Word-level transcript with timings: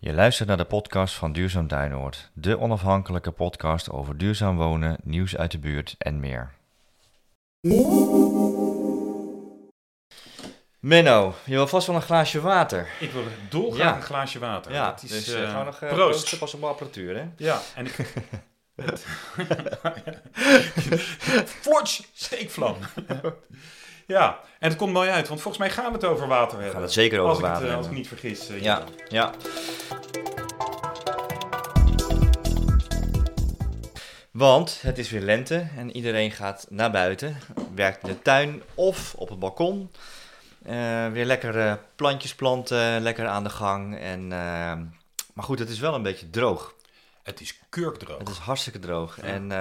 Je 0.00 0.12
luistert 0.12 0.48
naar 0.48 0.56
de 0.56 0.64
podcast 0.64 1.14
van 1.14 1.32
Duurzaam 1.32 1.68
Duinoord, 1.68 2.30
de 2.32 2.58
onafhankelijke 2.58 3.30
podcast 3.30 3.90
over 3.90 4.16
duurzaam 4.18 4.56
wonen, 4.56 4.96
nieuws 5.02 5.36
uit 5.36 5.50
de 5.50 5.58
buurt 5.58 5.94
en 5.98 6.20
meer. 6.20 6.50
Menno, 10.80 11.34
je 11.44 11.54
wil 11.54 11.66
vast 11.66 11.86
wel 11.86 11.96
een 11.96 12.02
glaasje 12.02 12.40
water. 12.40 12.88
Ik 13.00 13.10
wil 13.10 13.22
dolgraag 13.48 13.88
Ja. 13.90 13.96
een 13.96 14.02
glaasje 14.02 14.38
water. 14.38 14.72
Ja, 14.72 14.90
Dat 14.90 15.02
is, 15.02 15.10
dus 15.10 15.28
eh, 15.34 15.42
eh, 15.42 15.48
gaan 15.50 15.58
we 15.58 15.64
nog 15.64 15.82
eh, 15.82 15.88
proost. 15.88 16.08
proosten 16.10 16.38
pas 16.38 16.54
op 16.54 16.60
de 16.60 16.66
apparatuur, 16.66 17.16
hè? 17.16 17.24
Ja, 17.36 17.60
en 17.74 17.86
ik... 17.86 17.96
Forge 21.62 22.02
steekvlam. 22.12 22.76
ja, 24.10 24.38
en 24.58 24.68
het 24.68 24.78
komt 24.78 24.92
mooi 24.92 25.10
uit, 25.10 25.28
want 25.28 25.40
volgens 25.40 25.62
mij 25.62 25.70
gaan 25.72 25.86
we 25.86 25.92
het 25.92 26.04
over 26.04 26.26
water 26.26 26.54
hebben. 26.56 26.72
gaan 26.72 26.82
het 26.82 26.92
zeker 26.92 27.18
over 27.18 27.28
als 27.30 27.38
ik 27.38 27.44
water 27.44 27.62
het, 27.62 27.70
eh, 27.70 27.76
Als 27.76 27.86
ik 27.86 27.92
niet 27.92 28.08
vergis. 28.08 28.48
eh, 28.48 28.60
Ja, 28.62 28.82
ja. 29.08 29.32
Want 34.30 34.78
het 34.82 34.98
is 34.98 35.10
weer 35.10 35.20
lente 35.20 35.66
en 35.76 35.96
iedereen 35.96 36.30
gaat 36.30 36.66
naar 36.68 36.90
buiten, 36.90 37.36
werkt 37.74 38.02
in 38.02 38.08
de 38.08 38.22
tuin 38.22 38.62
of 38.74 39.14
op 39.14 39.28
het 39.28 39.38
balkon. 39.38 39.90
Eh, 40.64 41.08
weer 41.08 41.24
lekker 41.24 41.58
eh, 41.66 41.72
plantjes 41.96 42.34
planten, 42.34 43.00
lekker 43.00 43.26
aan 43.26 43.44
de 43.44 43.50
gang. 43.50 43.98
En, 43.98 44.28
maar 45.34 45.44
goed, 45.44 45.58
het 45.58 45.68
is 45.68 45.78
wel 45.78 45.94
een 45.94 46.02
beetje 46.02 46.30
droog. 46.30 46.74
Het 47.22 47.40
is 47.40 47.58
kurkdroog. 47.68 48.18
Het 48.18 48.28
is 48.28 48.38
hartstikke 48.38 48.78
droog. 48.78 49.16
Ja. 49.16 49.22
En 49.22 49.52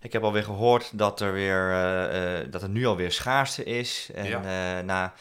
ik 0.00 0.12
heb 0.12 0.22
alweer 0.22 0.44
gehoord 0.44 0.90
dat 0.98 1.20
er, 1.20 1.32
weer, 1.32 1.70
eh, 1.70 2.38
eh, 2.40 2.46
dat 2.50 2.62
er 2.62 2.68
nu 2.68 2.86
alweer 2.86 3.12
schaarste 3.12 3.64
is. 3.64 4.10
En 4.14 4.26
Ja. 4.26 4.36
eh, 4.78 4.84
na, 4.84 5.12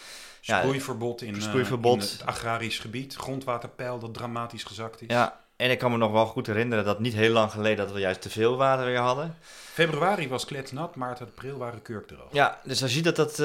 ja, 0.41 0.59
Sproeiverbod 0.59 1.21
in, 1.21 1.41
Sproeiverbod. 1.41 1.93
in 2.03 2.09
het 2.17 2.25
agrarisch 2.25 2.79
gebied. 2.79 3.15
Grondwaterpeil 3.15 3.99
dat 3.99 4.13
dramatisch 4.13 4.63
gezakt 4.63 5.01
is. 5.01 5.07
ja, 5.07 5.39
en 5.55 5.71
ik 5.71 5.77
kan 5.79 5.91
me 5.91 5.97
nog 5.97 6.11
wel 6.11 6.25
goed 6.25 6.47
herinneren 6.47 6.85
dat 6.85 6.99
niet 6.99 7.13
heel 7.13 7.31
lang 7.31 7.51
geleden 7.51 7.77
dat 7.85 7.91
we 7.91 7.99
juist 7.99 8.21
te 8.21 8.29
veel 8.29 8.57
water 8.57 8.85
weer 8.85 8.97
hadden. 8.99 9.35
Februari 9.73 10.27
was 10.29 10.45
kletsnat, 10.45 10.95
maart 10.95 11.19
en 11.19 11.25
april 11.25 11.57
waren 11.57 11.81
kurkdroog. 11.81 12.27
Ja, 12.31 12.59
dus 12.63 12.79
dan 12.79 12.89
zie 12.89 13.03
je 13.03 13.11
dat 13.11 13.15
dat 13.15 13.35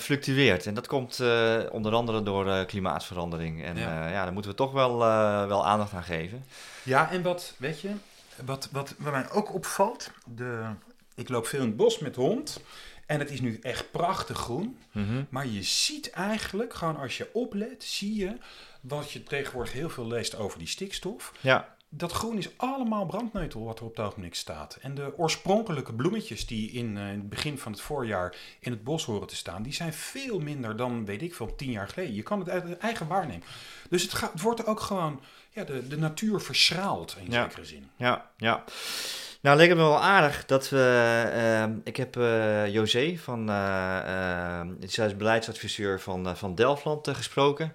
fluctueert. 0.00 0.66
En 0.66 0.74
dat 0.74 0.86
komt 0.86 1.20
onder 1.70 1.92
andere 1.94 2.22
door 2.22 2.64
klimaatverandering. 2.64 3.64
En 3.64 3.76
Ja. 3.76 4.08
ja. 4.08 4.22
daar 4.24 4.32
moeten 4.32 4.50
we 4.50 4.56
toch 4.56 4.72
wel, 4.72 4.98
wel 5.48 5.66
aandacht 5.66 5.92
aan 5.92 6.02
geven. 6.02 6.44
Ja, 6.82 7.10
en 7.10 7.22
wat, 7.22 7.54
weet 7.56 7.80
je, 7.80 7.88
wat, 8.44 8.68
wat, 8.72 8.94
wat 8.98 9.12
mij 9.12 9.30
ook 9.30 9.54
opvalt, 9.54 10.10
de, 10.34 10.70
ik 11.14 11.28
loop 11.28 11.46
veel 11.46 11.60
in 11.60 11.66
het 11.66 11.76
bos 11.76 11.98
met 11.98 12.16
hond 12.16 12.60
en 13.06 13.18
het 13.18 13.30
is 13.30 13.40
nu 13.40 13.58
echt 13.62 13.90
prachtig 13.90 14.38
groen. 14.38 14.78
Mhm. 14.92 15.24
Maar 15.28 15.46
je 15.46 15.62
ziet 15.62 16.10
eigenlijk, 16.10 16.74
gewoon 16.74 16.96
als 16.96 17.16
je 17.16 17.30
oplet, 17.32 17.84
zie 17.84 18.14
je 18.14 18.36
wat 18.80 19.10
je 19.10 19.22
tegenwoordig 19.22 19.72
heel 19.72 19.90
veel 19.90 20.06
leest 20.06 20.36
over 20.36 20.58
die 20.58 20.68
stikstof. 20.68 21.32
Ja, 21.40 21.76
Dat 21.90 22.12
groen 22.12 22.38
is 22.38 22.48
allemaal 22.56 23.06
brandneutel 23.06 23.64
wat 23.64 23.78
er 23.78 23.84
op 23.84 23.96
het 23.96 24.04
ogenblik 24.06 24.34
staat. 24.34 24.78
En 24.80 24.94
de 24.94 25.12
oorspronkelijke 25.18 25.92
bloemetjes 25.94 26.46
die 26.46 26.70
in, 26.70 26.96
eh, 26.96 27.02
in 27.12 27.18
het 27.18 27.28
begin 27.28 27.58
van 27.58 27.72
het 27.72 27.80
voorjaar 27.80 28.36
in 28.60 28.70
het 28.72 28.84
bos 28.84 29.04
horen 29.04 29.26
te 29.26 29.36
staan, 29.36 29.62
die 29.62 29.72
zijn 29.72 29.92
veel 29.92 30.38
minder 30.40 30.76
dan, 30.76 31.04
weet 31.04 31.22
ik 31.22 31.34
veel, 31.34 31.54
tien 31.54 31.70
jaar 31.70 31.88
geleden. 31.88 32.14
Je 32.14 32.22
kan 32.22 32.38
het 32.38 32.48
uit 32.48 32.78
eigen 32.78 33.06
waarnemen. 33.06 33.42
Dus 33.90 34.02
het, 34.02 34.14
gaat, 34.14 34.32
het 34.32 34.40
wordt 34.42 34.66
ook 34.66 34.80
gewoon, 34.80 35.20
ja, 35.50 35.64
de, 35.64 35.88
de 35.88 35.98
natuur 35.98 36.40
verschraalt 36.40 37.16
in 37.24 37.30
Ja. 37.30 37.42
zekere 37.42 37.64
zin. 37.64 37.90
ja, 37.96 38.30
ja. 38.36 38.64
Nou, 39.40 39.56
leek 39.56 39.68
het 39.68 39.78
me 39.78 39.82
wel 39.84 40.02
aardig 40.02 40.46
dat 40.46 40.68
we... 40.68 41.22
ehm, 41.32 41.78
ik 41.84 41.96
heb 41.96 42.16
eh, 42.16 42.72
José 42.72 43.16
van... 43.16 43.46
zij 44.86 45.06
is 45.06 45.16
beleidsadviseur 45.16 46.00
van, 46.00 46.36
van 46.36 46.54
Delftland 46.54 47.08
gesproken. 47.08 47.72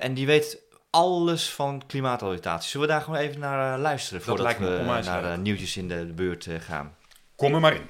En 0.00 0.14
die 0.14 0.26
weet 0.26 0.62
alles 0.94 1.54
van 1.54 1.82
klimaatadaptatie. 1.86 2.70
Zullen 2.70 2.86
we 2.86 2.92
daar 2.92 3.02
gewoon 3.02 3.18
even 3.18 3.40
naar 3.40 3.74
eh, 3.74 3.80
luisteren 3.80 4.18
Dat 4.18 4.28
voordat 4.28 4.46
lijkt 4.46 4.60
me 4.60 4.70
we 4.70 4.78
onwijs 4.78 5.06
naar 5.06 5.32
eh, 5.32 5.38
nieuwtjes 5.38 5.76
in 5.76 5.88
de, 5.88 6.06
de 6.06 6.12
buurt 6.12 6.46
eh, 6.46 6.60
gaan? 6.60 6.96
Kom 7.36 7.54
er 7.54 7.60
maar 7.60 7.74
in. 7.74 7.88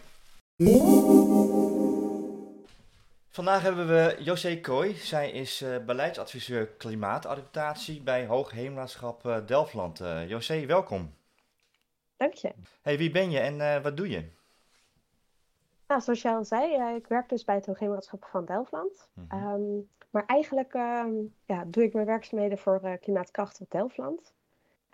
Vandaag 3.31 3.63
hebben 3.63 3.87
we 3.87 4.17
José 4.19 4.61
Kooi. 4.61 4.95
Zij 4.95 5.31
is 5.31 5.63
eh, 5.63 5.85
beleidsadviseur 5.87 6.67
klimaatadaptatie 6.67 8.03
bij 8.03 8.27
Hoogheemraadschap 8.27 9.27
eh, 9.27 9.47
Delftland. 9.47 10.01
Eh 10.01 10.29
José, 10.29 10.67
welkom. 10.67 11.15
Dank 12.17 12.35
je. 12.35 12.53
Hey, 12.83 12.99
wie 12.99 13.11
ben 13.11 13.31
je 13.31 13.39
en 13.39 13.61
eh, 13.61 13.83
wat 13.83 13.97
doe 13.97 14.09
je? 14.09 14.31
Nou, 15.87 16.01
zoals 16.01 16.23
jij 16.23 16.33
al 16.33 16.45
zei, 16.45 16.75
eh, 16.75 16.95
ik 16.95 17.07
werk 17.07 17.29
dus 17.29 17.45
bij 17.45 17.55
het 17.55 17.67
Hoogheemraadschap 17.67 18.25
van 18.25 18.45
Delftland. 18.45 19.09
Mhm. 19.15 19.37
Ehm, 19.37 19.79
maar 20.15 20.27
eigenlijk 20.27 20.75
ehm, 20.75 21.13
ja, 21.45 21.65
doe 21.67 21.83
ik 21.83 21.93
mijn 21.93 22.07
werkzaamheden 22.07 22.59
voor 22.59 22.81
eh, 22.83 22.93
Klimaatkrachtig 23.01 23.69
Delftland. 23.69 24.35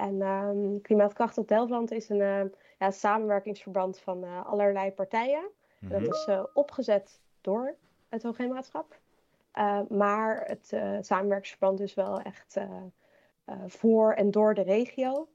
En 0.01 0.23
ehm 0.23 0.81
Klimaatkrachtig 0.83 1.45
Delftland 1.45 1.91
is 1.91 2.09
een 2.09 2.21
eh, 2.21 2.45
ja, 2.79 2.91
samenwerkingsverband 2.91 3.99
van 3.99 4.25
eh, 4.25 4.47
allerlei 4.47 4.93
partijen. 4.93 5.51
En 5.81 5.89
Mhm. 5.89 5.93
Dat 5.93 6.15
is 6.15 6.25
eh, 6.25 6.45
opgezet 6.55 7.21
door 7.41 7.77
het 8.09 8.23
Hoogheemraadschap. 8.23 8.99
Maar 9.89 10.45
het 10.47 10.67
samenwerkingsverband 11.07 11.81
is 11.81 11.95
wel 11.95 12.21
echt 12.21 12.57
voor 13.67 14.13
en 14.13 14.31
door 14.31 14.55
de 14.55 14.63
regio. 14.63 15.29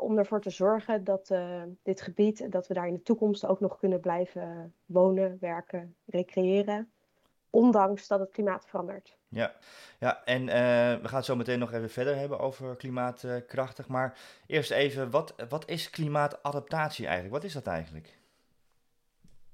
om 0.00 0.18
ervoor 0.18 0.40
te 0.40 0.50
zorgen 0.50 1.04
dat 1.04 1.34
dit 1.82 2.00
gebied, 2.00 2.52
dat 2.52 2.66
we 2.66 2.74
daar 2.74 2.86
in 2.86 2.94
de 2.94 3.02
toekomst 3.02 3.46
ook 3.46 3.60
nog 3.60 3.78
kunnen 3.78 4.00
blijven 4.00 4.74
wonen, 4.86 5.36
werken, 5.40 5.96
recreëren. 6.04 6.92
Ondanks 7.54 8.06
dat 8.06 8.20
het 8.20 8.30
klimaat 8.30 8.66
verandert. 8.66 9.16
Ja, 9.28 9.54
ja 9.98 10.24
en 10.24 10.48
eh, 10.48 11.00
we 11.02 11.08
gaan 11.08 11.16
het 11.16 11.24
zo 11.24 11.36
meteen 11.36 11.58
nog 11.58 11.72
even 11.72 11.90
verder 11.90 12.16
hebben 12.16 12.38
over 12.38 12.76
klimaatkrachtig. 12.76 13.88
Maar 13.88 14.18
eerst 14.46 14.70
even, 14.70 15.10
wat, 15.10 15.34
wat 15.48 15.68
is 15.68 15.90
klimaatadaptatie 15.90 17.04
eigenlijk? 17.04 17.34
Wat 17.34 17.44
is 17.44 17.52
dat 17.52 17.66
eigenlijk? 17.66 18.18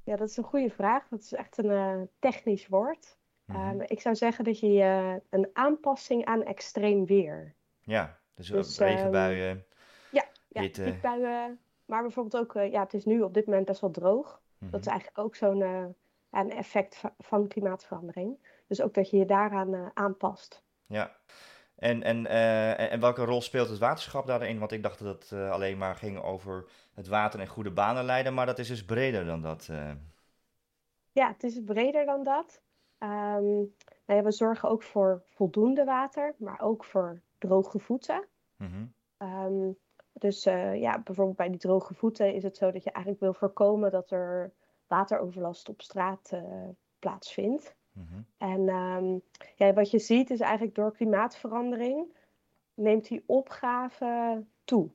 Ja, 0.04 0.16
dat 0.16 0.28
is 0.28 0.36
een 0.36 0.44
goede 0.44 0.70
vraag. 0.70 1.08
Dat 1.08 1.20
is 1.20 1.32
echt 1.32 1.58
een 1.58 1.70
eh, 1.70 2.00
technisch 2.18 2.68
woord. 2.68 3.16
Mhm. 3.44 3.58
Ehm, 3.58 3.80
ik 3.80 4.00
zou 4.00 4.14
zeggen 4.14 4.44
dat 4.44 4.60
je 4.60 4.80
eh, 4.80 5.14
een 5.30 5.50
aanpassing 5.52 6.24
aan 6.24 6.42
extreem 6.42 7.06
weer. 7.06 7.54
ja, 7.80 8.18
dus, 8.34 8.48
dus, 8.48 8.78
regenbuien, 8.78 9.64
Ja, 10.10 10.24
hitte. 10.48 10.82
piekbuien. 10.82 11.58
Maar 11.84 12.02
bijvoorbeeld 12.02 12.42
ook, 12.42 12.52
ja, 12.72 12.82
het 12.82 12.94
is 12.94 13.04
nu 13.04 13.22
op 13.22 13.34
dit 13.34 13.46
moment 13.46 13.66
best 13.66 13.80
wel 13.80 13.90
droog. 13.90 14.40
Mhm. 14.58 14.70
Dat 14.70 14.80
is 14.80 14.86
eigenlijk 14.86 15.18
ook 15.18 15.36
zo'n 15.36 15.94
een 16.30 16.50
effect 16.50 16.96
va- 16.96 17.14
van 17.18 17.48
klimaatverandering. 17.48 18.38
Dus 18.66 18.80
ook 18.82 18.94
dat 18.94 19.10
je 19.10 19.16
je 19.16 19.24
daaraan 19.26 19.74
eh, 19.74 19.86
aanpast. 19.94 20.62
Ja. 20.86 21.16
En, 21.76 22.02
en, 22.02 22.26
eh, 22.26 22.70
en- 22.80 22.90
en 22.90 23.00
welke 23.00 23.24
rol 23.24 23.40
speelt 23.40 23.68
het 23.68 23.78
waterschap 23.78 24.26
daarin? 24.26 24.58
Want 24.58 24.72
ik 24.72 24.82
dacht 24.82 25.04
dat 25.04 25.22
het 25.22 25.32
eh, 25.32 25.50
alleen 25.50 25.78
maar 25.78 25.94
ging 25.96 26.22
over 26.22 26.64
het 26.94 27.08
water 27.08 27.40
en 27.40 27.46
goede 27.46 27.70
banen 27.72 28.04
leiden, 28.04 28.34
maar 28.34 28.46
dat 28.46 28.58
is 28.58 28.68
dus 28.68 28.84
breder 28.84 29.24
dan 29.24 29.42
dat. 29.42 29.68
Ja, 31.12 31.28
het 31.28 31.42
is 31.42 31.60
breder 31.64 32.04
dan 32.06 32.24
dat. 32.24 32.62
Ehm, 32.98 33.44
nou 33.44 33.70
ja, 34.06 34.22
we 34.22 34.30
zorgen 34.32 34.68
ook 34.68 34.82
voor 34.82 35.22
voldoende 35.24 35.84
water, 35.84 36.34
maar 36.38 36.60
ook 36.60 36.84
voor 36.84 37.20
droge 37.38 37.78
voeten. 37.78 38.28
Ehm, 39.16 39.70
dus 40.12 40.44
ja, 40.74 41.00
bijvoorbeeld 41.02 41.36
bij 41.36 41.48
die 41.50 41.58
droge 41.60 41.94
voeten 41.94 42.34
is 42.34 42.42
het 42.42 42.56
zo 42.56 42.70
dat 42.70 42.84
je 42.84 42.90
eigenlijk 42.90 43.22
wil 43.24 43.34
voorkomen 43.34 43.90
dat 43.90 44.10
er 44.10 44.52
wateroverlast 44.90 45.68
op 45.68 45.82
straat 45.82 46.30
eh, 46.32 46.68
plaatsvindt. 46.98 47.74
Mhm. 47.92 48.20
En 48.38 48.68
ehm, 48.68 49.18
ja, 49.56 49.72
wat 49.72 49.90
je 49.90 49.98
ziet 49.98 50.30
is 50.30 50.40
eigenlijk 50.40 50.74
door 50.74 50.92
klimaatverandering 50.92 52.16
neemt 52.74 53.08
die 53.08 53.22
opgave 53.26 54.44
toe. 54.64 54.90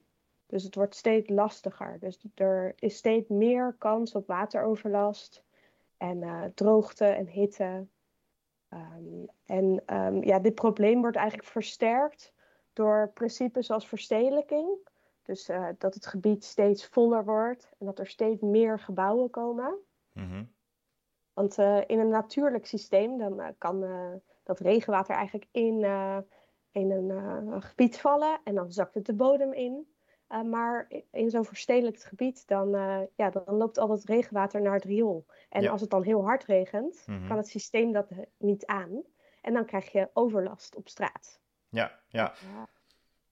Dus 0.45 0.63
het 0.63 0.75
wordt 0.75 0.95
steeds 0.95 1.29
lastiger. 1.29 1.99
Dus 1.99 2.25
er 2.35 2.73
is 2.79 2.97
steeds 2.97 3.29
meer 3.29 3.75
kans 3.77 4.15
op 4.15 4.27
wateroverlast 4.27 5.43
en 5.97 6.23
eh, 6.23 6.43
droogte 6.53 7.05
en 7.05 7.27
hitte. 7.27 7.87
Ehm, 8.69 9.25
en 9.45 9.83
ehm, 9.85 10.23
ja, 10.23 10.39
dit 10.39 10.55
probleem 10.55 11.01
wordt 11.01 11.17
eigenlijk 11.17 11.47
versterkt 11.47 12.33
door 12.73 13.11
principes 13.13 13.71
als 13.71 13.87
verstedelijking. 13.87 14.77
Dus 15.23 15.49
eh, 15.49 15.67
dat 15.77 15.93
het 15.93 16.05
gebied 16.05 16.43
steeds 16.43 16.85
voller 16.85 17.25
wordt 17.25 17.69
en 17.79 17.85
dat 17.85 17.99
er 17.99 18.07
steeds 18.07 18.41
meer 18.41 18.79
gebouwen 18.79 19.29
komen. 19.29 19.77
Mhm. 20.15 20.43
Want 21.33 21.57
eh, 21.57 21.81
in 21.87 21.99
een 21.99 22.09
natuurlijk 22.09 22.65
systeem 22.65 23.17
dan 23.17 23.39
eh, 23.39 23.47
kan 23.57 23.83
eh, 23.83 24.13
dat 24.43 24.59
regenwater 24.59 25.15
eigenlijk 25.15 25.47
in, 25.51 25.73
in 26.71 26.91
een 26.91 27.61
gebied 27.61 27.99
vallen 27.99 28.39
en 28.43 28.55
dan 28.55 28.71
zakt 28.71 28.93
het 28.93 29.05
de 29.05 29.13
bodem 29.15 29.53
in. 29.53 29.93
Maar 30.45 30.91
in 31.11 31.29
zo'n 31.29 31.45
verstedelijkt 31.45 32.05
gebied 32.05 32.47
dan, 32.47 32.69
ja, 33.15 33.29
dan 33.29 33.43
loopt 33.55 33.77
al 33.77 33.87
dat 33.87 34.03
regenwater 34.03 34.61
naar 34.61 34.73
het 34.73 34.83
riool. 34.83 35.25
En 35.49 35.61
Ja. 35.61 35.71
als 35.71 35.81
het 35.81 35.89
dan 35.89 36.03
heel 36.03 36.23
hard 36.23 36.43
regent, 36.43 37.03
Mhm. 37.07 37.27
kan 37.27 37.37
het 37.37 37.47
systeem 37.47 37.91
dat 37.91 38.09
niet 38.37 38.65
aan. 38.65 39.03
En 39.41 39.53
dan 39.53 39.65
krijg 39.65 39.91
je 39.91 40.09
overlast 40.13 40.75
op 40.75 40.87
straat. 40.87 41.41
Ja, 41.69 41.99
ja. 42.07 42.33
Ja. 42.39 42.67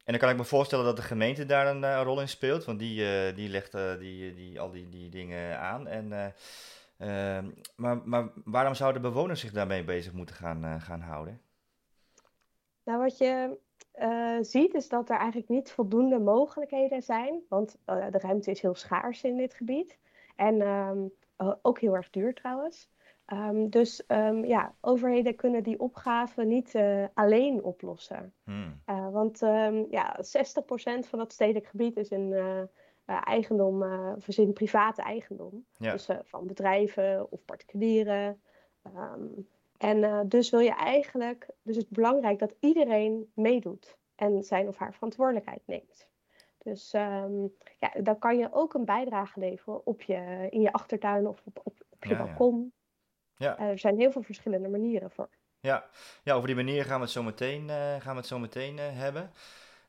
En 0.04 0.12
dan 0.12 0.20
kan 0.20 0.30
ik 0.30 0.38
me 0.38 0.44
voorstellen 0.44 0.86
dat 0.86 0.96
de 0.96 1.02
gemeente 1.02 1.46
daar 1.46 1.68
een 1.68 1.84
eh, 1.84 2.02
rol 2.04 2.22
in 2.22 2.30
speelt, 2.30 2.66
want 2.66 2.80
die, 2.80 3.06
eh, 3.06 3.36
die 3.36 3.50
legt 3.50 3.74
eh, 3.74 4.00
die, 4.00 4.34
die, 4.34 4.60
al 4.60 4.72
die, 4.72 4.90
die 4.90 5.10
dingen 5.10 5.60
aan. 5.60 5.88
En, 5.88 6.14
eh, 6.14 7.38
ehm, 7.38 7.50
maar, 7.76 8.02
maar 8.06 8.30
waarom 8.46 8.74
zouden 8.74 9.02
bewoners 9.02 9.40
zich 9.40 9.52
daarmee 9.52 9.84
bezig 9.84 10.14
moeten 10.14 10.36
gaan, 10.36 10.82
gaan 10.82 11.02
houden? 11.02 11.42
Nou, 12.84 13.00
wat 13.00 13.18
je 13.18 13.58
ziet, 14.42 14.74
is 14.74 14.90
dat 14.90 15.10
er 15.10 15.18
eigenlijk 15.18 15.50
niet 15.50 15.72
voldoende 15.72 16.20
mogelijkheden 16.20 17.02
zijn. 17.02 17.42
Want 17.50 17.78
de 17.86 18.20
ruimte 18.22 18.52
is 18.52 18.62
heel 18.62 18.76
schaars 18.76 19.24
in 19.24 19.38
dit 19.38 19.54
gebied. 19.54 19.98
En 20.36 20.62
ehm, 20.62 20.98
eh, 21.36 21.54
ook 21.62 21.80
heel 21.80 21.96
erg 21.96 22.10
duur 22.10 22.34
trouwens. 22.34 22.90
Ehm, 23.26 23.70
dus 23.70 24.04
ja, 24.44 24.76
overheden 24.82 25.36
kunnen 25.36 25.64
die 25.64 25.80
opgave 25.80 26.44
niet 26.44 26.76
alleen 27.14 27.64
oplossen. 27.64 28.34
Hmm. 28.44 28.82
Uh, 28.90 29.03
want 29.14 29.42
um, 29.42 29.88
ja, 29.90 30.20
60% 30.22 30.24
van 31.08 31.20
dat 31.20 31.34
stedelijk 31.34 31.68
gebied 31.68 31.98
is 31.98 32.10
in 32.10 32.32
uh, 32.32 32.62
eigendom, 33.06 33.84
of 34.16 34.28
is 34.28 34.38
in 34.38 34.54
private 34.54 35.02
eigendom. 35.02 35.66
Ja. 35.78 35.92
Dus 35.92 36.08
van 36.24 36.48
bedrijven 36.48 37.32
of 37.32 37.46
particulieren. 37.46 38.42
en 39.78 40.28
dus 40.30 40.50
wil 40.50 40.60
je 40.60 40.76
eigenlijk, 40.76 41.48
dus 41.62 41.76
het 41.76 41.86
is 41.86 41.92
belangrijk 41.92 42.40
dat 42.40 42.56
iedereen 42.60 43.32
meedoet 43.34 43.98
en 44.16 44.44
zijn 44.44 44.68
of 44.68 44.78
haar 44.78 44.94
verantwoordelijkheid 44.94 45.62
neemt. 45.66 46.08
Dus 46.58 46.92
ja, 46.92 47.92
dan 48.02 48.20
kan 48.20 48.38
je 48.38 48.54
ook 48.54 48.74
een 48.74 48.86
bijdrage 48.86 49.40
leveren 49.40 49.86
op 49.86 50.02
je, 50.02 50.48
in 50.50 50.62
je 50.62 50.72
achtertuin 50.72 51.28
of 51.28 51.42
op, 51.46 51.60
op, 51.64 51.86
op 51.90 52.04
je 52.04 52.10
Ja, 52.10 52.18
ja. 52.18 52.26
balkon. 52.26 52.74
Ja. 53.36 53.60
er 53.60 53.80
zijn 53.80 53.98
heel 53.98 54.12
veel 54.12 54.22
verschillende 54.22 54.70
manieren 54.70 55.12
voor. 55.12 55.30
Ja. 55.64 55.86
ja, 56.24 56.34
over 56.34 56.48
die 56.48 56.56
manieren 56.56 56.86
gaan 56.86 56.98
we 56.98 57.04
het 57.04 57.14
zo 57.14 57.24
meteen, 57.24 57.70
eh, 57.70 57.96
gaan 58.00 58.14
we 58.14 58.20
het 58.20 58.28
zo 58.28 58.40
meteen 58.40 58.80
eh, 58.80 58.86
hebben. 58.92 59.32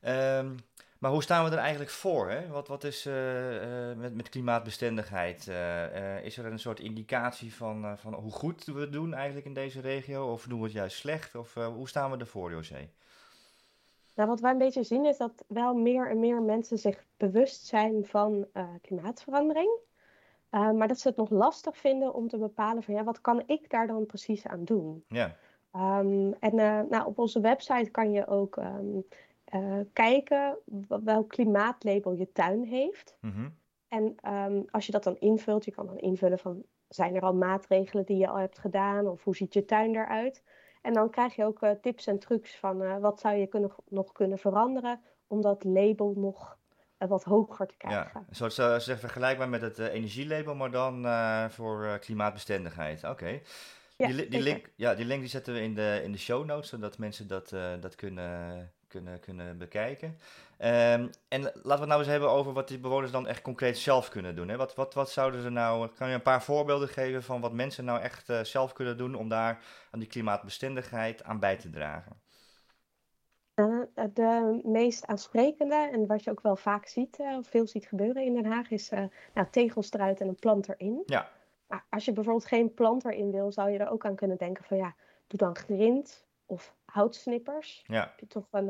Ehm, 0.01 0.55
maar 0.99 1.11
hoe 1.11 1.23
staan 1.23 1.45
we 1.45 1.51
er 1.51 1.59
eigenlijk 1.59 1.91
voor? 1.91 2.31
Hè? 2.31 2.49
Wat, 2.49 2.69
wat 2.69 2.85
is 2.85 3.07
eh, 3.07 3.15
met, 3.97 4.15
met 4.15 4.29
klimaatbestendigheid? 4.29 5.39
Is 6.23 6.39
er 6.39 6.45
een 6.45 6.59
soort 6.59 6.81
indicatie 6.81 7.55
van, 7.55 7.99
van 7.99 8.15
hoe 8.15 8.33
goed 8.33 8.65
we 8.65 8.81
het 8.81 8.93
doen 8.93 9.15
eigenlijk 9.15 9.47
in 9.47 9.55
deze 9.55 9.81
regio? 9.81 10.33
Of 10.33 10.45
doen 10.45 10.59
we 10.59 10.65
het 10.65 10.75
juist 10.75 10.97
slecht? 10.97 11.35
Of 11.35 11.55
hoe 11.55 11.89
staan 11.89 12.11
we 12.11 12.17
ervoor, 12.17 12.51
José? 12.51 12.89
Nou, 14.15 14.29
wat 14.29 14.41
wij 14.41 14.51
een 14.51 14.59
beetje 14.59 14.83
zien 14.83 15.05
is 15.05 15.17
dat 15.17 15.45
wel 15.47 15.75
meer 15.75 16.11
en 16.11 16.21
meer 16.21 16.43
mensen 16.43 16.79
zich 16.79 17.05
bewust 17.17 17.67
zijn 17.67 18.07
van 18.07 18.47
klimaatverandering. 18.83 19.79
Uh, 20.55 20.71
maar 20.71 20.89
dat 20.89 20.99
ze 20.99 21.09
het 21.09 21.17
nog 21.17 21.31
lastig 21.31 21.77
vinden 21.77 22.15
om 22.15 22.29
te 22.29 22.39
bepalen 22.39 22.83
van 22.83 22.95
ja, 22.95 23.05
wat 23.05 23.21
kan 23.21 23.43
ik 23.47 23.71
daar 23.71 23.87
dan 23.87 24.07
precies 24.07 24.47
aan 24.47 24.65
doen? 24.65 25.05
Ja. 25.09 25.37
Um, 25.77 26.35
en 26.41 26.55
uh, 26.55 26.81
nou, 26.91 27.07
op 27.07 27.19
onze 27.19 27.41
website 27.41 27.91
kan 27.91 28.13
je 28.13 28.27
ook 28.27 28.57
um, 28.57 29.05
kijken 29.93 30.57
welk 31.05 31.29
klimaatlabel 31.29 32.13
je 32.13 32.33
tuin 32.33 32.65
heeft. 32.65 33.17
Mm 33.21 33.31
-hmm. 33.31 33.55
En 33.89 34.17
um, 34.33 34.65
als 34.71 34.87
je 34.87 34.93
dat 34.93 35.05
dan 35.05 35.17
invult, 35.19 35.65
je 35.65 35.71
kan 35.71 35.87
dan 35.87 35.99
invullen 35.99 36.39
van 36.39 36.63
zijn 36.89 37.15
er 37.15 37.23
al 37.23 37.35
maatregelen 37.35 38.05
die 38.05 38.17
je 38.17 38.29
al 38.29 38.39
hebt 38.39 38.59
gedaan 38.59 39.07
of 39.07 39.25
hoe 39.25 39.37
ziet 39.37 39.55
je 39.55 39.65
tuin 39.65 39.95
eruit? 39.95 40.43
En 40.83 40.93
dan 40.93 41.11
krijg 41.11 41.35
je 41.35 41.45
ook 41.45 41.63
uh, 41.63 41.71
tips 41.71 42.07
en 42.07 42.19
trucs 42.19 42.59
van 42.59 43.01
wat 43.01 43.21
zou 43.21 43.35
je 43.35 43.47
kunnen, 43.47 43.71
nog 43.89 44.13
kunnen 44.13 44.39
veranderen 44.39 45.01
om 45.27 45.41
dat 45.41 45.65
label 45.65 46.13
nog 46.17 46.59
wat 46.99 47.25
hoger 47.25 47.67
te 47.67 47.77
krijgen. 47.77 48.11
Ja, 48.15 48.25
een 48.29 48.51
soort 48.51 48.83
zeg, 48.83 48.99
vergelijkbaar 48.99 49.49
met 49.49 49.61
het 49.61 49.79
energielabel, 49.79 50.55
maar 50.55 50.71
dan 50.71 51.07
voor 51.51 51.99
klimaatbestendigheid. 51.99 53.03
Oké. 53.03 53.13
Okay. 53.13 53.43
Ja, 53.97 54.07
die, 54.07 54.29
die, 54.29 54.41
link, 54.41 54.71
ja, 54.77 54.95
die 54.95 55.05
link 55.05 55.21
die 55.21 55.31
zetten 55.31 55.55
we 55.55 55.61
in 55.61 55.75
de, 55.75 56.01
in 56.05 56.13
de 56.13 56.19
show 56.19 56.45
notes, 56.45 56.69
zodat 56.69 56.99
mensen 56.99 57.29
dat, 57.29 57.53
uh, 57.53 57.73
dat 57.81 57.95
kunnen, 57.95 58.73
kunnen, 58.89 59.21
kunnen 59.21 59.59
bekijken. 59.59 60.09
Um, 60.09 61.11
en 61.29 61.43
laten 61.43 61.63
we 61.63 61.71
het 61.71 61.87
nou 61.87 61.99
eens 61.99 62.09
hebben 62.09 62.31
over 62.31 62.53
wat 62.53 62.69
die 62.69 62.79
bewoners 62.79 63.13
dan 63.13 63.27
echt 63.27 63.43
concreet 63.43 63.79
zelf 63.79 64.09
kunnen 64.09 64.37
doen. 64.37 64.49
Hè? 64.49 64.57
Wat, 64.57 64.75
wat, 64.75 64.95
wat 64.95 65.11
zouden 65.11 65.43
ze 65.43 65.51
nou, 65.51 65.89
kan 65.89 66.09
je 66.09 66.15
een 66.15 66.23
paar 66.23 66.43
voorbeelden 66.43 66.89
geven 66.89 67.23
van 67.23 67.41
wat 67.41 67.53
mensen 67.53 67.85
nou 67.85 68.01
echt 68.01 68.31
uh, 68.31 68.45
zelf 68.45 68.73
kunnen 68.73 68.97
doen 68.97 69.15
om 69.15 69.29
daar 69.29 69.65
aan 69.91 69.99
die 69.99 70.09
klimaatbestendigheid 70.09 71.25
aan 71.25 71.41
bij 71.41 71.57
te 71.57 71.71
dragen? 71.71 72.23
Uh, 73.55 73.81
de 74.15 74.61
meest 74.65 75.07
aansprekende 75.07 75.89
en 75.93 76.07
wat 76.07 76.25
je 76.25 76.31
ook 76.31 76.43
wel 76.43 76.57
vaak 76.57 76.87
ziet, 76.87 77.19
of 77.19 77.49
veel 77.49 77.67
ziet 77.67 77.87
gebeuren 77.87 78.25
in 78.25 78.35
Den 78.35 78.53
Haag, 78.53 78.71
is 78.71 78.91
nou, 79.35 79.47
tegels 79.51 79.93
eruit 79.93 80.21
en 80.21 80.29
een 80.29 80.35
plant 80.35 80.69
erin. 80.69 81.03
Ja. 81.07 81.31
Als 81.89 82.05
je 82.05 82.13
bijvoorbeeld 82.13 82.47
geen 82.47 82.75
plant 82.75 83.05
erin 83.05 83.31
wil, 83.31 83.53
zou 83.53 83.71
je 83.71 83.79
er 83.79 83.91
ook 83.91 84.05
aan 84.05 84.15
kunnen 84.15 84.37
denken 84.37 84.65
van 84.65 84.77
ja, 84.77 84.95
doe 85.27 85.39
dan 85.39 85.57
grind 85.57 86.27
of 86.47 86.75
houtsnippers. 86.85 87.85
Ja. 87.87 88.01
Heb 88.01 88.21
je 88.21 88.27
toch 88.27 88.47
een, 88.51 88.69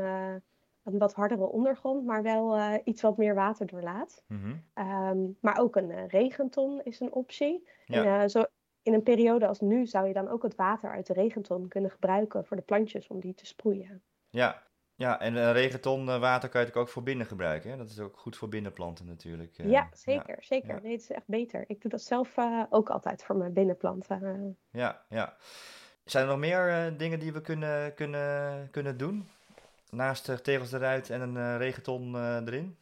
een 0.83 0.99
wat 0.99 1.15
hardere 1.15 1.47
ondergrond, 1.47 2.05
maar 2.05 2.23
wel 2.23 2.59
iets 2.85 3.03
wat 3.03 3.17
meer 3.17 3.35
water 3.35 3.67
doorlaat. 3.67 4.25
Mm 4.27 4.41
-hmm. 4.43 4.87
um, 5.09 5.37
maar 5.41 5.59
ook 5.59 5.77
een 5.77 6.09
regenton 6.09 6.83
is 6.83 7.01
een 7.01 7.13
optie. 7.13 7.69
Ja. 7.85 8.21
En, 8.21 8.31
zo 8.31 8.45
in 8.85 8.95
een 8.95 9.03
periode 9.03 9.47
als 9.47 9.61
nu 9.61 9.87
zou 9.87 10.07
je 10.07 10.13
dan 10.13 10.29
ook 10.29 10.43
het 10.43 10.55
water 10.55 10.91
uit 10.91 11.07
de 11.07 11.13
regenton 11.13 11.69
kunnen 11.69 11.91
gebruiken 11.91 12.45
voor 12.45 12.57
de 12.57 12.63
plantjes 12.63 13.07
om 13.07 13.21
die 13.21 13.35
te 13.35 13.47
sproeien. 13.47 14.03
Ja, 14.29 14.63
ja, 14.97 15.21
en 15.21 15.35
een 15.35 15.53
regenton 15.53 16.07
water 16.07 16.49
kan 16.49 16.61
je 16.61 16.67
natuurlijk 16.67 16.77
ook 16.77 16.89
voor 16.89 17.03
binnen 17.03 17.27
gebruiken. 17.27 17.71
Hè? 17.71 17.77
Dat 17.77 17.91
is 17.91 18.01
ook 18.01 18.19
goed 18.19 18.37
voor 18.37 18.49
binnenplanten 18.49 19.07
natuurlijk. 19.07 19.59
Uh, 19.59 19.71
ja, 19.71 19.89
zeker. 19.93 20.35
Ja, 20.37 20.43
zeker. 20.43 20.75
ja. 20.75 20.81
Nee, 20.83 20.93
het 20.93 21.01
is 21.01 21.11
echt 21.11 21.27
beter. 21.27 21.65
Ik 21.67 21.81
doe 21.81 21.91
dat 21.91 22.03
zelf 22.03 22.37
uh, 22.37 22.63
ook 22.71 22.91
altijd 22.91 23.25
voor 23.25 23.37
mijn 23.37 23.53
binnenplanten. 23.53 24.59
Ja, 24.71 25.05
ja. 25.09 25.37
Zijn 26.05 26.25
er 26.25 26.31
nog 26.31 26.39
meer 26.39 26.69
uh, 26.69 26.99
dingen 26.99 27.19
die 27.19 27.33
we 27.33 27.41
kunnen, 27.41 27.95
kunnen, 27.95 28.71
kunnen 28.71 28.97
doen? 28.97 29.29
Naast 29.91 30.27
de 30.27 30.41
tegels 30.41 30.73
eruit 30.73 31.11
en 31.11 31.21
een 31.21 31.59
regenton 31.59 32.17
erin? 32.47 32.77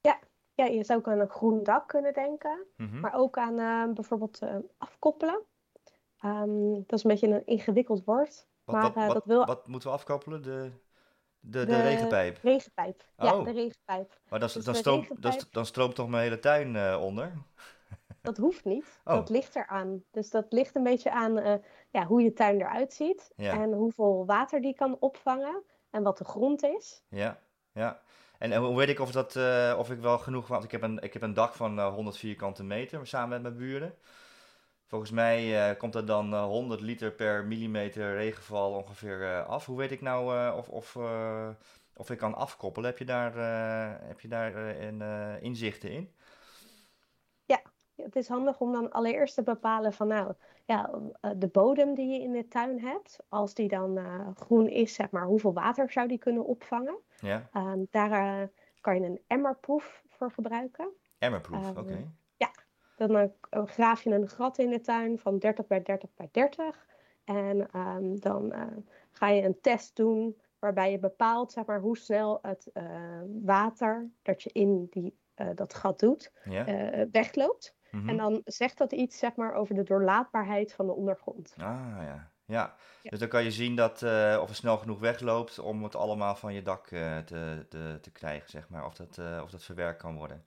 Ja. 0.00 0.18
ja, 0.54 0.64
je 0.64 0.84
zou 0.84 0.98
ook 0.98 1.08
aan 1.08 1.20
een 1.20 1.28
groen 1.28 1.62
dak 1.62 1.88
kunnen 1.88 2.12
denken. 2.12 2.66
Mm 2.76 2.88
-hmm. 2.88 3.00
Maar 3.00 3.14
ook 3.14 3.38
aan 3.38 3.58
uh, 3.58 3.94
bijvoorbeeld 3.94 4.40
afkoppelen. 4.78 5.42
Um, 6.24 6.74
dat 6.86 6.98
is 6.98 7.04
een 7.04 7.10
beetje 7.10 7.28
een 7.28 7.46
ingewikkeld 7.46 8.04
woord. 8.04 8.46
Wat, 8.64 8.94
maar 8.94 9.06
wat, 9.06 9.14
dat 9.14 9.24
wil... 9.24 9.44
wat 9.44 9.66
moeten 9.66 9.88
we 9.88 9.94
afkoppelen? 9.94 10.42
De... 10.42 10.72
De, 11.48 11.58
de, 11.58 11.66
de 11.66 11.82
regenpijp. 11.82 12.38
Regenpijp, 12.42 13.02
ja, 13.16 13.38
oh. 13.38 13.44
de 13.44 13.52
regenpijp. 13.52 14.20
Maar 14.28 14.40
Dus 14.40 14.52
de 14.52 14.74
stroomt, 14.74 15.00
regenpijp- 15.00 15.38
dan, 15.38 15.48
dan 15.50 15.66
stroomt 15.66 15.94
toch 15.94 16.08
mijn 16.08 16.22
hele 16.22 16.38
tuin 16.38 16.74
uh, 16.74 17.02
onder? 17.02 17.32
Dat 18.22 18.36
hoeft 18.36 18.64
niet. 18.64 19.00
Oh. 19.04 19.14
Dat 19.14 19.28
ligt 19.28 19.56
eraan. 19.56 20.02
Dus 20.10 20.30
dat 20.30 20.46
ligt 20.48 20.74
een 20.74 20.82
beetje 20.82 21.10
aan 21.10 21.38
uh, 21.38 21.54
ja, 21.90 22.06
hoe 22.06 22.22
je 22.22 22.32
tuin 22.32 22.60
eruit 22.60 22.92
ziet. 22.92 23.30
Ja. 23.36 23.60
En 23.60 23.72
hoeveel 23.72 24.26
water 24.26 24.60
die 24.60 24.74
kan 24.74 24.96
opvangen. 25.00 25.62
En 25.90 26.02
wat 26.02 26.18
de 26.18 26.24
grond 26.24 26.62
is. 26.62 27.02
Ja, 27.08 27.38
ja. 27.72 28.00
En, 28.38 28.52
en 28.52 28.62
hoe 28.62 28.76
weet 28.76 28.88
ik 28.88 29.00
of, 29.00 29.10
dat, 29.10 29.34
uh, 29.34 29.74
of 29.78 29.90
ik 29.90 30.00
wel 30.00 30.18
genoeg... 30.18 30.46
Want 30.46 30.64
ik 30.64 30.70
heb 30.70 30.82
een, 30.82 30.98
ik 30.98 31.12
heb 31.12 31.22
een 31.22 31.34
dak 31.34 31.54
van 31.54 31.78
uh, 31.78 31.94
100 31.94 32.16
vierkante 32.16 32.64
meter 32.64 33.06
samen 33.06 33.28
met 33.28 33.42
mijn 33.42 33.56
buren. 33.56 33.94
Volgens 34.86 35.10
mij 35.10 35.70
uh, 35.70 35.78
komt 35.78 35.94
er 35.94 36.06
dan 36.06 36.32
uh, 36.32 36.44
100 36.44 36.80
liter 36.80 37.12
per 37.12 37.44
millimeter 37.44 38.14
regenval 38.14 38.72
ongeveer 38.72 39.20
uh, 39.20 39.46
af. 39.46 39.66
Hoe 39.66 39.76
weet 39.76 39.90
ik 39.90 40.00
nou 40.00 40.52
of, 40.56 40.68
of, 40.68 40.96
of 41.96 42.10
ik 42.10 42.18
kan 42.18 42.34
afkoppelen? 42.34 42.88
Heb 42.88 42.98
je 42.98 43.04
daar, 43.04 43.34
heb 44.06 44.20
je 44.20 44.28
daar 44.28 44.56
een, 44.56 45.02
inzichten 45.42 45.90
in? 45.90 46.12
Ja, 47.44 47.60
het 47.94 48.16
is 48.16 48.28
handig 48.28 48.60
om 48.60 48.72
dan 48.72 48.92
allereerst 48.92 49.34
te 49.34 49.42
bepalen 49.42 49.92
van 49.92 50.08
nou, 50.08 50.32
ja, 50.64 50.90
de 51.36 51.48
bodem 51.48 51.94
die 51.94 52.08
je 52.08 52.20
in 52.20 52.32
de 52.32 52.48
tuin 52.48 52.80
hebt, 52.80 53.18
als 53.28 53.54
die 53.54 53.68
dan 53.68 53.98
groen 54.36 54.68
is, 54.68 54.94
zeg 54.94 55.10
maar, 55.10 55.24
hoeveel 55.24 55.52
water 55.52 55.90
zou 55.90 56.08
die 56.08 56.18
kunnen 56.18 56.44
opvangen? 56.44 56.98
Ja. 57.20 57.50
Um, 57.54 57.86
daar 57.90 58.48
kan 58.80 58.94
je 58.94 59.06
een 59.06 59.20
emmerproef 59.26 60.02
voor 60.08 60.30
gebruiken. 60.30 60.88
Emmerproef, 61.18 61.64
Um, 61.64 61.70
oké. 61.70 61.80
Okay. 61.80 62.10
Dan 62.96 63.16
uh, 63.16 63.64
graaf 63.64 64.02
je 64.02 64.10
een 64.10 64.28
gat 64.28 64.58
in 64.58 64.70
de 64.70 64.80
tuin 64.80 65.18
van 65.18 65.38
30 65.38 65.66
bij 65.66 65.82
30 65.82 66.10
bij 66.14 66.28
30. 66.32 66.86
En 67.24 67.68
um, 67.80 68.20
dan 68.20 68.52
uh, 68.52 68.62
ga 69.10 69.28
je 69.28 69.42
een 69.42 69.60
test 69.60 69.96
doen 69.96 70.36
waarbij 70.58 70.90
je 70.90 70.98
bepaalt 70.98 71.52
zeg 71.52 71.64
maar, 71.64 71.80
hoe 71.80 71.96
snel 71.96 72.38
het 72.42 72.70
water 73.42 74.10
dat 74.22 74.42
je 74.42 74.50
in 74.52 74.86
die, 74.90 75.18
dat 75.54 75.74
gat 75.74 76.00
doet 76.00 76.32
wegloopt. 77.10 77.76
Mhm. 77.90 78.08
En 78.08 78.16
dan 78.16 78.40
zegt 78.44 78.78
dat 78.78 78.92
iets 78.92 79.18
zeg 79.18 79.34
maar, 79.34 79.54
over 79.54 79.74
de 79.74 79.82
doorlaatbaarheid 79.82 80.72
van 80.72 80.86
de 80.86 80.92
ondergrond. 80.92 81.54
Ah 81.58 81.96
ja. 82.00 82.34
Ja. 82.46 82.76
Ja. 83.02 83.10
dus 83.10 83.18
dan 83.18 83.28
kan 83.28 83.44
je 83.44 83.50
zien 83.50 83.76
dat, 83.76 84.02
uh, 84.02 84.38
of 84.40 84.48
het 84.48 84.56
snel 84.56 84.78
genoeg 84.78 84.98
wegloopt 84.98 85.58
om 85.58 85.82
het 85.82 85.96
allemaal 85.96 86.36
van 86.36 86.54
je 86.54 86.62
dak 86.62 86.90
uh, 86.90 87.18
te, 87.18 87.66
te, 87.68 87.98
te 88.00 88.10
krijgen, 88.10 88.50
zeg 88.50 88.68
maar. 88.68 88.84
Of 88.84 88.94
dat, 88.94 89.16
uh, 89.20 89.40
of 89.42 89.50
dat 89.50 89.64
verwerkt 89.64 90.02
kan 90.02 90.16
worden. 90.16 90.44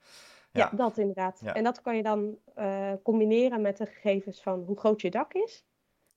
Ja, 0.52 0.70
dat 0.76 0.98
inderdaad. 0.98 1.42
En 1.42 1.64
dat 1.64 1.82
kan 1.82 1.96
je 1.96 2.04
dan 2.04 2.38
eh, 2.56 2.94
combineren 3.04 3.62
met 3.62 3.78
de 3.78 3.86
gegevens 3.86 4.42
van 4.42 4.64
hoe 4.64 4.78
groot 4.78 5.02
je 5.02 5.10
dak 5.10 5.34
is. 5.34 5.66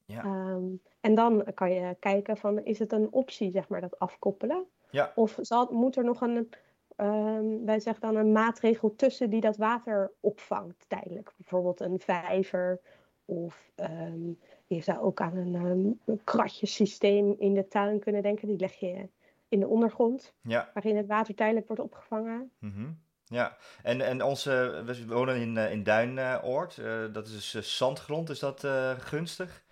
Ja. 0.04 0.24
Um, 0.24 0.80
en 1.00 1.14
dan 1.14 1.44
kan 1.54 1.72
je 1.72 1.96
kijken 1.98 2.36
van, 2.36 2.64
is 2.64 2.78
het 2.78 2.92
een 2.92 3.08
optie, 3.10 3.50
zeg 3.50 3.68
maar, 3.68 3.80
dat 3.80 3.98
afkoppelen? 3.98 4.64
Ja. 4.90 5.12
Of 5.14 5.38
zal, 5.40 5.68
moet 5.72 5.96
er 5.96 6.04
nog 6.04 6.20
een, 6.20 6.48
um, 6.96 7.64
wij 7.64 7.80
zeggen 7.80 8.02
dan 8.02 8.16
een 8.16 8.32
maatregel 8.32 8.96
tussen 8.96 9.30
die 9.30 9.40
dat 9.40 9.56
water 9.56 10.12
opvangt 10.20 10.84
tijdelijk? 10.88 11.32
Bijvoorbeeld 11.36 11.80
een 11.80 12.00
vijver 12.00 12.80
of 13.24 13.70
um, 13.76 14.38
je 14.66 14.80
zou 14.80 14.98
ook 14.98 15.20
aan 15.20 15.36
een, 15.36 16.00
een 16.04 16.20
kratjesysteem 16.24 17.34
in 17.38 17.54
de 17.54 17.68
tuin 17.68 17.98
kunnen 17.98 18.22
denken. 18.22 18.48
Die 18.48 18.58
leg 18.58 18.74
je 18.74 19.08
in 19.48 19.60
de 19.60 19.68
ondergrond, 19.68 20.32
ja. 20.40 20.70
waarin 20.74 20.96
het 20.96 21.06
water 21.06 21.34
tijdelijk 21.34 21.66
wordt 21.66 21.82
opgevangen. 21.82 22.50
Mm 22.58 22.72
-hmm. 22.72 22.98
Ja, 23.32 23.56
en, 23.82 24.00
en 24.00 24.22
onze, 24.22 24.82
we 24.84 25.06
wonen 25.06 25.36
in, 25.36 25.56
in 25.56 25.82
Duinoord, 25.82 26.76
uh, 26.76 27.04
dat 27.12 27.26
is 27.26 27.50
dus 27.50 27.76
zandgrond, 27.76 28.30
is 28.30 28.38
dat 28.38 28.64
uh, 28.64 28.90
gunstig? 28.98 29.62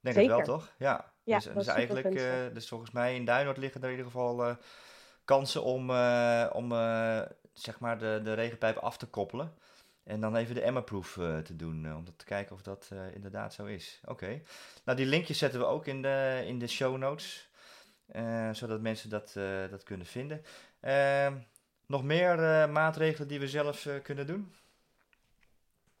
Denk 0.00 0.16
Zeker. 0.16 0.36
het 0.36 0.46
wel, 0.46 0.56
toch? 0.56 0.72
Ja. 0.76 1.12
Ja, 1.24 1.36
dus, 1.36 1.44
dus 1.44 1.56
is 1.56 1.66
eigenlijk, 1.66 2.14
eh, 2.14 2.32
dus 2.52 2.68
volgens 2.68 2.90
mij 2.90 3.14
in 3.14 3.24
Duinoord 3.24 3.56
liggen 3.56 3.80
er 3.80 3.86
in 3.90 3.96
ieder 3.96 4.10
geval 4.10 4.44
eh, 4.46 4.54
kansen 5.24 5.62
om, 5.62 5.90
eh, 5.90 6.46
om 6.52 6.72
eh, 6.72 7.20
zeg 7.52 7.78
maar 7.80 7.98
de, 7.98 8.20
de 8.24 8.32
regenpijp 8.32 8.76
af 8.76 8.96
te 8.96 9.06
koppelen. 9.06 9.54
En 10.04 10.20
dan 10.20 10.36
even 10.36 10.54
de 10.54 10.60
Emma-proof 10.60 11.16
eh, 11.18 11.38
te 11.38 11.56
doen, 11.56 11.86
eh, 11.86 11.96
om 11.96 12.04
te 12.16 12.24
kijken 12.24 12.54
of 12.54 12.62
dat 12.62 12.88
eh, 12.92 13.14
inderdaad 13.14 13.54
zo 13.54 13.64
is. 13.64 14.00
Oké. 14.04 14.42
Nou, 14.84 14.96
die 14.98 15.06
linkjes 15.06 15.38
zetten 15.38 15.60
we 15.60 15.66
ook 15.66 15.86
in 15.86 16.02
de, 16.02 16.42
in 16.46 16.58
de 16.58 16.66
show 16.66 16.96
notes, 16.96 17.50
eh, 18.06 18.50
zodat 18.52 18.80
mensen 18.80 19.10
dat, 19.10 19.34
eh, 19.36 19.68
dat 19.70 19.82
kunnen 19.82 20.06
vinden. 20.06 20.42
Nog 21.90 22.04
meer 22.04 22.38
eh, 22.44 22.72
maatregelen 22.72 23.28
die 23.28 23.40
we 23.40 23.48
zelf 23.48 23.86
eh, 23.86 23.94
kunnen 24.02 24.26
doen? 24.26 24.52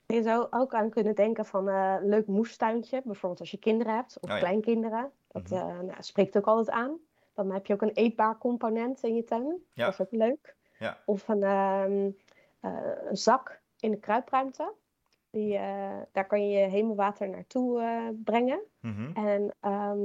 Je 0.06 0.22
zou 0.22 0.46
ook 0.50 0.74
aan 0.74 0.90
kunnen 0.90 1.14
denken 1.14 1.44
van 1.46 1.68
eh, 1.68 1.94
een 2.00 2.08
leuk 2.08 2.26
moestuintje, 2.26 3.02
bijvoorbeeld 3.04 3.40
als 3.40 3.50
je 3.50 3.56
kinderen 3.58 3.94
hebt 3.94 4.18
of 4.20 4.30
Oh 4.30 4.34
ja. 4.36 4.38
kleinkinderen. 4.42 5.10
Dat 5.28 5.42
Mhm. 5.50 5.54
eh, 5.54 5.66
nou, 5.80 5.94
spreekt 5.98 6.36
ook 6.36 6.46
altijd 6.46 6.76
aan. 6.76 6.98
Dan 7.34 7.50
heb 7.50 7.66
je 7.66 7.72
ook 7.74 7.82
een 7.82 7.92
eetbaar 7.94 8.38
component 8.38 9.02
in 9.02 9.14
je 9.14 9.24
tuin. 9.24 9.56
Ja. 9.72 9.84
Dat 9.84 9.92
is 9.92 10.00
ook 10.00 10.10
leuk. 10.12 10.54
Ja. 10.78 10.98
Of 11.06 11.28
een, 11.28 11.42
ehm, 11.42 12.10
eh, 12.60 12.90
een 13.08 13.16
zak 13.16 13.60
in 13.80 13.90
de 13.90 13.98
kruipruimte. 13.98 14.72
Die, 15.30 15.56
eh, 15.56 15.98
daar 16.12 16.26
kan 16.26 16.48
je 16.48 16.58
je 16.58 16.66
hemelwater 16.68 17.28
naartoe 17.28 17.80
eh, 17.80 18.08
brengen. 18.24 18.60
Mhm. 18.80 19.10
En 19.14 19.54
ehm, 19.60 19.98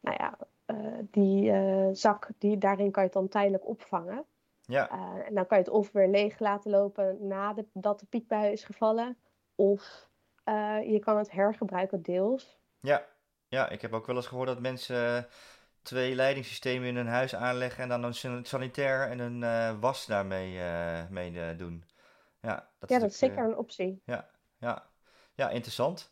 nou 0.00 0.16
ja, 0.18 0.38
eh, 0.66 0.76
die 1.10 1.50
eh, 1.50 1.88
zak, 1.92 2.28
die, 2.38 2.58
daarin 2.58 2.90
kan 2.90 3.02
je 3.02 3.08
het 3.08 3.18
dan 3.18 3.28
tijdelijk 3.28 3.66
opvangen. 3.68 4.24
Ja, 4.66 4.88
Eh, 4.90 5.26
en 5.26 5.34
dan 5.34 5.46
kan 5.46 5.58
je 5.58 5.64
het 5.64 5.72
of 5.72 5.92
weer 5.92 6.08
leeg 6.08 6.38
laten 6.38 6.70
lopen 6.70 7.26
nadat 7.26 8.00
de 8.00 8.06
piekbui 8.08 8.52
is 8.52 8.64
gevallen. 8.64 9.16
Of 9.54 10.08
eh, 10.44 10.78
je 10.92 10.98
kan 10.98 11.18
het 11.18 11.30
hergebruiken 11.30 12.02
deels. 12.02 12.58
ja, 12.80 13.06
ja, 13.48 13.68
ik 13.68 13.82
heb 13.82 13.92
ook 13.92 14.06
wel 14.06 14.16
eens 14.16 14.26
gehoord 14.26 14.48
dat 14.48 14.60
mensen 14.60 15.16
eh, 15.16 15.22
twee 15.82 16.14
leidingssystemen 16.14 16.88
in 16.88 16.96
hun 16.96 17.06
huis 17.06 17.34
aanleggen 17.34 17.82
en 17.82 17.88
dan 17.88 18.02
een 18.04 18.14
san- 18.14 18.44
sanitair 18.44 19.08
en 19.10 19.18
een 19.18 19.80
was 19.80 20.06
daarmee 20.06 20.60
eh, 20.60 21.08
mee 21.08 21.56
doen. 21.56 21.84
Ja, 22.40 22.70
dat 22.78 22.90
Ja, 22.90 22.96
is 22.96 23.02
dat 23.02 23.10
is 23.10 23.18
zeker 23.18 23.44
een 23.44 23.56
optie. 23.56 24.02
Ja, 24.04 24.30
ja, 24.58 24.90
ja, 25.34 25.50
interessant. 25.50 26.10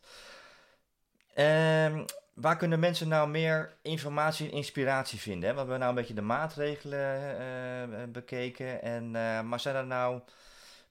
Ehm, 1.35 2.05
waar 2.33 2.57
kunnen 2.57 2.79
mensen 2.79 3.07
nou 3.07 3.29
meer 3.29 3.77
informatie 3.81 4.49
en 4.49 4.55
inspiratie 4.55 5.19
vinden? 5.19 5.51
We 5.51 5.57
hebben 5.57 5.79
nou 5.79 5.89
een 5.89 5.95
beetje 5.95 6.13
de 6.13 6.21
maatregelen 6.21 6.99
eh, 6.99 7.83
eh, 7.83 8.09
bekeken. 8.09 8.81
En, 8.81 9.15
eh, 9.15 9.41
maar 9.41 9.59
zijn 9.59 9.75
er 9.75 9.85
nou 9.85 10.21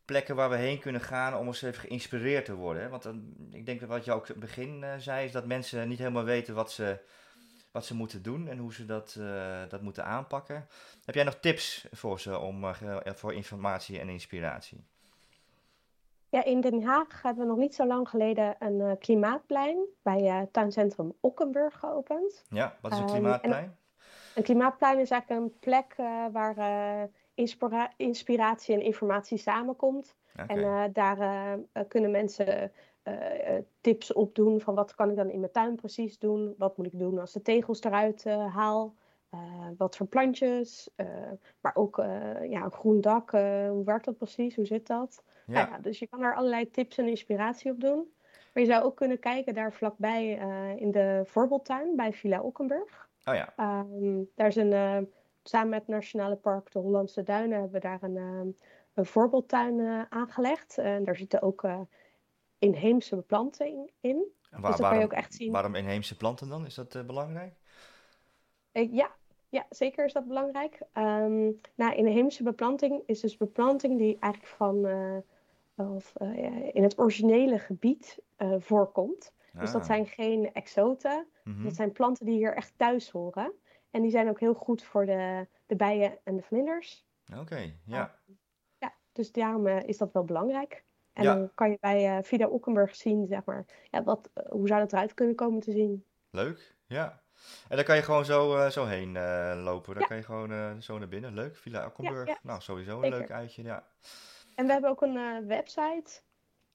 plekken 0.05 0.37
waar 0.37 0.51
we 0.51 0.57
heen 0.57 0.79
kunnen 0.79 1.01
gaan 1.01 1.37
om 1.37 1.47
eens 1.47 1.63
even 1.63 1.81
geïnspireerd 1.81 2.45
te 2.45 2.55
worden? 2.55 2.91
Want 2.91 3.03
dan, 3.03 3.35
ik 3.51 3.67
denk 3.67 3.81
dat 3.81 3.89
wat 3.89 4.05
je 4.05 4.13
ook 4.13 4.29
in 4.29 4.35
het 4.35 4.41
begin 4.41 4.85
zei, 4.99 5.27
is 5.27 5.33
dat 5.33 5.47
mensen 5.47 5.89
niet 5.89 5.99
helemaal 5.99 6.25
weten 6.25 6.55
wat 6.55 6.73
ze, 6.73 7.01
wat 7.71 7.87
ze 7.87 7.95
moeten 7.95 8.23
doen 8.23 8.49
en 8.49 8.59
hoe 8.59 8.75
ze 8.75 8.87
dat, 8.87 9.19
dat 9.69 9.83
moeten 9.83 10.05
aanpakken. 10.05 10.69
Heb 11.05 11.15
jij 11.15 11.25
nog 11.25 11.37
tips 11.41 11.87
voor 11.93 12.21
ze 12.21 12.39
om, 12.39 12.75
voor 13.05 13.35
informatie 13.35 14.01
en 14.01 14.09
inspiratie? 14.09 14.85
Ja, 16.35 16.45
in 16.45 16.61
Den 16.61 16.83
Haag 16.83 17.23
hebben 17.23 17.43
we 17.43 17.49
nog 17.49 17.59
niet 17.59 17.75
zo 17.75 17.87
lang 17.87 18.09
geleden 18.09 18.57
een 18.59 18.81
eh, 18.81 18.93
klimaatplein 18.99 19.79
bij 20.03 20.29
eh, 20.29 20.41
tuincentrum 20.53 21.13
Okkenburg 21.21 21.79
geopend. 21.79 22.45
Ja, 22.49 22.79
wat 22.81 22.93
is 22.93 22.99
een 22.99 23.05
Ehm, 23.05 23.13
klimaatplein? 23.13 23.77
Een 24.35 24.43
klimaatplein 24.43 24.99
is 24.99 25.11
eigenlijk 25.11 25.43
een 25.43 25.59
plek 25.59 25.95
eh, 25.97 26.27
waar 26.33 27.09
inspira- 27.35 27.93
inspiratie 27.97 28.75
en 28.75 28.83
informatie 28.83 29.39
samenkomt. 29.39 30.17
En 30.47 30.93
daar 30.93 31.19
kunnen 31.89 32.11
mensen 32.11 32.73
tips 33.81 34.13
op 34.13 34.35
doen 34.35 34.61
van 34.61 34.75
wat 34.75 34.95
kan 34.95 35.11
ik 35.11 35.17
dan 35.17 35.31
in 35.31 35.41
mijn 35.41 35.53
tuin 35.53 35.75
precies 35.75 36.19
doen? 36.19 36.55
Wat 36.59 36.77
moet 36.77 36.87
ik 36.87 36.99
doen 36.99 37.19
als 37.19 37.33
de 37.33 37.43
tegels 37.43 37.83
eruit 37.83 38.25
haal? 38.55 38.95
Eh, 39.35 39.69
wat 39.77 39.97
voor 39.97 40.07
plantjes? 40.07 40.91
Eh, 40.97 41.07
maar 41.61 41.75
ook 41.75 41.99
eh, 41.99 42.51
ja, 42.51 42.63
een 42.65 42.73
groen 42.73 43.01
dak. 43.01 43.31
hoe 43.31 43.83
werkt 43.85 44.05
dat 44.05 44.17
precies? 44.19 44.57
Hoe 44.57 44.65
zit 44.67 44.87
dat? 44.87 45.23
Ja. 45.47 45.53
Nou 45.53 45.69
ja, 45.71 45.79
dus 45.79 45.99
je 45.99 46.07
kan 46.07 46.21
daar 46.21 46.35
allerlei 46.35 46.71
tips 46.71 46.99
en 46.99 47.09
inspiratie 47.09 47.71
op 47.71 47.81
doen. 47.81 48.13
Maar 48.53 48.63
je 48.63 48.69
zou 48.69 48.85
ook 48.85 48.97
kunnen 48.97 49.19
kijken 49.19 49.55
daar 49.55 49.73
vlakbij 49.73 50.29
in 50.77 50.91
de 50.91 51.23
voorbeeldtuin 51.25 51.97
bij 51.97 52.13
Villa 52.13 52.41
Okkenburg. 52.41 53.09
Oh 53.25 53.35
ja, 53.35 53.53
Ehm, 53.57 54.23
daar 54.35 54.47
is 54.47 54.57
een, 54.57 55.09
samen 55.43 55.69
met 55.69 55.79
het 55.79 55.89
Nationale 55.89 56.37
Park 56.37 56.73
de 56.73 56.79
Hollandse 56.79 57.23
Duinen 57.23 57.53
hebben 57.61 57.73
we 57.73 57.79
daar 57.89 58.03
een, 58.03 58.17
een 58.95 59.07
voorbeeldtuin 59.07 60.07
aangelegd. 60.09 60.79
En 60.79 61.05
daar 61.05 61.17
zitten 61.17 61.43
ook 61.43 61.65
inheemse 62.59 63.17
beplanting 63.17 63.91
in. 64.01 64.17
Dus 64.17 64.51
waar- 64.51 64.61
dan 64.61 64.71
kan 64.71 64.77
je 64.77 64.83
waarom, 64.83 65.03
ook 65.05 65.13
echt 65.13 65.35
zien. 65.35 65.53
waarom 65.53 65.75
inheemse 65.75 66.17
planten 66.17 66.49
dan? 66.49 66.67
Is 66.67 66.75
dat 66.75 67.07
belangrijk? 67.07 67.55
Ja, 68.73 69.11
ja, 69.55 69.67
zeker 69.71 70.05
is 70.05 70.13
dat 70.13 70.27
belangrijk. 70.27 70.81
Ehm 70.93 71.51
nou, 71.75 71.95
inheemse 71.95 72.43
beplanting 72.43 73.03
is 73.07 73.21
dus 73.21 73.37
beplanting 73.37 73.99
die 73.99 74.17
eigenlijk 74.19 74.53
van, 74.53 74.87
eh, 74.87 75.17
of, 75.95 76.13
eh, 76.17 76.75
in 76.75 76.83
het 76.83 76.99
originele 76.99 77.59
gebied 77.59 78.19
eh, 78.37 78.55
voorkomt. 78.59 79.33
Dus 79.59 79.73
dat 79.73 79.81
Ah, 79.81 79.87
zijn 79.87 80.07
geen 80.07 80.53
exoten. 80.53 81.27
mhm. 81.45 81.63
Dat 81.63 81.75
zijn 81.75 81.93
planten 81.93 82.27
die 82.27 82.35
hier 82.35 82.55
echt 82.55 82.73
thuis 82.79 83.11
horen. 83.11 83.53
En 83.91 84.03
die 84.03 84.11
zijn 84.11 84.29
ook 84.29 84.41
heel 84.41 84.55
goed 84.55 84.83
voor 84.83 85.07
de, 85.07 85.47
de 85.67 85.77
bijen 85.77 86.19
en 86.25 86.37
de 86.37 86.43
vlinders. 86.43 87.07
Oké, 87.41 87.73
ja. 87.85 88.19
Ja, 88.79 88.95
dus 89.13 89.33
daarom 89.33 89.67
is 89.67 89.99
dat 89.99 90.13
wel 90.13 90.25
belangrijk. 90.25 90.85
En 91.13 91.23
Ja. 91.25 91.35
dan 91.35 91.51
kan 91.55 91.71
je 91.71 91.77
bij 91.81 92.23
Vida 92.25 92.47
Okkenburg 92.49 92.95
zien, 92.97 93.27
zeg 93.27 93.45
maar, 93.45 93.65
ja, 93.91 94.03
wat, 94.03 94.31
hoe 94.49 94.67
zou 94.69 94.81
dat 94.81 94.93
eruit 94.93 95.15
kunnen 95.15 95.35
komen 95.35 95.61
te 95.61 95.73
zien. 95.73 96.05
Leuk, 96.31 96.77
ja. 96.87 97.24
En 97.69 97.77
dan 97.77 97.85
kan 97.85 97.97
je 97.97 98.03
gewoon 98.03 98.25
zo, 98.25 98.57
eh, 98.57 98.71
zo 98.71 98.85
heen 98.85 99.17
eh, 99.17 99.61
lopen. 99.65 99.93
Dan 99.93 100.03
Ja. 100.03 100.09
kan 100.09 100.17
je 100.17 100.23
gewoon 100.23 100.53
eh, 100.53 100.71
zo 100.81 100.99
naar 100.99 101.09
binnen. 101.09 101.35
Leuk, 101.35 101.57
Villa 101.57 101.83
Elkenburg. 101.83 102.29
ja, 102.29 102.39
Nou, 102.43 102.61
sowieso 102.61 102.97
een 102.97 103.03
zeker. 103.03 103.19
leuk 103.19 103.31
uitje, 103.31 103.63
ja. 103.63 103.85
En 104.55 104.67
we 104.67 104.73
hebben 104.73 104.91
ook 104.91 105.03
een 105.03 105.17
eh, 105.17 105.47
website 105.47 106.21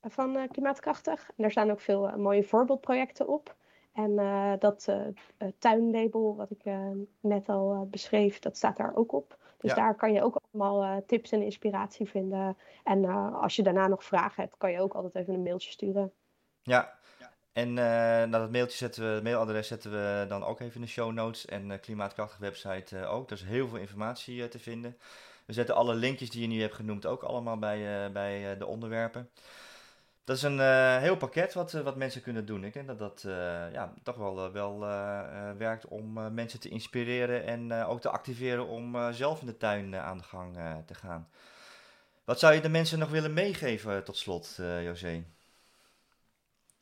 van 0.01 0.35
eh, 0.37 0.49
Klimaatkrachtig. 0.51 1.27
En 1.27 1.33
daar 1.37 1.51
staan 1.51 1.71
ook 1.71 1.81
veel 1.81 2.17
mooie 2.17 2.43
voorbeeldprojecten 2.43 3.27
op. 3.27 3.55
En 3.93 4.19
eh, 4.19 4.53
dat 4.59 4.87
tuinlabel, 5.59 6.35
wat 6.35 6.51
ik 6.51 6.61
eh, 6.63 6.89
net 7.19 7.49
al 7.49 7.73
eh, 7.73 7.81
beschreef, 7.81 8.39
dat 8.39 8.57
staat 8.57 8.77
daar 8.77 8.95
ook 8.95 9.11
op. 9.11 9.37
Dus 9.57 9.69
Ja. 9.71 9.75
daar 9.75 9.95
kan 9.95 10.13
je 10.13 10.23
ook 10.23 10.39
allemaal 10.51 10.83
eh, 10.83 10.97
tips 11.07 11.31
en 11.31 11.41
inspiratie 11.41 12.09
vinden. 12.09 12.57
En 12.83 13.05
eh, 13.05 13.41
als 13.41 13.55
je 13.55 13.63
daarna 13.63 13.87
nog 13.87 14.03
vragen 14.03 14.43
hebt, 14.43 14.57
kan 14.57 14.71
je 14.71 14.81
ook 14.81 14.93
altijd 14.93 15.15
even 15.15 15.33
een 15.33 15.43
mailtje 15.43 15.71
sturen. 15.71 16.13
Ja, 16.61 16.97
en 17.61 17.77
eh 17.77 18.31
dat 18.31 18.51
mailtje 18.51 18.77
zetten 18.77 19.03
we, 19.03 19.09
het 19.09 19.23
mailadres 19.23 19.67
zetten 19.67 19.91
we 19.91 20.25
dan 20.27 20.43
ook 20.43 20.59
even 20.59 20.75
in 20.75 20.81
de 20.81 20.87
show 20.87 21.11
notes. 21.11 21.45
En 21.45 21.67
de 21.67 21.77
Klimaatkrachtig 21.77 22.37
website 22.37 22.97
eh, 22.97 23.13
ook. 23.13 23.29
Er 23.29 23.35
is 23.35 23.43
heel 23.43 23.67
veel 23.67 23.77
informatie 23.77 24.43
eh, 24.43 24.49
te 24.49 24.59
vinden. 24.59 24.97
We 25.45 25.53
zetten 25.53 25.75
alle 25.75 25.95
linkjes 25.95 26.29
die 26.29 26.41
je 26.41 26.47
nu 26.47 26.61
hebt 26.61 26.75
genoemd 26.75 27.05
ook 27.05 27.21
allemaal 27.23 27.57
bij, 27.57 28.05
eh, 28.05 28.11
bij 28.11 28.51
eh, 28.51 28.59
de 28.59 28.65
onderwerpen. 28.65 29.29
Dat 30.23 30.37
is 30.37 30.43
een 30.43 30.59
eh, 30.59 30.97
heel 30.97 31.17
pakket 31.17 31.53
wat, 31.53 31.73
eh, 31.73 31.81
wat 31.81 31.95
mensen 31.95 32.21
kunnen 32.21 32.45
doen. 32.45 32.63
Ik 32.63 32.73
denk 32.73 32.87
dat 32.87 32.99
dat 32.99 33.23
eh, 33.25 33.71
ja, 33.71 33.93
toch 34.03 34.15
wel, 34.15 34.45
eh, 34.45 34.51
wel 34.51 34.83
eh, 34.83 35.19
eh, 35.19 35.57
werkt 35.57 35.87
om 35.87 36.17
eh, 36.17 36.27
mensen 36.27 36.59
te 36.59 36.69
inspireren 36.69 37.45
en 37.45 37.71
eh, 37.71 37.89
ook 37.89 38.01
te 38.01 38.09
activeren 38.09 38.67
om 38.67 38.95
eh, 38.95 39.09
zelf 39.09 39.39
in 39.41 39.45
de 39.45 39.57
tuin 39.57 39.93
eh, 39.93 40.05
aan 40.05 40.17
de 40.17 40.23
gang 40.23 40.57
eh, 40.57 40.75
te 40.85 40.93
gaan. 40.93 41.27
Wat 42.23 42.39
zou 42.39 42.53
je 42.53 42.61
de 42.61 42.69
mensen 42.69 42.99
nog 42.99 43.09
willen 43.09 43.33
meegeven 43.33 43.95
eh, 43.95 44.01
tot 44.01 44.17
slot, 44.17 44.57
eh 44.59 44.83
José? 44.83 45.23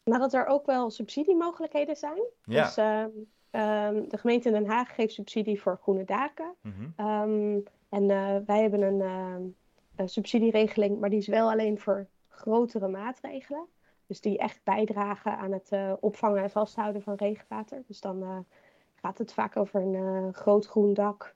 Maar 0.08 0.20
dat 0.20 0.34
er 0.34 0.46
ook 0.46 0.66
wel 0.66 0.90
subsidiemogelijkheden 0.90 1.96
zijn. 1.96 2.22
Ja. 2.44 2.64
Dus 2.64 2.78
ehm, 2.78 3.10
ehm, 3.50 4.10
de 4.10 4.18
gemeente 4.18 4.52
Den 4.52 4.66
Haag 4.66 4.96
geeft 4.96 5.14
subsidie 5.14 5.62
voor 5.62 5.80
groene 5.82 6.06
daken. 6.06 6.54
Mhm. 6.62 6.90
Ehm, 6.96 7.60
en 7.90 8.10
eh, 8.10 8.36
wij 8.46 8.62
hebben 8.62 8.82
een, 8.82 9.02
een 9.96 10.10
subsidieregeling, 10.10 11.00
maar 11.00 11.10
die 11.10 11.20
is 11.20 11.28
wel 11.28 11.52
alleen 11.52 11.80
voor 11.80 12.08
grotere 12.30 12.88
maatregelen. 12.88 13.66
Dus 14.08 14.22
die 14.22 14.38
echt 14.38 14.60
bijdragen 14.64 15.38
aan 15.38 15.52
het 15.52 15.70
eh, 15.70 15.94
opvangen 16.00 16.44
en 16.44 16.50
vasthouden 16.50 17.02
van 17.02 17.16
regenwater. 17.16 17.84
Dus 17.88 18.00
dan 18.02 18.24
eh, 18.24 18.38
gaat 18.96 19.18
het 19.18 19.34
vaak 19.34 19.58
over 19.58 19.82
een 19.82 20.34
groot 20.34 20.66
groen 20.66 20.94
dak. 20.94 21.36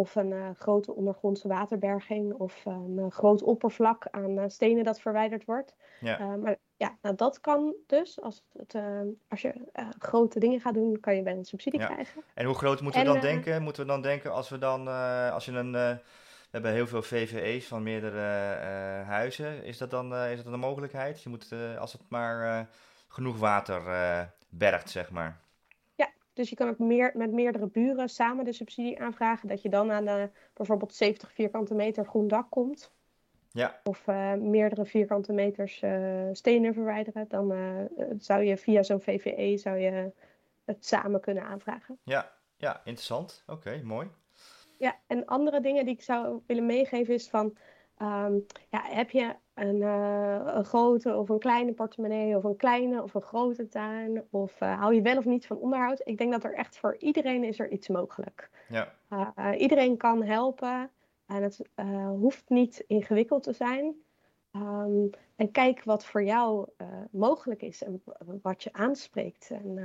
Of 0.00 0.14
een 0.14 0.32
eh, 0.32 0.48
grote 0.58 0.94
ondergrondse 0.94 1.48
waterberging. 1.48 2.32
Of 2.32 2.64
een 2.64 2.98
eh, 2.98 3.10
groot 3.10 3.42
oppervlak 3.42 4.06
aan 4.10 4.38
eh, 4.38 4.44
stenen 4.48 4.84
dat 4.84 5.00
verwijderd 5.00 5.44
wordt. 5.44 5.74
Ja. 6.00 6.36
Maar 6.36 6.56
ja, 6.76 6.96
nou, 7.02 7.14
dat 7.14 7.40
kan 7.40 7.74
dus. 7.86 8.20
Als, 8.20 8.42
het, 8.58 8.74
als 9.28 9.42
je 9.42 9.54
grote 9.98 10.38
dingen 10.38 10.60
gaat 10.60 10.74
doen, 10.74 11.00
kan 11.00 11.16
je 11.16 11.22
wel 11.22 11.36
een 11.36 11.44
subsidie 11.44 11.80
Ja. 11.80 11.86
krijgen. 11.86 12.22
En 12.34 12.46
hoe 12.46 12.54
groot 12.54 12.80
moeten 12.80 13.00
we 13.00 13.06
En, 13.06 13.12
dan 13.12 13.22
denken? 13.22 13.62
Moeten 13.62 13.82
we 13.82 13.88
dan 13.88 14.02
denken 14.02 14.32
als 14.32 14.48
we 14.48 14.58
dan, 14.58 14.88
als 15.32 15.44
je 15.44 15.52
een, 15.52 15.72
we 15.72 15.98
hebben 16.50 16.72
heel 16.72 16.86
veel 16.86 17.02
VVE's 17.02 17.66
van 17.66 17.82
meerdere 17.82 18.20
huizen. 19.04 19.64
Is 19.64 19.78
dat 19.78 19.90
dan 19.90 20.14
is 20.14 20.36
dat 20.36 20.44
dan 20.44 20.54
een 20.54 20.60
mogelijkheid? 20.60 21.22
Je 21.22 21.28
moet, 21.28 21.54
als 21.78 21.92
het 21.92 22.02
maar 22.08 22.68
genoeg 23.08 23.38
water 23.38 23.82
bergt, 24.48 24.90
zeg 24.90 25.10
maar. 25.10 25.40
Dus 26.40 26.50
je 26.50 26.56
kan 26.56 26.68
ook 26.68 26.78
meer, 26.78 27.12
met 27.14 27.32
meerdere 27.32 27.66
buren 27.66 28.08
samen 28.08 28.44
de 28.44 28.52
subsidie 28.52 29.00
aanvragen. 29.00 29.48
Dat 29.48 29.62
je 29.62 29.68
dan 29.68 29.92
aan 29.92 30.04
de, 30.04 30.30
bijvoorbeeld 30.54 30.94
70 30.94 31.32
vierkante 31.32 31.74
meter 31.74 32.04
groen 32.04 32.28
dak 32.28 32.50
komt. 32.50 32.92
Ja, 33.50 33.80
Of 33.84 34.06
eh, 34.06 34.34
meerdere 34.34 34.84
vierkante 34.84 35.32
meters 35.32 35.82
eh, 35.82 36.28
stenen 36.32 36.74
verwijderen. 36.74 37.28
Dan 37.28 37.52
eh, 37.52 38.04
zou 38.18 38.42
je 38.42 38.56
via 38.56 38.82
zo'n 38.82 39.00
VVE 39.00 39.56
zou 39.56 39.78
je, 39.78 40.12
het 40.64 40.86
samen 40.86 41.20
kunnen 41.20 41.44
aanvragen. 41.44 41.98
Ja, 42.02 42.32
ja 42.56 42.80
interessant. 42.84 43.42
Oké, 43.46 43.80
mooi. 43.84 44.08
Ja, 44.78 44.96
en 45.06 45.26
andere 45.26 45.60
dingen 45.60 45.84
die 45.84 45.94
ik 45.94 46.02
zou 46.02 46.40
willen 46.46 46.66
meegeven 46.66 47.14
is 47.14 47.28
van, 47.28 47.56
ehm, 47.96 48.34
ja, 48.68 48.82
heb 48.82 49.10
je 49.10 49.34
een, 49.60 49.76
uh, 49.76 50.40
een, 50.44 50.64
grote 50.64 51.16
of 51.16 51.28
een 51.28 51.38
kleine 51.38 51.72
portemonnee 51.72 52.36
of 52.36 52.44
een 52.44 52.56
kleine 52.56 53.02
of 53.02 53.14
een 53.14 53.22
grote 53.22 53.68
tuin 53.68 54.24
of 54.30 54.60
uh, 54.60 54.78
hou 54.78 54.94
je 54.94 55.02
wel 55.02 55.16
of 55.16 55.24
niet 55.24 55.46
van 55.46 55.56
onderhoud? 55.56 56.00
Ik 56.04 56.18
denk 56.18 56.32
dat 56.32 56.44
er 56.44 56.54
echt 56.54 56.78
voor 56.78 56.96
iedereen 56.98 57.44
is 57.44 57.58
er 57.58 57.70
iets 57.70 57.88
mogelijk. 57.88 58.50
Ja. 58.68 58.94
Uh, 59.10 59.60
iedereen 59.60 59.96
kan 59.96 60.22
helpen 60.22 60.90
en 61.26 61.42
het 61.42 61.60
hoeft 62.18 62.48
niet 62.48 62.84
ingewikkeld 62.86 63.42
te 63.42 63.52
zijn. 63.52 63.94
Um, 64.52 65.10
en 65.36 65.50
kijk 65.50 65.84
wat 65.84 66.04
voor 66.04 66.22
jou 66.22 66.68
mogelijk 67.10 67.62
is 67.62 67.82
en 67.82 68.02
wat 68.42 68.62
je 68.62 68.72
aanspreekt. 68.72 69.50
En 69.50 69.78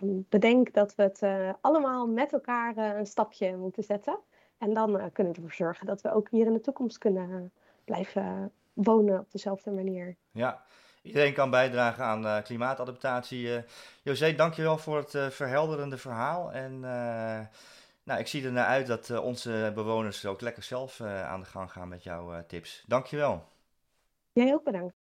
um, 0.00 0.26
bedenk 0.28 0.72
dat 0.74 0.94
we 0.94 1.02
het 1.02 1.22
allemaal 1.60 2.06
met 2.06 2.32
elkaar 2.32 2.76
een 2.76 3.06
stapje 3.06 3.56
moeten 3.56 3.82
zetten. 3.82 4.18
En 4.58 4.74
dan 4.74 5.10
kunnen 5.12 5.32
we 5.32 5.38
ervoor 5.38 5.52
zorgen 5.52 5.86
dat 5.86 6.00
we 6.00 6.12
ook 6.12 6.28
hier 6.30 6.46
in 6.46 6.52
de 6.52 6.60
toekomst 6.60 6.98
kunnen 6.98 7.52
blijven 7.84 8.52
wonen 8.72 9.18
op 9.18 9.30
dezelfde 9.30 9.70
manier. 9.70 10.16
Ja, 10.30 10.62
iedereen 11.02 11.32
kan 11.32 11.50
bijdragen 11.50 12.04
aan 12.04 12.24
uh, 12.24 12.42
klimaatadaptatie. 12.42 13.46
Uh, 13.46 13.62
José, 14.02 14.34
dankjewel 14.34 14.78
voor 14.78 14.96
het 14.96 15.14
uh, 15.14 15.28
verhelderende 15.28 15.98
verhaal. 15.98 16.52
En 16.52 16.80
nou, 18.04 18.20
ik 18.20 18.26
zie 18.26 18.44
er 18.44 18.52
naar 18.52 18.66
uit 18.66 18.86
dat 18.86 19.20
onze 19.20 19.72
bewoners 19.74 20.26
ook 20.26 20.40
lekker 20.40 20.62
zelf 20.62 21.00
aan 21.00 21.40
de 21.40 21.46
gang 21.46 21.72
gaan 21.72 21.88
met 21.88 22.02
jouw 22.02 22.46
tips. 22.46 22.84
Dankjewel. 22.86 23.48
Jij 24.32 24.52
ook 24.52 24.64
bedankt. 24.64 24.94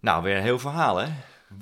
Nou, 0.00 0.22
weer 0.22 0.36
een 0.36 0.42
heel 0.42 0.58
verhaal, 0.58 0.96
hè? 0.96 1.08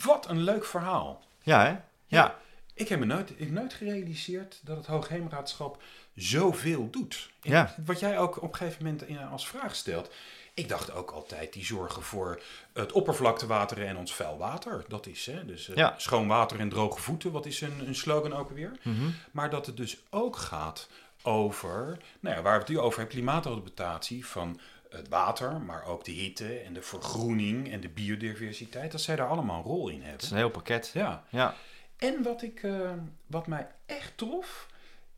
Wat 0.04 0.28
een 0.28 0.40
leuk 0.40 0.64
verhaal. 0.64 1.22
Ja, 1.42 1.60
hè? 1.60 1.68
Ja. 1.68 1.82
ja. 2.06 2.40
Ik 2.74 2.88
heb 2.88 2.98
me 2.98 3.04
nooit, 3.04 3.30
ik 3.30 3.38
heb 3.38 3.50
nooit 3.50 3.74
gerealiseerd 3.74 4.60
dat 4.66 4.76
het 4.76 4.86
Hoogheemraadschap 4.86 5.82
zoveel 6.14 6.90
doet. 6.90 7.30
Ja. 7.40 7.74
Wat 7.84 8.00
jij 8.00 8.18
ook 8.18 8.42
op 8.42 8.52
een 8.52 8.56
gegeven 8.56 8.84
moment 8.84 9.30
als 9.30 9.48
vraag 9.48 9.74
stelt. 9.74 10.10
Ik 10.54 10.68
dacht 10.68 10.92
ook 10.92 11.10
altijd, 11.10 11.52
die 11.52 11.64
zorgen 11.64 12.02
voor 12.02 12.42
het 12.72 12.92
oppervlaktewater 12.92 13.86
en 13.86 13.96
ons 13.96 14.14
vuil 14.14 14.38
water. 14.38 14.84
Dat 14.88 15.06
is 15.06 15.26
hè, 15.26 15.44
dus 15.44 15.68
uh, 15.68 15.76
Ja. 15.76 15.94
schoon 15.96 16.26
water 16.28 16.58
en 16.60 16.68
droge 16.68 17.00
voeten. 17.00 17.32
Wat 17.32 17.46
is 17.46 17.60
een, 17.60 17.86
een 17.86 17.94
slogan 17.94 18.32
ook 18.32 18.50
weer? 18.50 18.72
Mhm. 18.82 19.10
Maar 19.30 19.50
dat 19.50 19.66
het 19.66 19.76
dus 19.76 19.96
ook 20.10 20.36
gaat 20.36 20.88
over, 21.22 21.98
nou 22.20 22.36
ja, 22.36 22.42
waar 22.42 22.52
we 22.52 22.58
het 22.58 22.68
nu 22.68 22.78
over 22.78 22.98
hebben, 22.98 23.16
klimaatadaptatie 23.16 24.26
van 24.26 24.60
het 24.90 25.08
water, 25.08 25.60
maar 25.60 25.84
ook 25.84 26.04
de 26.04 26.12
hitte 26.12 26.58
en 26.58 26.72
de 26.72 26.82
vergroening 26.82 27.72
en 27.72 27.80
de 27.80 27.88
biodiversiteit. 27.88 28.92
Dat 28.92 29.00
zij 29.00 29.16
daar 29.16 29.28
allemaal 29.28 29.56
een 29.58 29.64
rol 29.64 29.88
in 29.88 30.02
Het 30.02 30.22
is 30.22 30.28
hebben. 30.28 30.30
een 30.30 30.36
heel 30.36 30.50
pakket. 30.50 30.90
Ja. 30.94 31.24
Ja. 31.28 31.54
En 31.96 32.22
wat, 32.22 32.42
ik, 32.42 32.62
eh, 32.62 32.90
wat 33.26 33.46
mij 33.46 33.66
echt 33.86 34.16
trof, 34.16 34.66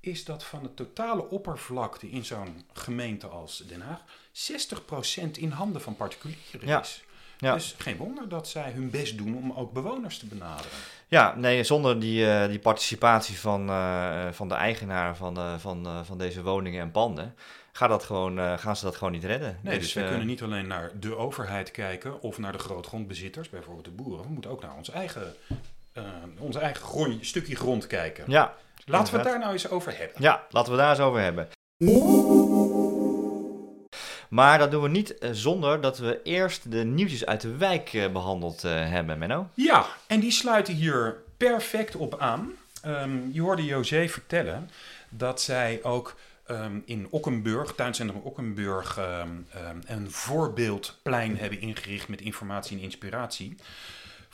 is 0.05 0.25
dat 0.25 0.45
van 0.45 0.63
de 0.63 0.75
totale 0.75 1.29
oppervlakte 1.29 2.11
in 2.11 2.25
zo'n 2.25 2.65
gemeente 2.73 3.27
als 3.27 3.63
Den 3.67 3.81
Haag 3.81 4.01
60% 4.33 5.31
in 5.39 5.51
handen 5.51 5.81
van 5.81 5.97
particulieren 5.97 6.69
Ja. 6.69 6.81
is. 6.81 7.05
Ja. 7.39 7.55
Dus 7.55 7.75
geen 7.79 7.97
wonder 7.97 8.29
dat 8.29 8.49
zij 8.49 8.71
hun 8.71 8.91
best 8.91 9.17
doen 9.19 9.37
om 9.37 9.53
ook 9.53 9.73
bewoners 9.73 10.19
te 10.19 10.27
benaderen. 10.27 10.71
Ja, 11.09 11.35
nee, 11.37 11.65
zonder 11.65 12.01
die, 12.01 12.31
eh, 12.31 12.49
die 12.49 12.59
participatie 12.59 13.39
van, 13.39 13.69
eh, 13.69 14.29
van 14.31 14.49
de 14.49 14.55
eigenaar 14.55 15.17
van, 15.17 15.37
eh, 15.37 15.55
van, 15.59 16.05
van 16.05 16.19
deze 16.19 16.43
woningen 16.43 16.81
en 16.81 16.91
panden, 16.91 17.35
gaat 17.73 17.89
dat 17.89 18.05
gewoon, 18.05 18.59
gaan 18.59 18.77
ze 18.77 18.85
dat 18.85 18.97
gewoon 18.97 19.13
niet 19.13 19.25
redden. 19.25 19.59
Nee, 19.63 19.79
dus, 19.79 19.93
wij 19.93 20.03
eh, 20.03 20.09
kunnen 20.09 20.27
niet 20.27 20.43
alleen 20.43 20.67
naar 20.67 20.91
de 21.01 21.17
overheid 21.17 21.71
kijken 21.71 22.21
of 22.21 22.39
naar 22.39 22.53
de 22.53 22.59
grootgrondbezitters, 22.59 23.51
bijvoorbeeld 23.51 23.85
de 23.85 23.91
boeren. 23.91 24.25
We 24.25 24.33
moeten 24.33 24.51
ook 24.51 24.63
naar 24.63 24.77
ons 24.77 24.91
eigen, 24.91 25.35
ons 26.39 26.57
eigen 26.57 27.19
stukje 27.21 27.57
grond 27.57 27.87
kijken. 27.87 28.25
Ja, 28.29 28.55
Laten 28.85 29.13
we 29.13 29.19
het 29.19 29.29
daar 29.29 29.39
nou 29.39 29.53
eens 29.53 29.69
over 29.69 29.99
hebben. 29.99 30.23
ja, 30.23 30.47
laten 30.51 30.73
we 30.73 30.79
daar 30.79 30.91
eens 30.91 31.01
over 31.01 31.21
hebben. 31.21 31.49
Maar 34.29 34.59
dat 34.59 34.71
doen 34.71 34.83
we 34.83 34.89
niet 34.89 35.19
eh, 35.19 35.31
zonder 35.33 35.81
dat 35.81 35.99
we 35.99 36.21
eerst 36.23 36.71
de 36.71 36.85
nieuwtjes 36.85 37.27
uit 37.27 37.41
de 37.41 37.57
wijk 37.57 37.93
eh, 37.93 38.13
behandeld 38.13 38.65
eh, 38.65 38.71
hebben, 38.91 39.19
Menno. 39.19 39.49
Ja, 39.55 39.87
en 40.07 40.21
die 40.21 40.31
sluiten 40.31 40.75
hier 40.75 41.23
perfect 41.37 41.97
op 41.97 42.19
aan. 42.19 42.53
Ehm, 42.83 43.19
je 43.33 43.41
hoorde 43.41 43.65
José 43.65 44.09
vertellen 44.09 44.71
dat 45.09 45.41
zij 45.41 45.81
ook 45.83 46.17
ehm, 46.47 46.79
in 46.85 47.07
Okkenburg, 47.11 47.75
tuincentrum 47.75 48.21
Okkenburg, 48.25 48.99
ehm, 48.99 49.29
een 49.87 50.11
voorbeeldplein 50.11 51.37
hebben 51.37 51.61
ingericht 51.61 52.09
met 52.09 52.21
informatie 52.21 52.77
en 52.77 52.83
inspiratie. 52.83 53.57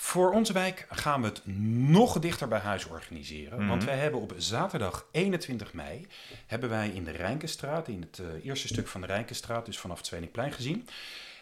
Voor 0.02 0.32
onze 0.32 0.52
wijk 0.52 0.86
gaan 0.90 1.20
we 1.20 1.26
het 1.26 1.40
nog 1.88 2.18
dichter 2.18 2.48
bij 2.48 2.58
huis 2.58 2.86
organiseren. 2.86 3.58
Mhm. 3.58 3.68
Want 3.68 3.84
wij 3.84 3.96
hebben 3.96 4.20
op 4.20 4.34
zaterdag 4.36 5.06
21 5.12 5.72
mei, 5.72 6.06
hebben 6.46 6.68
wij 6.68 6.88
in 6.88 7.04
de 7.04 7.10
Rijnkenstraat, 7.10 7.88
in 7.88 8.00
het 8.00 8.18
eh, 8.18 8.44
eerste 8.44 8.68
stuk 8.68 8.88
van 8.88 9.00
de 9.00 9.06
Rijnkenstraat, 9.06 9.66
dus 9.66 9.78
vanaf 9.78 9.96
het 9.96 10.06
Tweelingplein 10.06 10.52
gezien, 10.52 10.88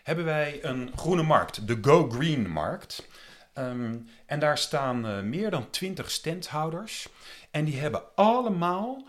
hebben 0.02 0.24
wij 0.24 0.58
een 0.64 0.92
groene 0.96 1.22
markt, 1.22 1.66
de 1.66 1.78
Go 1.82 2.10
Green 2.10 2.50
Markt. 2.50 3.08
Ehm, 3.52 3.96
en 4.26 4.38
daar 4.38 4.58
staan 4.58 5.06
eh, 5.06 5.20
meer 5.20 5.50
dan 5.50 5.70
20 5.70 6.10
standhouders. 6.10 7.08
En 7.50 7.64
die 7.64 7.78
hebben 7.78 8.02
allemaal 8.14 9.06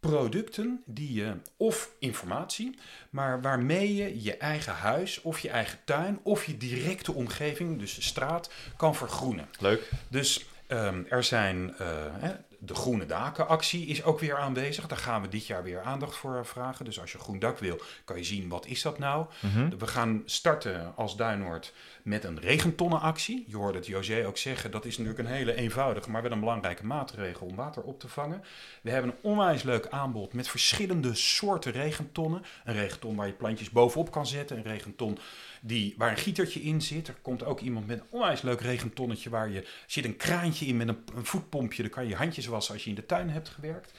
producten 0.00 0.82
die 0.86 1.12
je, 1.12 1.32
of 1.56 1.90
informatie, 1.98 2.78
maar 3.10 3.42
waarmee 3.42 3.94
je 3.94 4.22
je 4.22 4.36
eigen 4.36 4.72
huis 4.72 5.20
of 5.20 5.38
je 5.38 5.48
eigen 5.48 5.78
tuin 5.84 6.20
of 6.22 6.44
je 6.44 6.56
directe 6.56 7.12
omgeving, 7.12 7.78
dus 7.78 7.94
de 7.94 8.02
straat, 8.02 8.50
kan 8.76 8.94
vergroenen. 8.94 9.48
Leuk. 9.58 9.90
Dus 10.08 10.46
ehm, 10.66 11.02
er 11.08 11.24
zijn, 11.24 11.74
eh, 11.78 11.86
hè, 12.12 12.34
de 12.58 12.74
Groene 12.74 13.06
Daken 13.06 13.48
actie 13.48 13.86
is 13.86 14.04
ook 14.04 14.20
weer 14.20 14.36
aanwezig. 14.36 14.86
Daar 14.86 14.98
gaan 14.98 15.22
we 15.22 15.28
dit 15.28 15.46
jaar 15.46 15.62
weer 15.62 15.80
aandacht 15.80 16.16
voor 16.16 16.46
vragen. 16.46 16.84
Dus 16.84 17.00
als 17.00 17.12
je 17.12 17.18
groen 17.18 17.38
dak 17.38 17.58
wil, 17.58 17.80
kan 18.04 18.16
je 18.16 18.24
zien 18.24 18.48
wat 18.48 18.66
is 18.66 18.82
dat 18.82 18.98
nou. 18.98 19.26
Mhm. 19.40 19.78
We 19.78 19.86
gaan 19.86 20.22
starten 20.24 20.92
als 20.96 21.16
Duinoord 21.16 21.72
met 22.02 22.24
een 22.24 22.40
regentonnenactie. 22.40 23.44
Je 23.48 23.56
hoorde 23.56 23.78
het 23.78 23.86
José 23.86 24.26
ook 24.26 24.36
zeggen, 24.36 24.70
dat 24.70 24.84
is 24.84 24.98
natuurlijk 24.98 25.28
een 25.28 25.34
hele 25.34 25.54
eenvoudige, 25.54 26.10
maar 26.10 26.22
wel 26.22 26.32
een 26.32 26.40
belangrijke 26.40 26.86
maatregel 26.86 27.46
om 27.46 27.54
water 27.54 27.82
op 27.82 28.00
te 28.00 28.08
vangen. 28.08 28.44
We 28.82 28.90
hebben 28.90 29.10
een 29.10 29.30
onwijs 29.30 29.62
leuk 29.62 29.88
aanbod 29.88 30.32
met 30.32 30.48
verschillende 30.48 31.14
soorten 31.14 31.72
regentonnen. 31.72 32.42
Een 32.64 32.74
regenton 32.74 33.16
waar 33.16 33.26
je 33.26 33.32
plantjes 33.32 33.70
bovenop 33.70 34.10
kan 34.10 34.26
zetten. 34.26 34.56
Een 34.56 34.62
regenton 34.62 35.18
die, 35.60 35.94
waar 35.96 36.10
een 36.10 36.16
gietertje 36.16 36.60
in 36.60 36.82
zit. 36.82 37.08
Er 37.08 37.16
komt 37.22 37.44
ook 37.44 37.60
iemand 37.60 37.86
met 37.86 37.98
een 37.98 38.06
onwijs 38.10 38.42
leuk 38.42 38.60
regentonnetje 38.60 39.30
waar 39.30 39.50
je 39.50 39.66
zit 39.86 40.04
een 40.04 40.16
kraantje 40.16 40.66
in 40.66 40.76
met 40.76 40.88
een, 40.88 40.98
een 41.14 41.26
voetpompje. 41.26 41.82
Dan 41.82 41.90
kan 41.90 42.02
je 42.02 42.08
je 42.08 42.16
handjes 42.16 42.46
wassen 42.46 42.74
als 42.74 42.84
je 42.84 42.90
in 42.90 42.96
de 42.96 43.06
tuin 43.06 43.30
hebt 43.30 43.48
gewerkt. 43.48 43.92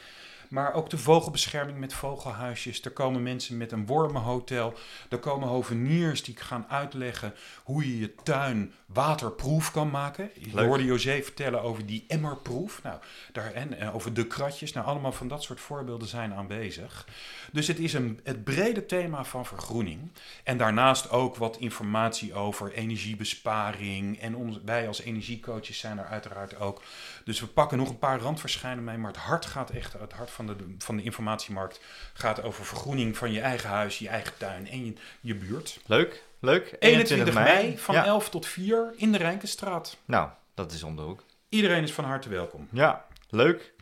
Maar 0.50 0.74
ook 0.74 0.90
de 0.90 0.98
vogelbescherming 0.98 1.78
met 1.78 1.94
vogelhuisjes. 1.94 2.82
Er 2.82 2.92
komen 2.92 3.24
mensen 3.24 3.58
met 3.58 3.72
een 3.72 3.86
wormenhotel. 3.86 4.74
Er 5.10 5.18
komen 5.18 5.48
hoveniers 5.48 6.24
die 6.24 6.36
gaan 6.38 6.66
uitleggen 6.70 7.34
hoe 7.64 7.88
je 7.88 8.00
je 8.00 8.16
tuin 8.24 8.74
waterproef 8.86 9.72
kan 9.72 9.90
maken. 9.90 10.30
Je 10.34 10.50
Leuk. 10.54 10.66
hoorde 10.66 10.86
José 10.86 11.22
vertellen 11.22 11.62
over 11.62 11.86
die 11.86 12.06
emmerproef. 12.08 12.84
Nou, 12.84 13.00
daar, 13.32 13.54
en, 13.54 13.78
en 13.78 13.92
over 13.92 14.14
de 14.14 14.28
kratjes. 14.28 14.74
Nou, 14.74 14.88
allemaal 14.88 15.12
van 15.12 15.28
dat 15.28 15.44
soort 15.44 15.60
voorbeelden 15.60 16.08
zijn 16.08 16.34
aanwezig. 16.34 17.08
Dus 17.52 17.68
het 17.68 17.80
is 17.80 17.94
een, 17.94 18.20
het 18.24 18.44
brede 18.44 18.86
thema 18.86 19.24
van 19.24 19.46
vergroening. 19.46 20.12
En 20.44 20.58
daarnaast 20.58 21.10
ook 21.10 21.36
wat 21.36 21.58
informatie 21.58 22.34
over 22.34 22.72
energiebesparing. 22.72 24.20
En 24.20 24.36
ons, 24.36 24.60
wij 24.66 24.88
als 24.88 25.02
energiecoaches 25.02 25.80
zijn 25.80 25.98
er 25.98 26.06
uiteraard 26.06 26.60
ook. 26.60 26.82
Dus 27.30 27.40
we 27.40 27.48
pakken 27.48 27.78
nog 27.78 27.90
een 27.90 28.00
paar 28.00 28.20
randverschijnen 28.20 28.84
mee. 28.84 28.98
Maar 28.98 29.12
het 29.12 29.22
hart 29.22 29.46
gaat 29.46 29.70
echt, 29.70 29.94
het 29.94 30.14
hart 30.14 30.30
van 30.32 30.48
de, 30.48 30.56
van 30.78 30.98
de 30.98 31.04
informatiemarkt 31.04 31.80
gaat 32.14 32.44
over 32.44 32.66
vergroening 32.66 33.18
van 33.18 33.32
je 33.32 33.42
eigen 33.42 33.70
huis, 33.70 34.00
je 34.00 34.08
eigen 34.08 34.38
tuin 34.38 34.68
en 34.70 34.86
je, 34.86 34.94
je 35.22 35.36
buurt. 35.36 35.80
Leuk, 35.86 36.24
leuk. 36.40 36.76
21 36.80 37.34
mei 37.34 37.78
van 37.78 37.96
Ja. 37.96 38.06
11 38.06 38.30
tot 38.30 38.46
4 38.46 38.94
in 38.96 39.12
de 39.12 39.18
Rijnkenstraat. 39.18 39.98
Nou, 40.06 40.30
dat 40.54 40.72
is 40.72 40.84
om 40.84 40.96
de 40.96 41.02
hoek. 41.02 41.24
Iedereen 41.50 41.84
is 41.84 41.94
van 41.94 42.04
harte 42.04 42.30
welkom. 42.30 42.68
Ja, 42.72 43.06
leuk. 43.30 43.74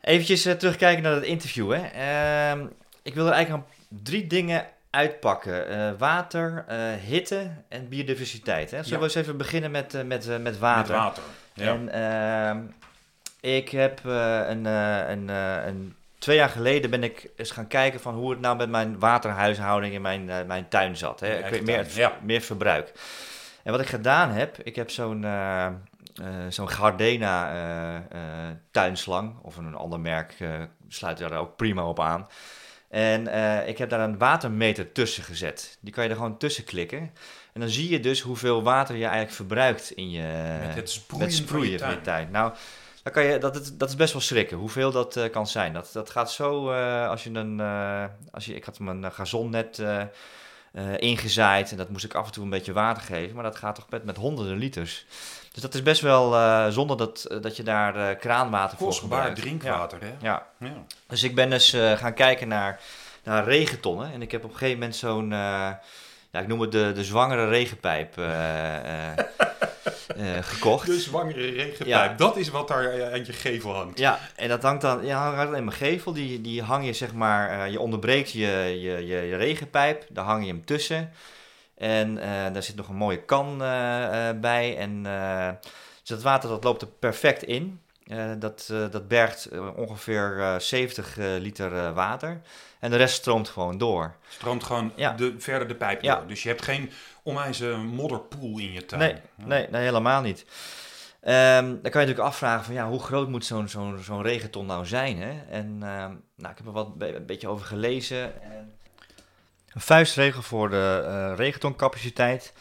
Eventjes 0.00 0.44
eh, 0.44 0.54
terugkijken 0.54 1.02
naar 1.02 1.14
het 1.14 1.24
interview. 1.24 1.72
Hè. 1.72 1.86
Ehm, 1.86 2.66
ik 3.02 3.14
wil 3.14 3.26
er 3.26 3.32
eigenlijk 3.32 3.66
drie 3.88 4.26
dingen 4.26 4.66
uitpakken. 4.90 5.68
Eh, 5.68 5.90
water, 5.98 6.64
eh, 6.68 6.78
hitte 7.06 7.50
en 7.68 7.88
biodiversiteit. 7.88 8.70
Hè. 8.70 8.76
Zullen 8.76 8.90
Ja. 8.90 8.98
we 8.98 9.04
eens 9.04 9.14
even 9.14 9.36
beginnen 9.36 9.70
met, 9.70 9.94
eh, 9.94 10.02
met, 10.02 10.40
met 10.40 10.58
water? 10.58 10.94
Met 10.94 11.02
water. 11.02 11.22
Ja. 11.52 11.66
En 11.66 11.88
ehm, 11.92 12.60
ik 13.40 13.68
heb 13.68 14.00
een, 14.04 14.64
een, 14.64 15.28
een... 15.28 15.92
Twee 16.18 16.36
jaar 16.36 16.48
geleden 16.48 16.90
ben 16.90 17.02
ik 17.02 17.30
eens 17.36 17.50
gaan 17.50 17.66
kijken 17.66 18.00
van 18.00 18.14
hoe 18.14 18.30
het 18.30 18.40
nou 18.40 18.56
met 18.56 18.68
mijn 18.68 18.98
waterhuishouding 18.98 19.94
in 19.94 20.02
mijn, 20.02 20.24
mijn 20.46 20.68
tuin 20.68 20.96
zat. 20.96 21.20
Hè. 21.20 21.38
Ik 21.38 21.50
weet 21.50 21.64
meer, 21.64 21.86
ja. 21.94 22.12
meer 22.22 22.40
verbruik. 22.40 22.92
En 23.62 23.72
wat 23.72 23.80
ik 23.80 23.86
gedaan 23.86 24.30
heb, 24.30 24.58
ik 24.62 24.76
heb 24.76 24.90
zo'n 24.90 25.26
zo'n 26.48 26.70
Gardena 26.70 27.52
tuinslang, 28.70 29.36
of 29.42 29.56
een 29.56 29.74
ander 29.74 30.00
merk, 30.00 30.34
sluit 30.88 31.18
daar 31.18 31.32
ook 31.32 31.56
prima 31.56 31.84
op 31.84 32.00
aan. 32.00 32.26
En 32.88 33.26
eh, 33.28 33.68
ik 33.68 33.78
heb 33.78 33.90
daar 33.90 34.00
een 34.00 34.18
watermeter 34.18 34.92
tussen 34.92 35.22
gezet. 35.24 35.78
Die 35.80 35.92
kan 35.92 36.04
je 36.04 36.10
er 36.10 36.16
gewoon 36.16 36.38
tussen 36.38 36.64
klikken. 36.64 36.98
En 37.52 37.60
dan 37.60 37.68
zie 37.68 37.88
je 37.90 38.00
dus 38.00 38.20
hoeveel 38.20 38.62
water 38.62 38.94
je 38.96 39.02
eigenlijk 39.02 39.34
verbruikt 39.34 39.90
in 39.90 40.10
je, 40.10 40.56
Met 40.66 40.74
het 40.74 40.90
sproeien, 40.90 41.24
met 41.26 41.34
sproeien 41.34 41.78
van 41.78 41.88
je 41.88 41.94
tuin. 41.94 42.02
tuin. 42.02 42.30
Nou, 42.30 42.52
dan 43.02 43.12
kan 43.12 43.24
je, 43.24 43.38
dat, 43.38 43.60
is- 43.60 43.76
dat 43.76 43.88
is 43.88 43.96
best 43.96 44.12
wel 44.12 44.22
schrikken, 44.22 44.56
hoeveel 44.56 44.90
dat 44.90 45.16
eh, 45.16 45.30
kan 45.30 45.46
zijn. 45.46 45.72
Dat, 45.72 45.90
dat 45.92 46.10
gaat 46.10 46.32
zo, 46.32 46.70
eh, 46.70 47.08
als 47.08 47.24
je 47.24 47.30
een, 47.30 47.60
als 48.30 48.44
je, 48.44 48.54
ik 48.54 48.64
had 48.64 48.78
mijn 48.78 49.12
gazon 49.12 49.50
net 49.50 49.82
ingezaaid 50.98 51.70
en 51.70 51.76
dat 51.76 51.88
moest 51.88 52.04
ik 52.04 52.14
af 52.14 52.26
en 52.26 52.32
toe 52.32 52.44
een 52.44 52.50
beetje 52.50 52.72
water 52.72 53.02
geven, 53.02 53.34
maar 53.34 53.44
dat 53.44 53.56
gaat 53.56 53.74
toch 53.74 53.86
met, 53.90 54.04
met 54.04 54.16
honderden 54.16 54.56
liters. 54.56 55.06
Dus 55.58 55.66
dat 55.66 55.76
is 55.76 55.82
best 55.86 56.00
wel 56.00 56.34
eh, 56.34 56.68
zonder 56.68 56.96
dat, 56.96 57.24
eh, 57.24 57.40
dat 57.42 57.56
je 57.56 57.62
daar 57.62 57.96
eh, 57.96 58.18
kraanwater 58.18 58.78
voor 58.78 58.92
gebruikt. 58.92 59.40
drinkwater, 59.40 60.00
hè? 60.00 60.06
Ja, 60.06 60.46
ja. 60.58 60.66
Ja. 60.66 60.72
Dus 61.06 61.22
ik 61.22 61.34
ben 61.34 61.50
dus 61.50 61.76
gaan 61.96 62.14
kijken 62.14 62.48
naar, 62.48 62.80
naar 63.24 63.44
regentonnen. 63.44 64.12
En 64.12 64.22
ik 64.22 64.30
heb 64.30 64.44
op 64.44 64.50
een 64.50 64.56
gegeven 64.56 64.78
moment 64.78 64.96
zo'n, 64.96 65.30
ja, 65.30 66.40
ik 66.40 66.46
noem 66.46 66.60
het 66.60 66.72
de, 66.72 66.92
de 66.94 67.04
zwangere 67.04 67.48
regenpijp 67.48 68.14
gekocht. 70.40 70.86
De 70.86 70.98
zwangere 71.00 71.50
regenpijp, 71.50 71.88
Ja. 71.88 72.08
dat 72.16 72.36
is 72.36 72.48
wat 72.48 72.68
daar 72.68 73.12
aan 73.12 73.24
je 73.24 73.32
gevel 73.32 73.74
hangt. 73.74 73.98
Ja, 73.98 74.18
en 74.36 74.48
dat 74.48 74.62
hangt 74.62 74.82
dan, 74.82 75.06
ja, 75.06 75.34
hangt 75.34 75.56
in 75.56 75.64
mijn 75.64 75.76
gevel. 75.76 76.12
Die, 76.12 76.40
die 76.40 76.62
hang 76.62 76.84
je 76.86 76.92
zeg 76.92 77.12
maar, 77.14 77.70
je 77.70 77.80
onderbreekt 77.80 78.30
je, 78.32 78.46
je, 78.80 79.06
je, 79.06 79.16
je 79.26 79.36
regenpijp. 79.36 80.04
Daar 80.08 80.24
hang 80.24 80.44
je 80.44 80.50
hem 80.52 80.64
tussen. 80.64 81.12
En 81.78 82.18
eh, 82.18 82.52
daar 82.52 82.62
zit 82.62 82.76
nog 82.76 82.88
een 82.88 82.94
mooie 82.96 83.24
kan 83.24 83.62
eh, 83.62 84.28
eh, 84.28 84.38
bij. 84.40 84.76
En 84.76 85.02
dus 86.00 86.08
dat 86.08 86.22
water 86.22 86.48
dat 86.48 86.64
loopt 86.64 86.82
er 86.82 86.88
perfect 86.88 87.42
in. 87.42 87.80
Dat, 88.38 88.66
dat 88.90 89.08
bergt 89.08 89.48
ongeveer 89.76 90.36
eh, 90.40 90.58
70 90.58 91.18
eh, 91.18 91.26
liter 91.38 91.92
water. 91.94 92.40
En 92.80 92.90
de 92.90 92.96
rest 92.96 93.14
stroomt 93.14 93.48
gewoon 93.48 93.78
door. 93.78 94.14
Stroomt 94.28 94.64
gewoon 94.64 94.92
Ja. 94.96 95.12
de, 95.12 95.34
verder 95.38 95.68
de 95.68 95.74
pijp 95.74 96.02
Ja. 96.02 96.14
door. 96.16 96.26
Dus 96.26 96.42
je 96.42 96.48
hebt 96.48 96.62
geen 96.62 96.90
onwijze 97.22 97.66
modderpoel 97.76 98.58
in 98.58 98.72
je 98.72 98.84
tuin. 98.84 99.00
Nee, 99.00 99.14
nee, 99.46 99.66
nee, 99.70 99.82
helemaal 99.82 100.20
niet. 100.22 100.44
Ehm, 101.20 101.64
dan 101.64 101.80
kan 101.90 102.00
je 102.00 102.06
natuurlijk 102.06 102.18
afvragen 102.18 102.64
van 102.64 102.74
ja, 102.74 102.88
hoe 102.88 103.00
groot 103.02 103.28
moet 103.28 103.44
zo'n 103.44 103.68
zo'n 103.68 103.98
zo'n 104.02 104.22
regenton 104.22 104.66
nou 104.66 104.86
zijn? 104.86 105.18
Hè? 105.22 105.40
En 105.50 105.78
ehm, 105.82 106.12
nou, 106.36 106.50
ik 106.52 106.56
heb 106.56 106.66
er 106.66 106.72
wat 106.72 106.98
be- 106.98 107.14
een 107.16 107.26
beetje 107.26 107.48
over 107.48 107.66
gelezen. 107.66 108.42
En 108.42 108.77
Een 109.74 109.80
vuistregel 109.80 110.42
voor 110.42 110.70
de 110.70 111.04
eh 111.06 111.32
regentoncapaciteit 111.36 112.52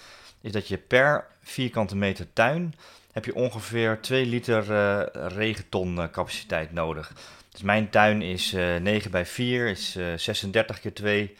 is 0.41 0.51
dat 0.51 0.67
je 0.67 0.77
per 0.77 1.25
vierkante 1.41 1.95
meter 1.95 2.33
tuin 2.33 2.73
heb 3.11 3.25
je 3.25 3.35
ongeveer 3.35 4.01
2 4.01 4.25
liter 4.25 4.71
eh 4.71 5.27
regenton 5.27 6.01
eh, 6.01 6.61
nodig. 6.71 7.13
Dus 7.51 7.61
mijn 7.61 7.89
tuin 7.89 8.21
is 8.21 8.53
eh 8.53 8.75
9 8.75 9.11
bij 9.11 9.25
4, 9.25 9.67
is 9.67 9.95
eh 9.95 10.05
36 10.15 10.79
keer 10.79 10.93
2, 10.93 11.35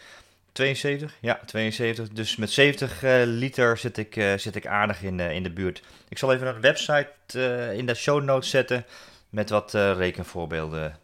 72? 0.51 1.17
Ja, 1.19 1.39
72. 1.45 2.09
Dus 2.09 2.35
met 2.35 2.51
70 2.51 3.03
eh, 3.03 3.21
liter 3.25 3.77
zit 3.77 3.97
ik, 3.97 4.13
zit 4.37 4.55
ik 4.55 4.67
aardig 4.67 5.03
in, 5.03 5.19
in 5.19 5.43
de 5.43 5.51
buurt. 5.51 5.83
Ik 6.07 6.17
zal 6.17 6.33
even 6.33 6.47
een 6.47 6.61
website 6.61 7.09
in 7.75 7.85
de 7.85 7.93
show 7.93 8.23
notes 8.23 8.49
zetten 8.49 8.85
met 9.29 9.49
wat 9.49 9.73
rekenvoorbeelden. 9.73 10.99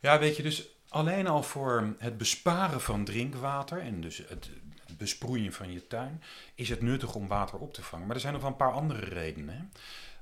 Ja, 0.00 0.18
weet 0.18 0.36
je, 0.36 0.42
dus 0.42 0.68
alleen 0.94 1.26
al 1.26 1.42
voor 1.42 1.94
het 1.98 2.18
besparen 2.18 2.80
van 2.80 3.04
drinkwater 3.04 3.78
en 3.78 4.00
dus 4.00 4.22
het 4.28 4.50
besproeien 4.98 5.52
van 5.52 5.72
je 5.72 5.86
tuin, 5.86 6.22
is 6.54 6.68
het 6.68 6.82
nuttig 6.82 7.14
om 7.14 7.28
water 7.28 7.58
op 7.58 7.74
te 7.74 7.82
vangen. 7.82 8.06
Maar 8.06 8.14
er 8.14 8.20
zijn 8.20 8.32
nog 8.32 8.42
wel 8.42 8.50
een 8.50 8.56
paar 8.56 8.72
andere 8.72 9.04
redenen. 9.04 9.56
Hè? 9.56 9.62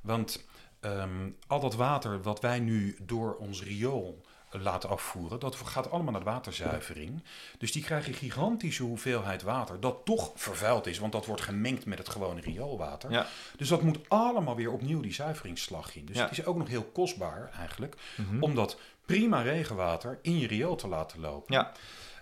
Want 0.00 0.44
ehm, 0.80 1.30
al 1.46 1.60
dat 1.60 1.74
water 1.74 2.22
wat 2.22 2.40
wij 2.40 2.60
nu 2.60 2.96
door 3.02 3.36
ons 3.36 3.62
riool 3.62 4.24
laten 4.52 4.88
afvoeren, 4.88 5.40
dat 5.40 5.56
gaat 5.56 5.90
allemaal 5.90 6.12
naar 6.12 6.24
de 6.24 6.30
waterzuivering. 6.30 7.22
Dus 7.58 7.72
die 7.72 7.82
krijgen 7.84 8.14
gigantische 8.14 8.82
hoeveelheid 8.82 9.42
water, 9.42 9.80
dat 9.80 10.04
toch 10.04 10.30
vervuild 10.34 10.86
is, 10.86 10.98
want 10.98 11.12
dat 11.12 11.26
wordt 11.26 11.42
gemengd 11.42 11.86
met 11.86 11.98
het 11.98 12.08
gewone 12.08 12.40
rioolwater. 12.40 13.10
Ja. 13.10 13.26
Dus 13.56 13.68
dat 13.68 13.82
moet 13.82 13.98
allemaal 14.08 14.56
weer 14.56 14.72
opnieuw 14.72 15.00
die 15.00 15.12
zuiveringsslag 15.14 15.96
in. 15.96 16.04
Dus 16.06 16.16
Ja. 16.16 16.22
het 16.28 16.38
is 16.38 16.44
ook 16.44 16.56
nog 16.56 16.68
heel 16.68 16.84
kostbaar 16.84 17.50
eigenlijk, 17.58 17.96
Mhm. 18.16 18.42
om 18.42 18.54
dat 18.54 18.78
prima 19.06 19.42
regenwater 19.42 20.18
in 20.22 20.38
je 20.38 20.46
riool 20.46 20.76
te 20.76 20.88
laten 20.88 21.20
lopen. 21.20 21.54
Ja. 21.54 21.72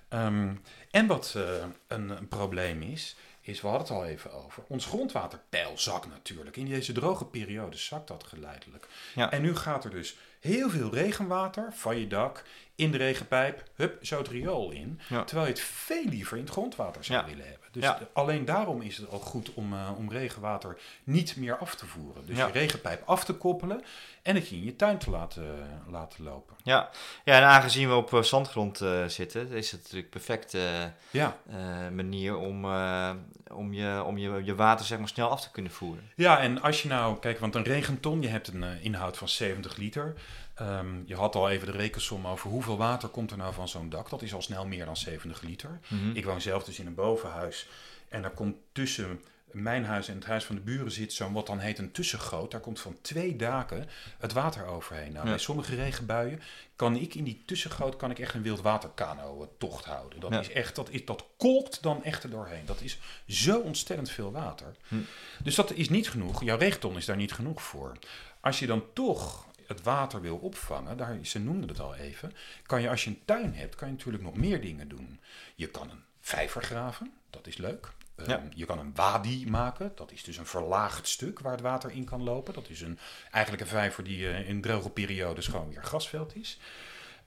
Ehm, 0.08 0.54
en 0.90 1.06
wat 1.06 1.32
eh, 1.36 1.42
een, 1.86 2.08
een 2.10 2.28
probleem 2.28 2.82
is, 2.82 3.16
is, 3.40 3.60
we 3.60 3.68
hadden 3.68 3.86
het 3.86 3.96
al 3.96 4.04
even 4.06 4.32
over, 4.32 4.62
ons 4.68 4.86
grondwaterpeil 4.86 5.78
zakt 5.78 6.06
natuurlijk. 6.08 6.56
In 6.56 6.66
deze 6.68 6.92
droge 6.92 7.24
periode 7.24 7.76
zakt 7.76 8.08
dat 8.08 8.24
geleidelijk. 8.24 8.88
Ja. 9.14 9.30
En 9.30 9.42
nu 9.42 9.56
gaat 9.56 9.84
er 9.84 9.90
dus 9.90 10.16
heel 10.40 10.70
veel 10.70 10.94
regenwater 10.94 11.72
van 11.72 11.98
je 11.98 12.06
dak 12.06 12.44
in 12.74 12.90
de 12.90 12.96
regenpijp, 12.98 13.62
hup, 13.74 14.04
zo 14.04 14.18
het 14.18 14.28
riool 14.28 14.70
in. 14.70 15.00
Ja. 15.08 15.24
Terwijl 15.24 15.46
je 15.48 15.52
het 15.52 15.62
veel 15.62 16.04
liever 16.04 16.36
in 16.36 16.42
het 16.42 16.52
grondwater 16.52 17.04
zou 17.04 17.18
Ja. 17.20 17.26
willen 17.26 17.44
hebben. 17.48 17.59
Dus 17.72 17.82
Ja. 17.82 17.98
alleen 18.12 18.44
daarom 18.44 18.80
is 18.82 18.96
het 18.96 19.10
al 19.10 19.18
goed 19.18 19.54
om, 19.54 19.72
eh, 19.72 19.90
om 19.96 20.10
regenwater 20.10 20.78
niet 21.04 21.36
meer 21.36 21.56
af 21.58 21.74
te 21.74 21.86
voeren. 21.86 22.26
Dus 22.26 22.36
Ja. 22.36 22.46
je 22.46 22.52
regenpijp 22.52 23.02
af 23.06 23.24
te 23.24 23.32
koppelen 23.32 23.82
en 24.22 24.34
het 24.34 24.48
je 24.48 24.56
in 24.56 24.64
je 24.64 24.76
tuin 24.76 24.98
te 24.98 25.10
laten, 25.10 25.44
laten 25.90 26.24
lopen. 26.24 26.56
Ja. 26.62 26.90
ja, 27.24 27.36
en 27.36 27.42
aangezien 27.46 27.88
we 27.88 27.94
op 27.94 28.14
eh, 28.14 28.22
zandgrond 28.22 28.80
eh, 28.80 29.04
zitten, 29.04 29.50
is 29.50 29.70
het 29.70 29.80
natuurlijk 29.82 30.14
een 30.14 30.20
perfecte 30.20 30.92
Ja. 31.10 31.36
eh, 31.50 31.56
manier 31.94 32.36
om, 32.36 32.64
eh, 32.64 33.10
om, 33.52 33.72
je, 33.72 34.02
om 34.04 34.18
je, 34.18 34.44
je 34.44 34.54
water 34.54 34.86
zeg 34.86 34.98
maar, 34.98 35.08
snel 35.08 35.28
af 35.28 35.40
te 35.40 35.50
kunnen 35.50 35.72
voeren. 35.72 36.10
Ja, 36.16 36.38
en 36.40 36.62
als 36.62 36.82
je 36.82 36.88
nou, 36.88 37.18
kijk, 37.18 37.38
want 37.38 37.54
een 37.54 37.62
regenton, 37.62 38.22
je 38.22 38.28
hebt 38.28 38.48
een 38.48 38.62
eh, 38.64 38.84
inhoud 38.84 39.16
van 39.16 39.28
70 39.28 39.76
liter. 39.76 40.14
Ehm, 40.60 41.02
je 41.06 41.14
had 41.14 41.34
al 41.34 41.50
even 41.50 41.66
de 41.66 41.72
rekensom 41.78 42.26
over 42.26 42.50
hoeveel 42.50 42.76
water 42.76 43.08
komt 43.08 43.30
er 43.30 43.36
nou 43.36 43.54
van 43.54 43.68
zo'n 43.68 43.88
dak. 43.90 44.10
Dat 44.10 44.22
is 44.22 44.34
al 44.34 44.42
snel 44.42 44.66
meer 44.66 44.84
dan 44.84 44.96
70 44.96 45.40
liter. 45.42 45.80
Mhm. 45.88 46.10
Ik 46.16 46.24
woon 46.24 46.40
zelf 46.40 46.64
dus 46.64 46.78
in 46.78 46.86
een 46.86 46.94
bovenhuis. 46.94 47.68
En 48.08 48.22
daar 48.22 48.30
komt 48.30 48.56
tussen 48.72 49.22
mijn 49.50 49.84
huis 49.84 50.08
en 50.08 50.14
het 50.14 50.24
huis 50.24 50.44
van 50.44 50.54
de 50.54 50.60
buren 50.60 50.90
zit 50.92 51.12
zo'n 51.12 51.32
wat 51.32 51.46
dan 51.46 51.58
heet 51.58 51.78
een 51.78 51.92
tussengoot. 51.92 52.50
Daar 52.50 52.60
komt 52.60 52.80
van 52.80 52.96
twee 53.00 53.36
daken 53.36 53.88
het 54.18 54.32
water 54.32 54.66
overheen. 54.66 55.12
Nou, 55.12 55.24
Ja. 55.24 55.30
bij 55.30 55.40
sommige 55.40 55.74
regenbuien 55.74 56.40
kan 56.76 56.96
ik 56.96 57.14
in 57.14 57.24
die 57.24 57.42
tussengoot 57.46 57.96
kan 57.96 58.10
ik 58.10 58.18
echt 58.18 58.34
een 58.34 58.42
wildwaterkano 58.42 59.52
tocht 59.58 59.84
houden. 59.84 60.20
Dat 60.20 60.32
Ja. 60.32 60.40
is 60.40 60.50
echt, 60.52 60.74
dat, 60.76 60.90
is, 60.90 61.04
dat 61.04 61.24
kolkt 61.36 61.82
dan 61.82 62.04
echt 62.04 62.22
er 62.22 62.30
doorheen. 62.30 62.66
Dat 62.66 62.80
is 62.80 62.98
zo 63.26 63.58
ontzettend 63.58 64.10
veel 64.10 64.32
water. 64.32 64.74
Hm. 64.88 64.94
Dus 65.42 65.54
dat 65.54 65.70
is 65.72 65.88
niet 65.88 66.10
genoeg. 66.10 66.44
Jouw 66.44 66.58
regenton 66.58 66.96
is 66.96 67.04
daar 67.04 67.16
niet 67.16 67.32
genoeg 67.32 67.62
voor. 67.62 67.92
Als 68.40 68.58
je 68.58 68.66
dan 68.66 68.84
toch 68.92 69.46
het 69.70 69.82
water 69.82 70.20
wil 70.20 70.36
opvangen, 70.36 70.96
daar, 70.96 71.18
ze 71.22 71.38
noemden 71.38 71.68
het 71.68 71.80
al 71.80 71.94
even, 71.94 72.32
kan 72.66 72.82
je 72.82 72.88
als 72.90 73.04
je 73.04 73.10
een 73.10 73.22
tuin 73.24 73.54
hebt, 73.54 73.74
kan 73.74 73.88
je 73.88 73.94
natuurlijk 73.94 74.24
nog 74.24 74.36
meer 74.36 74.60
dingen 74.60 74.88
doen. 74.88 75.20
Je 75.54 75.66
kan 75.68 75.90
een 75.90 76.02
vijver 76.20 76.62
graven, 76.62 77.12
dat 77.30 77.46
is 77.46 77.56
leuk. 77.56 77.88
Ehm, 78.16 78.30
Ja. 78.30 78.42
Je 78.54 78.64
kan 78.66 78.78
een 78.78 78.92
wadi 78.94 79.46
maken, 79.50 79.92
dat 79.94 80.12
is 80.12 80.22
dus 80.24 80.36
een 80.36 80.46
verlaagd 80.46 81.08
stuk 81.08 81.40
waar 81.40 81.52
het 81.52 81.60
water 81.60 81.90
in 81.90 82.04
kan 82.04 82.22
lopen. 82.22 82.54
Dat 82.54 82.68
is 82.68 82.80
een, 82.80 82.98
eigenlijk 83.30 83.62
een 83.62 83.68
vijver 83.68 84.04
die 84.04 84.28
eh, 84.30 84.48
in 84.48 84.60
droge 84.60 84.90
periodes 84.90 85.46
gewoon 85.46 85.68
weer 85.68 85.84
grasveld 85.84 86.36
is. 86.36 86.58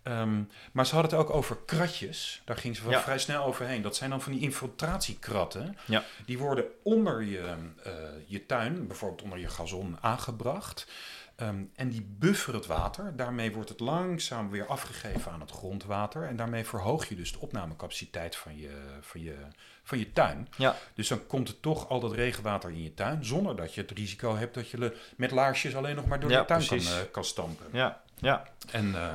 Ehm, 0.03 0.41
maar 0.71 0.85
ze 0.85 0.93
hadden 0.95 1.11
het 1.11 1.19
ook 1.19 1.29
over 1.35 1.57
kratjes. 1.65 2.41
Daar 2.45 2.57
ging 2.57 2.75
ze 2.75 2.89
Ja. 2.89 3.01
vrij 3.01 3.19
snel 3.19 3.43
overheen. 3.45 3.81
Dat 3.81 3.95
zijn 3.95 4.09
dan 4.09 4.21
van 4.21 4.31
die 4.31 4.41
infiltratiekratten. 4.41 5.77
Ja. 5.85 6.03
Die 6.25 6.37
worden 6.37 6.65
onder 6.83 7.21
je, 7.23 7.55
eh, 7.83 7.93
je 8.25 8.45
tuin, 8.45 8.87
bijvoorbeeld 8.87 9.21
onder 9.21 9.39
je 9.39 9.47
gazon, 9.49 9.97
aangebracht. 10.01 10.87
Ehm, 11.35 11.63
en 11.75 11.89
die 11.89 12.01
bufferen 12.19 12.59
het 12.59 12.65
water. 12.65 13.15
Daarmee 13.15 13.51
wordt 13.51 13.69
het 13.69 13.79
langzaam 13.79 14.49
weer 14.49 14.65
afgegeven 14.65 15.31
aan 15.31 15.39
het 15.39 15.51
grondwater. 15.51 16.23
En 16.23 16.35
daarmee 16.35 16.65
verhoog 16.65 17.09
je 17.09 17.15
dus 17.15 17.31
de 17.31 17.39
opnamecapaciteit 17.39 18.35
van 18.35 18.57
je, 18.57 18.69
van 19.01 19.21
je, 19.21 19.35
van 19.83 19.97
je 19.97 20.11
tuin. 20.11 20.47
Ja. 20.57 20.75
Dus 20.93 21.07
dan 21.07 21.27
komt 21.27 21.47
er 21.47 21.59
toch 21.59 21.89
al 21.89 21.99
dat 21.99 22.13
regenwater 22.13 22.69
in 22.69 22.83
je 22.83 22.93
tuin. 22.93 23.25
Zonder 23.25 23.55
dat 23.55 23.73
je 23.73 23.81
het 23.81 23.91
risico 23.91 24.35
hebt 24.35 24.53
dat 24.53 24.69
je 24.69 24.97
met 25.17 25.31
laarsjes 25.31 25.75
alleen 25.75 25.95
nog 25.95 26.05
maar 26.05 26.19
door 26.19 26.31
Ja, 26.31 26.39
de 26.39 26.45
tuin 26.45 26.65
kan, 26.65 26.77
eh, 26.77 27.11
kan 27.11 27.25
stampen. 27.25 27.65
Ja, 27.71 28.01
ja. 28.15 28.47
En 28.71 28.95
eh, 28.95 29.13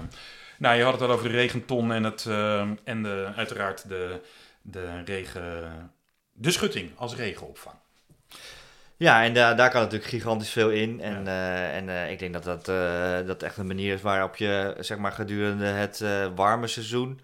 nou, 0.59 0.77
je 0.77 0.83
had 0.83 0.93
het 0.93 1.03
al 1.03 1.11
over 1.11 1.29
de 1.29 1.35
regenton 1.37 1.93
en, 1.93 2.05
het, 2.05 2.27
eh, 2.27 2.61
en 2.85 3.03
de, 3.03 3.33
uiteraard 3.37 3.89
de, 3.89 4.21
de, 4.63 5.03
regen, 5.05 5.93
de 6.33 6.51
schutting 6.51 6.91
als 6.97 7.15
regenopvang. 7.15 7.77
Ja, 8.99 9.25
en 9.25 9.35
daar 9.35 9.57
daar 9.57 9.71
kan 9.71 9.81
natuurlijk 9.83 10.11
gigantisch 10.11 10.51
veel 10.51 10.71
in. 10.71 11.01
En, 11.01 11.27
eh, 11.27 11.77
en 11.77 11.89
eh, 11.89 12.11
ik 12.11 12.19
denk 12.19 12.33
dat 12.33 12.45
dat, 12.45 12.69
eh, 12.69 13.27
dat 13.27 13.43
echt 13.43 13.57
een 13.57 13.67
manier 13.67 13.95
is 13.95 14.01
waarop 14.01 14.37
je 14.37 14.77
zeg 14.81 14.99
maar, 14.99 15.13
gedurende 15.13 15.67
het 15.67 16.05
warme 16.35 16.67
seizoen 16.67 17.21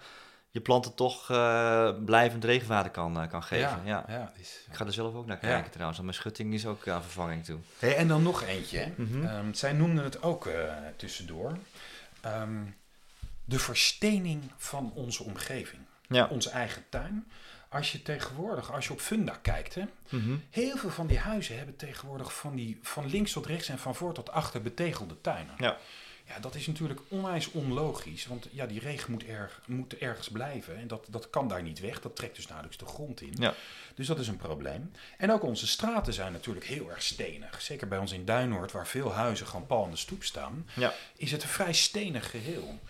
je 0.51 0.61
planten 0.61 0.95
toch 0.95 1.27
blijvend 2.05 2.45
regenwater 2.45 2.91
kan, 2.91 3.29
kan 3.29 3.43
geven. 3.43 3.81
Ja, 3.85 4.05
ja. 4.09 4.33
is- 4.41 4.65
Ik 4.71 4.77
ga 4.77 4.85
er 4.87 4.93
zelf 4.93 5.15
ook 5.15 5.27
naar 5.27 5.39
Ja. 5.41 5.49
kijken 5.49 5.71
trouwens, 5.71 5.97
want 5.99 6.11
mijn 6.11 6.21
schutting 6.23 6.55
is 6.55 6.67
ook 6.67 6.89
aan 6.89 7.03
vervanging 7.03 7.45
toe. 7.45 7.59
Hey, 7.79 7.97
en 7.97 8.09
dan 8.09 8.23
nog 8.23 8.43
eentje. 8.45 8.93
Mhm. 8.97 9.25
Ehm, 9.27 9.53
zij 9.53 9.73
noemden 9.73 10.05
het 10.05 10.23
ook 10.23 10.49
tussendoor. 10.97 11.57
Ehm, 12.21 12.63
de 13.45 13.59
verstening 13.59 14.43
van 14.57 14.93
onze 14.95 15.23
omgeving. 15.25 15.83
Ja. 16.09 16.27
Onze 16.27 16.51
eigen 16.51 16.85
tuin. 16.89 17.31
Als 17.69 17.93
je 17.93 18.03
tegenwoordig, 18.03 18.73
als 18.73 18.87
je 18.87 18.93
op 18.93 19.01
Funda 19.01 19.39
kijkt, 19.43 19.75
hè, 19.75 19.83
Mhm. 20.09 20.37
heel 20.51 20.77
veel 20.77 20.91
van 20.91 21.07
die 21.07 21.19
huizen 21.19 21.57
hebben 21.57 21.77
tegenwoordig 21.77 22.35
van, 22.35 22.55
die, 22.55 22.79
van 22.83 23.07
links 23.11 23.33
tot 23.33 23.47
rechts 23.47 23.69
en 23.69 23.79
van 23.79 23.95
voor 23.95 24.15
tot 24.15 24.31
achter 24.31 24.63
betegelde 24.63 25.21
tuinen. 25.21 25.55
Ja. 25.59 25.77
Ja, 26.27 26.39
dat 26.39 26.55
is 26.55 26.67
natuurlijk 26.67 27.01
onwijs 27.09 27.51
onlogisch. 27.51 28.27
Want 28.27 28.49
ja, 28.51 28.67
die 28.67 28.81
regen 28.81 29.11
moet, 29.11 29.25
erg, 29.25 29.61
moet 29.67 29.97
ergens 29.99 30.29
blijven. 30.29 30.77
En 30.77 30.87
dat, 30.89 31.07
dat 31.11 31.31
kan 31.31 31.49
daar 31.49 31.63
niet 31.63 31.81
weg. 31.81 32.01
Dat 32.01 32.17
trekt 32.17 32.37
dus 32.37 32.47
nauwelijks 32.47 32.79
de 32.79 32.87
grond 32.87 33.21
in. 33.21 33.35
Ja. 33.39 33.55
Dus 33.95 34.07
dat 34.07 34.19
is 34.19 34.29
een 34.29 34.37
probleem. 34.37 34.93
En 35.19 35.33
ook 35.33 35.43
onze 35.43 35.67
straten 35.67 36.13
zijn 36.13 36.33
natuurlijk 36.33 36.67
heel 36.67 36.91
erg 36.91 37.03
stenig. 37.03 37.63
Zeker 37.63 37.89
bij 37.89 37.99
ons 37.99 38.13
in 38.13 38.25
Duinoord, 38.25 38.73
waar 38.73 38.87
veel 38.87 39.13
huizen 39.13 39.47
gewoon 39.47 39.67
pal 39.67 39.85
aan 39.85 39.91
de 39.91 39.97
stoep 39.97 40.25
staan, 40.25 40.69
Ja. 40.75 40.93
is 41.17 41.31
het 41.33 41.43
een 41.43 41.49
vrij 41.49 41.73
stenig 41.73 42.31
geheel. 42.31 42.81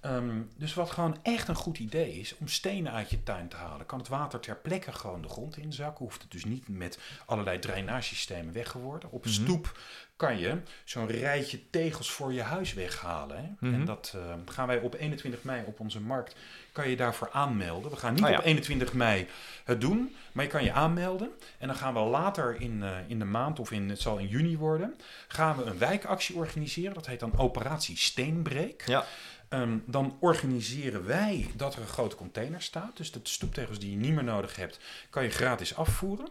Ehm, 0.00 0.40
dus 0.56 0.74
wat 0.74 0.90
gewoon 0.90 1.16
echt 1.22 1.48
een 1.48 1.54
goed 1.54 1.78
idee 1.78 2.12
is, 2.20 2.34
om 2.38 2.48
stenen 2.48 2.92
uit 2.92 3.10
je 3.10 3.22
tuin 3.22 3.48
te 3.48 3.56
halen. 3.56 3.86
Kan 3.86 3.98
het 3.98 4.08
water 4.08 4.40
ter 4.40 4.56
plekke 4.56 4.92
gewoon 4.92 5.22
de 5.22 5.28
grond 5.28 5.56
inzakken. 5.56 6.04
Hoeft 6.04 6.22
het 6.22 6.30
dus 6.30 6.44
niet 6.44 6.68
met 6.68 6.98
allerlei 7.26 7.58
drainagesystemen 7.58 8.52
weggeworpen. 8.52 9.10
Op 9.12 9.24
een 9.24 9.30
Mhm. 9.30 9.42
stoep 9.42 9.78
kan 10.16 10.38
je 10.38 10.56
zo'n 10.84 11.06
rijtje 11.06 11.70
tegels 11.70 12.10
voor 12.10 12.32
je 12.32 12.42
huis 12.42 12.74
weghalen. 12.74 13.36
Hè? 13.36 13.66
Mhm. 13.68 13.74
En 13.74 13.84
dat 13.84 14.12
eh, 14.16 14.34
gaan 14.52 14.66
wij 14.66 14.80
op 14.80 14.94
21 14.94 15.42
mei 15.42 15.62
op 15.66 15.80
onze 15.80 16.00
markt, 16.00 16.36
kan 16.72 16.88
je 16.90 16.96
daarvoor 16.96 17.28
aanmelden. 17.32 17.90
We 17.90 17.96
gaan 17.96 18.14
niet 18.14 18.24
Oh 18.24 18.30
ja. 18.30 18.38
op 18.38 18.44
21 18.44 18.92
mei 18.92 19.26
het 19.64 19.80
doen, 19.80 20.14
maar 20.32 20.44
je 20.44 20.50
kan 20.50 20.64
je 20.64 20.72
aanmelden. 20.72 21.30
En 21.58 21.66
dan 21.66 21.76
gaan 21.76 21.94
we 21.94 22.00
later 22.00 22.60
in, 22.60 22.82
eh, 22.82 22.90
in 23.06 23.18
de 23.18 23.24
maand, 23.24 23.58
of 23.60 23.70
in, 23.70 23.88
het 23.88 24.00
zal 24.00 24.18
in 24.18 24.26
juni 24.26 24.56
worden, 24.56 24.94
gaan 25.28 25.56
we 25.56 25.62
een 25.64 25.78
wijkactie 25.78 26.36
organiseren. 26.36 26.94
Dat 26.94 27.06
heet 27.06 27.20
dan 27.20 27.38
Operatie 27.38 27.96
Steenbreek. 27.96 28.82
Ja. 28.86 29.04
Ehm, 29.48 29.78
dan 29.86 30.16
organiseren 30.20 31.06
wij 31.06 31.46
dat 31.56 31.74
er 31.74 31.80
een 31.80 31.86
grote 31.86 32.16
container 32.16 32.62
staat. 32.62 32.96
Dus 32.96 33.12
de 33.12 33.20
stoeptegels 33.22 33.78
die 33.78 33.90
je 33.90 33.96
niet 33.96 34.14
meer 34.14 34.24
nodig 34.24 34.56
hebt, 34.56 34.78
kan 35.10 35.22
je 35.22 35.30
gratis 35.30 35.74
afvoeren. 35.76 36.28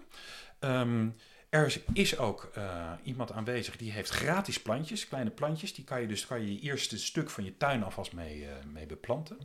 Ehm, 0.60 1.08
er 1.50 1.80
is- 1.94 2.18
ook 2.18 2.50
eh, 2.54 2.92
iemand 3.04 3.32
aanwezig 3.32 3.78
die 3.78 3.92
heeft 3.92 4.10
gratis 4.10 4.62
plantjes, 4.62 5.08
kleine 5.08 5.30
plantjes. 5.30 5.74
Die 5.74 5.84
kan 5.86 6.02
je 6.02 6.08
dus 6.08 6.28
kan 6.28 6.42
je, 6.42 6.54
je 6.54 6.60
eerste 6.60 6.98
stuk 7.00 7.30
van 7.30 7.44
je 7.44 7.58
tuin 7.58 7.84
alvast 7.84 8.14
mee, 8.14 8.46
eh, 8.46 8.52
mee 8.74 8.86
beplanten. 8.86 9.38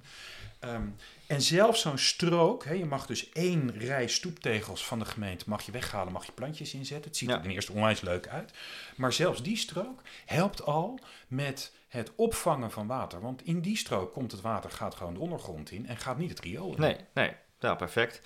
Ehm, 0.63 0.83
en 1.27 1.41
zelfs 1.43 1.81
zo'n 1.81 1.99
strook, 1.99 2.65
hè, 2.65 2.73
je 2.73 2.85
mag 2.85 3.07
dus 3.07 3.29
één 3.33 3.79
rij 3.79 4.07
stoeptegels 4.09 4.85
van 4.85 4.99
de 4.99 5.05
gemeente 5.05 5.45
mag 5.49 5.63
je 5.63 5.73
weghalen, 5.73 6.13
mag 6.13 6.27
je 6.27 6.33
plantjes 6.33 6.75
inzetten. 6.75 7.09
Het 7.11 7.17
ziet 7.17 7.29
Ja. 7.29 7.35
er 7.37 7.43
ten 7.43 7.51
eerste 7.51 7.73
onwijs 7.73 8.01
leuk 8.01 8.29
uit. 8.29 8.53
Maar 8.97 9.13
zelfs 9.13 9.43
die 9.43 9.57
strook 9.57 10.01
helpt 10.27 10.65
al 10.67 10.99
met 11.29 11.73
het 11.89 12.11
opvangen 12.17 12.71
van 12.71 12.87
water. 12.87 13.21
Want 13.21 13.45
in 13.45 13.61
die 13.61 13.77
strook 13.77 14.13
komt 14.13 14.33
het 14.33 14.41
water, 14.41 14.71
gaat 14.71 14.95
gewoon 14.95 15.15
de 15.15 15.21
ondergrond 15.21 15.71
in 15.71 15.87
en 15.89 15.97
gaat 15.97 16.19
niet 16.19 16.31
het 16.31 16.41
riool 16.41 16.75
in. 16.75 16.81
Nee, 16.81 16.97
nee. 17.15 17.31
Ja, 17.59 17.75
perfect. 17.75 18.21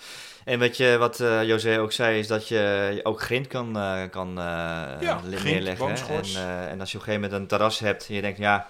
En 0.45 0.59
wat, 0.59 0.77
je, 0.77 0.97
wat 0.99 1.21
eh, 1.21 1.45
José 1.45 1.81
ook 1.81 1.93
zei, 1.93 2.19
is 2.19 2.27
dat 2.27 2.49
je 2.49 3.01
ook 3.03 3.21
grind 3.21 3.47
kan, 3.47 3.77
eh, 3.79 4.03
kan 4.11 4.29
eh, 4.29 4.45
Ja, 5.01 5.19
grind, 5.19 5.45
neerleggen. 5.45 5.87
boomschors. 5.87 6.35
En, 6.35 6.69
en 6.69 6.81
als 6.81 6.93
je 6.93 6.99
op 6.99 7.03
een 7.03 7.09
gegeven 7.09 7.21
moment 7.21 7.33
een 7.33 7.47
terras 7.47 7.79
hebt 7.79 8.09
en 8.09 8.15
je 8.15 8.21
denkt, 8.21 8.39
ja, 8.39 8.67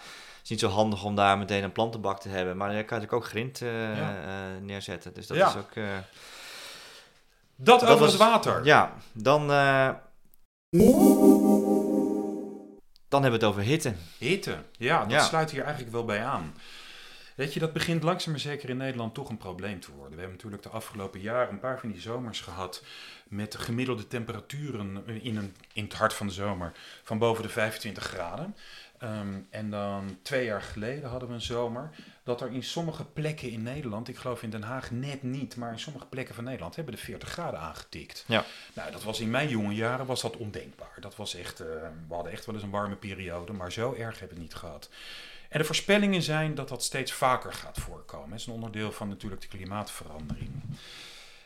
is 0.47 0.53
niet 0.53 0.61
zo 0.61 0.69
handig 0.69 1.05
om 1.05 1.15
daar 1.15 1.39
meteen 1.39 1.63
een 1.65 1.73
plantenbak 1.73 2.21
te 2.21 2.29
hebben. 2.29 2.57
Maar 2.57 2.73
dan 2.73 2.85
kan 2.85 2.97
je 3.01 3.03
natuurlijk 3.05 3.25
ook 3.25 3.31
grind 3.31 3.63
eh, 3.63 3.97
Ja. 3.97 4.17
eh, 4.23 4.63
neerzetten. 4.63 5.15
Dus 5.15 5.27
dat 5.27 5.37
Ja. 5.37 5.49
is 5.49 5.57
ook... 5.57 5.71
eh, 5.75 5.85
Dat, 7.57 7.81
Dat 7.81 7.89
over 7.89 8.01
was- 8.01 8.13
het 8.13 8.21
water. 8.21 8.65
Ja, 8.65 8.93
dan... 9.13 9.47
dan 13.09 13.23
hebben 13.23 13.41
we 13.41 13.47
het 13.47 13.55
over 13.55 13.63
hitte. 13.63 13.95
Hitte, 14.19 14.57
ja, 14.73 15.01
dat 15.01 15.11
Ja. 15.11 15.21
sluit 15.23 15.51
hier 15.51 15.63
eigenlijk 15.63 15.93
wel 15.93 16.05
bij 16.05 16.25
aan. 16.25 16.55
Weet 17.35 17.55
je, 17.55 17.61
dat 17.61 17.73
begint 17.73 18.03
langzaam 18.03 18.31
maar 18.33 18.41
zeker 18.41 18.69
in 18.69 18.77
Nederland 18.77 19.15
toch 19.15 19.29
een 19.29 19.37
probleem 19.37 19.81
te 19.81 19.91
worden. 19.91 20.11
We 20.15 20.19
hebben 20.19 20.37
natuurlijk 20.37 20.63
de 20.63 20.69
afgelopen 20.69 21.21
jaren 21.21 21.53
een 21.53 21.59
paar 21.61 21.81
van 21.81 21.91
die 21.93 22.01
zomers 22.01 22.41
gehad 22.41 22.83
met 23.29 23.53
de 23.53 23.59
gemiddelde 23.59 24.07
temperaturen 24.09 25.03
in, 25.23 25.37
een, 25.37 25.57
in 25.73 25.85
het 25.85 25.93
hart 25.95 26.13
van 26.15 26.27
de 26.27 26.33
zomer 26.33 26.73
van 27.03 27.19
boven 27.19 27.43
de 27.43 27.49
25 27.49 28.05
graden. 28.05 28.57
Ehm, 29.07 29.38
en 29.51 29.71
dan 29.71 30.19
twee 30.23 30.45
jaar 30.45 30.62
geleden 30.62 31.09
hadden 31.09 31.29
we 31.29 31.35
een 31.35 31.40
zomer 31.40 31.90
dat 32.23 32.40
er 32.40 32.53
in 32.53 32.62
sommige 32.62 33.05
plekken 33.05 33.51
in 33.51 33.62
Nederland, 33.62 34.09
ik 34.09 34.16
geloof 34.16 34.42
in 34.42 34.51
Den 34.51 34.62
Haag 34.62 34.90
net 34.90 35.23
niet, 35.23 35.57
maar 35.57 35.73
in 35.73 35.79
sommige 35.79 36.07
plekken 36.07 36.35
van 36.35 36.45
Nederland 36.45 36.77
hebben 36.77 36.95
de 36.95 37.01
40 37.01 37.29
graden 37.29 37.61
aangetikt. 37.61 38.25
Ja. 38.27 38.45
Nou, 38.73 38.92
dat 38.92 39.03
was 39.03 39.21
in 39.21 39.31
mijn 39.31 39.49
jonge 39.49 39.75
jaren 39.75 40.07
was 40.07 40.21
dat 40.21 40.37
ondenkbaar. 40.37 40.97
Dat 41.01 41.16
was 41.16 41.35
echt, 41.35 41.61
eh, 41.61 41.66
we 42.09 42.14
hadden 42.14 42.33
echt 42.33 42.47
wel 42.47 42.55
eens 42.55 42.64
een 42.64 42.71
warme 42.71 42.97
periode, 42.97 43.53
maar 43.53 43.73
zo 43.73 43.95
erg 43.95 44.19
hebben 44.19 44.37
we 44.37 44.42
het 44.42 44.53
niet 44.53 44.55
gehad. 44.55 44.90
En 45.49 45.59
de 45.59 45.64
voorspellingen 45.64 46.23
zijn 46.23 46.55
dat 46.55 46.69
dat 46.69 46.83
steeds 46.83 47.12
vaker 47.12 47.53
gaat 47.53 47.79
voorkomen. 47.79 48.31
Het 48.31 48.40
is 48.40 48.47
een 48.47 48.53
onderdeel 48.53 48.92
van 48.92 49.09
natuurlijk 49.09 49.42
de 49.42 49.49
klimaatverandering. 49.49 50.51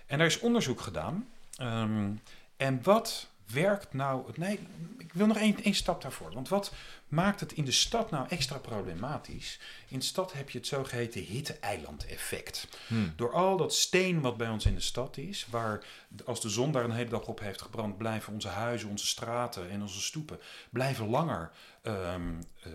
En 0.06 0.20
er 0.20 0.26
is 0.26 0.40
onderzoek 0.40 0.80
gedaan. 0.80 1.28
Ehm, 1.56 2.12
en 2.56 2.82
wat 2.82 3.29
werkt 3.52 3.92
nou... 3.92 4.32
Nee, 4.34 4.58
ik 4.98 5.12
wil 5.12 5.26
nog 5.26 5.36
één, 5.36 5.62
één 5.62 5.74
stap 5.74 6.02
daarvoor. 6.02 6.32
Want 6.32 6.48
wat 6.48 6.72
maakt 7.08 7.40
het 7.40 7.52
in 7.52 7.64
de 7.64 7.72
stad 7.72 8.10
nou 8.10 8.26
extra 8.28 8.58
problematisch? 8.58 9.60
In 9.88 9.98
de 9.98 10.04
stad 10.04 10.32
heb 10.32 10.50
je 10.50 10.58
het 10.58 10.66
zogeheten 10.66 11.20
hitte-eiland-effect. 11.20 12.68
Hmm. 12.86 13.12
Door 13.16 13.32
al 13.32 13.56
dat 13.56 13.74
steen 13.74 14.20
wat 14.20 14.36
bij 14.36 14.48
ons 14.48 14.66
in 14.66 14.74
de 14.74 14.80
stad 14.80 15.16
is, 15.16 15.46
waar 15.50 15.84
als 16.24 16.40
de 16.40 16.48
zon 16.48 16.72
daar 16.72 16.84
een 16.84 16.90
hele 16.90 17.10
dag 17.10 17.26
op 17.26 17.40
heeft 17.40 17.62
gebrand, 17.62 17.98
blijven 17.98 18.32
onze 18.32 18.48
huizen, 18.48 18.88
onze 18.88 19.06
straten 19.06 19.70
en 19.70 19.82
onze 19.82 20.00
stoepen 20.00 20.40
blijven 20.70 21.08
langer 21.08 21.50
eh, 21.82 22.14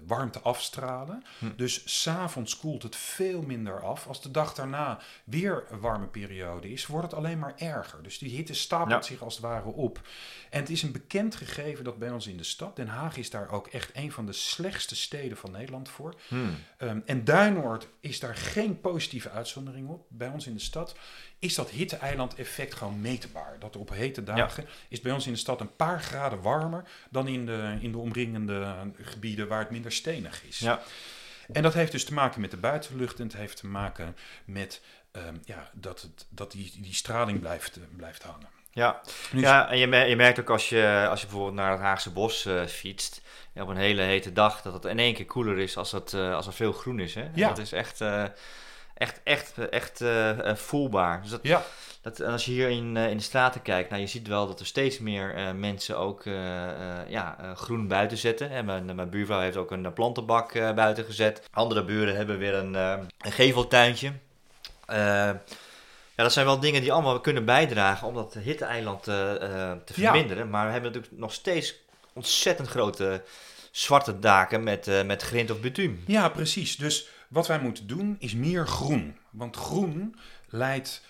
warmte 0.06 0.40
afstralen. 0.40 1.24
Hm. 1.40 1.46
Dus 1.56 2.02
s'avonds 2.02 2.58
koelt 2.58 2.84
het 2.84 2.96
veel 2.96 3.42
minder 3.42 3.82
af. 3.82 4.08
Als 4.08 4.22
de 4.22 4.32
dag 4.32 4.54
daarna 4.54 5.00
weer 5.24 5.66
een 5.70 5.80
warme 5.80 6.08
periode 6.08 6.72
is, 6.72 6.86
wordt 6.86 7.06
het 7.06 7.16
alleen 7.16 7.40
maar 7.40 7.54
erger. 7.58 8.04
Dus 8.04 8.18
die 8.18 8.36
hitte 8.36 8.54
stapelt 8.54 8.90
Ja. 8.90 9.02
zich 9.02 9.22
als 9.22 9.34
het 9.34 9.44
ware 9.44 9.68
op. 9.68 10.02
En 10.50 10.60
het 10.60 10.70
is 10.70 10.82
een 10.84 10.92
bekend 10.92 11.36
gegeven 11.36 11.84
dat 11.84 11.98
bij 11.98 12.10
ons 12.10 12.28
in 12.28 12.38
de 12.38 12.44
stad, 12.44 12.76
Den 12.76 12.88
Haag 12.88 13.18
is 13.18 13.30
daar 13.30 13.50
ook 13.50 13.68
echt 13.68 13.90
een 13.94 14.12
van 14.12 14.26
de 14.26 14.34
slechtste 14.34 14.96
steden 14.96 15.38
van 15.38 15.52
Nederland 15.52 15.90
voor. 15.90 16.16
Hmm. 16.28 16.56
Ehm, 16.78 17.00
en 17.06 17.24
Duinoord 17.24 17.88
is 18.00 18.20
daar 18.20 18.36
geen 18.36 18.82
positieve 18.82 19.30
uitzondering 19.30 19.90
op. 19.90 20.06
Bij 20.10 20.30
ons 20.30 20.48
in 20.48 20.54
de 20.54 20.60
stad 20.60 20.96
is 21.40 21.56
dat 21.56 21.70
hitte-eiland-effect 21.70 22.74
gewoon 22.74 23.02
meetbaar. 23.02 23.56
Dat 23.60 23.76
op 23.76 23.90
hete 23.90 24.24
dagen 24.24 24.66
is 24.90 25.02
bij 25.02 25.12
ons 25.12 25.26
in 25.26 25.34
de 25.34 25.40
stad 25.40 25.62
een 25.62 25.76
paar 25.76 26.02
graden 26.02 26.42
warmer 26.42 26.84
dan 27.10 27.28
in 27.28 27.46
de, 27.46 27.78
in 27.80 27.92
de 27.92 27.98
omringende 27.98 28.76
gebieden 29.02 29.48
waar 29.48 29.60
het 29.60 29.70
minder 29.72 29.92
stenig 29.92 30.44
is. 30.48 30.60
Ja. 30.60 30.82
En 31.52 31.64
dat 31.64 31.74
heeft 31.74 31.92
dus 31.92 32.06
te 32.06 32.14
maken 32.14 32.42
met 32.42 32.52
de 32.52 32.58
buitenlucht 32.58 33.20
en 33.20 33.24
het 33.26 33.36
heeft 33.36 33.58
te 33.58 33.68
maken 33.68 34.16
met 34.46 34.82
ehm, 35.12 35.36
ja, 35.46 35.70
dat, 35.74 36.02
het, 36.02 36.26
dat 36.30 36.52
die, 36.52 36.74
die 36.82 36.94
straling 36.94 37.40
blijft, 37.40 37.76
eh, 37.78 37.84
blijft 37.98 38.24
hangen. 38.24 38.48
Ja, 38.72 39.02
Nu- 39.32 39.42
ja 39.42 39.70
en 39.70 39.78
je, 39.78 39.88
mer- 39.88 40.08
je 40.08 40.16
merkt 40.16 40.40
ook 40.40 40.50
als 40.50 40.70
je, 40.70 41.08
als 41.10 41.20
je 41.22 41.26
bijvoorbeeld 41.28 41.56
naar 41.56 41.72
het 41.72 41.80
Haagse 41.80 42.12
bos 42.12 42.46
eh, 42.46 42.66
fietst, 42.66 43.22
ja, 43.54 43.62
op 43.62 43.68
een 43.68 43.78
hele 43.78 44.02
hete 44.02 44.34
dag, 44.34 44.62
dat 44.62 44.74
het 44.74 44.86
in 44.86 45.00
één 45.00 45.14
keer 45.14 45.26
koeler 45.26 45.58
is 45.58 45.78
als, 45.78 45.92
het, 45.92 46.14
eh, 46.14 46.34
als 46.36 46.48
er 46.48 46.54
veel 46.54 46.72
groen 46.74 47.00
is. 47.00 47.14
Hè? 47.16 47.28
Ja. 47.34 47.48
Dat 47.48 47.58
is 47.58 47.72
echt, 47.72 48.02
eh, 48.02 48.24
echt, 48.96 49.22
echt, 49.24 49.70
echt 49.70 50.02
eh, 50.02 50.50
eh, 50.50 50.56
voelbaar. 50.56 51.22
Dus 51.22 51.32
dat, 51.32 51.40
Ja, 51.44 51.64
dat, 52.02 52.20
en 52.20 52.32
als 52.32 52.46
je 52.46 52.52
hier 52.52 52.70
in, 52.70 52.98
eh, 52.98 53.10
in 53.10 53.18
de 53.18 53.24
straten 53.24 53.62
kijkt, 53.62 53.90
nou, 53.90 54.02
je 54.02 54.08
ziet 54.08 54.28
wel 54.28 54.48
dat 54.48 54.60
er 54.60 54.66
steeds 54.66 55.00
meer 55.00 55.56
mensen 55.56 55.98
ook 55.98 56.24
ja, 57.08 57.38
groen 57.56 57.88
buiten 57.88 58.18
zetten. 58.18 58.50
Hè, 58.50 58.64
mijn, 58.64 58.96
mijn 58.96 59.10
buurvrouw 59.10 59.40
heeft 59.40 59.58
ook 59.58 59.72
een 59.72 59.94
plantenbak 59.94 60.54
buiten 60.76 61.06
gezet. 61.06 61.42
Andere 61.52 61.84
buren 61.84 62.16
hebben 62.16 62.38
weer 62.38 62.54
een, 62.54 62.74
een 62.74 63.32
geveltuintje. 63.32 64.12
Ja, 64.88 66.24
dat 66.24 66.34
zijn 66.34 66.46
wel 66.46 66.60
dingen 66.60 66.82
die 66.82 66.92
allemaal 66.92 67.20
kunnen 67.20 67.46
bijdragen 67.46 68.08
om 68.08 68.14
dat 68.14 68.34
hitte-eiland 68.34 69.04
te 69.04 69.40
Ja. 69.86 70.12
verminderen. 70.12 70.50
Maar 70.50 70.66
we 70.66 70.72
hebben 70.72 70.92
natuurlijk 70.92 71.20
nog 71.20 71.34
steeds 71.34 71.76
ontzettend 72.14 72.68
grote 72.68 73.24
zwarte 73.72 74.20
daken 74.20 74.64
met, 74.64 75.06
met 75.06 75.22
grind 75.22 75.52
of 75.52 75.60
bitumen. 75.60 76.04
Ja, 76.08 76.30
precies. 76.30 76.78
Dus 76.78 77.08
wat 77.36 77.48
wij 77.48 77.60
moeten 77.60 77.88
doen 77.88 78.16
is 78.20 78.36
meer 78.36 78.68
groen. 78.68 79.18
Want 79.30 79.56
groen 79.56 80.16
leidt 80.48 81.02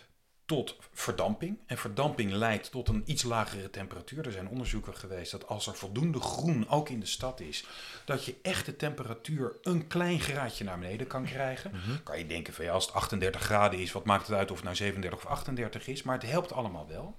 tot 0.46 0.76
verdamping. 0.94 1.58
En 1.66 1.78
verdamping 1.78 2.32
leidt 2.32 2.72
tot 2.72 2.88
een 2.88 3.04
iets 3.06 3.24
lagere 3.24 3.70
temperatuur. 3.70 4.26
Er 4.26 4.32
zijn 4.32 4.48
onderzoeken 4.48 4.96
geweest 4.96 5.32
dat 5.32 5.48
als 5.48 5.68
er 5.68 5.76
voldoende 5.76 6.20
groen 6.20 6.70
ook 6.70 6.90
in 6.90 7.00
de 7.00 7.06
stad 7.06 7.40
is, 7.40 7.66
dat 8.06 8.26
je 8.26 8.36
echt 8.42 8.66
de 8.66 8.76
temperatuur 8.76 9.56
een 9.62 9.88
klein 9.88 10.20
graadje 10.20 10.64
naar 10.64 10.80
beneden 10.80 11.08
kan 11.08 11.26
krijgen. 11.26 11.72
Kan 12.04 12.18
je 12.18 12.28
denken 12.28 12.54
van 12.54 12.66
ja, 12.66 12.72
als 12.72 12.86
het 12.86 12.96
38 12.96 13.42
graden 13.42 13.80
is, 13.80 13.92
wat 13.92 14.06
maakt 14.06 14.28
het 14.28 14.38
uit 14.38 14.50
of 14.50 14.56
het 14.56 14.66
nou 14.66 14.76
37 14.76 15.20
of 15.20 15.32
38 15.32 15.88
is? 15.88 16.04
Maar 16.04 16.18
het 16.18 16.30
helpt 16.30 16.52
allemaal 16.52 16.88
wel. 16.88 17.18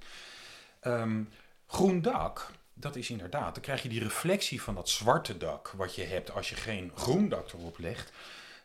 Ehm, 0.81 1.23
groen 1.67 2.03
dak, 2.03 2.51
dat 2.75 2.97
is 2.97 3.11
inderdaad, 3.11 3.55
dan 3.55 3.63
krijg 3.63 3.83
je 3.83 3.89
die 3.89 4.03
reflectie 4.03 4.63
van 4.63 4.75
dat 4.75 4.89
zwarte 4.89 5.37
dak 5.37 5.73
wat 5.77 5.95
je 5.95 6.05
hebt 6.05 6.33
als 6.33 6.49
je 6.49 6.57
geen 6.57 6.93
groen 6.95 7.29
dak 7.29 7.53
erop 7.53 7.79
legt. 7.79 8.13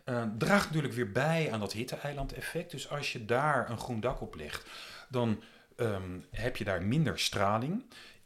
Eh, 0.03 0.23
draagt 0.37 0.65
natuurlijk 0.65 0.93
weer 0.93 1.11
bij 1.11 1.51
aan 1.51 1.59
dat 1.59 1.73
hitte-eiland-effect. 1.73 2.71
Dus 2.71 2.89
als 2.89 3.11
je 3.11 3.25
daar 3.25 3.69
een 3.69 3.79
groen 3.79 3.99
dak 3.99 4.21
op 4.21 4.35
legt, 4.35 4.69
dan 5.09 5.43
ehm, 5.75 6.19
heb 6.31 6.57
je 6.57 6.63
daar 6.63 6.83
minder 6.83 7.19
straling. 7.19 7.83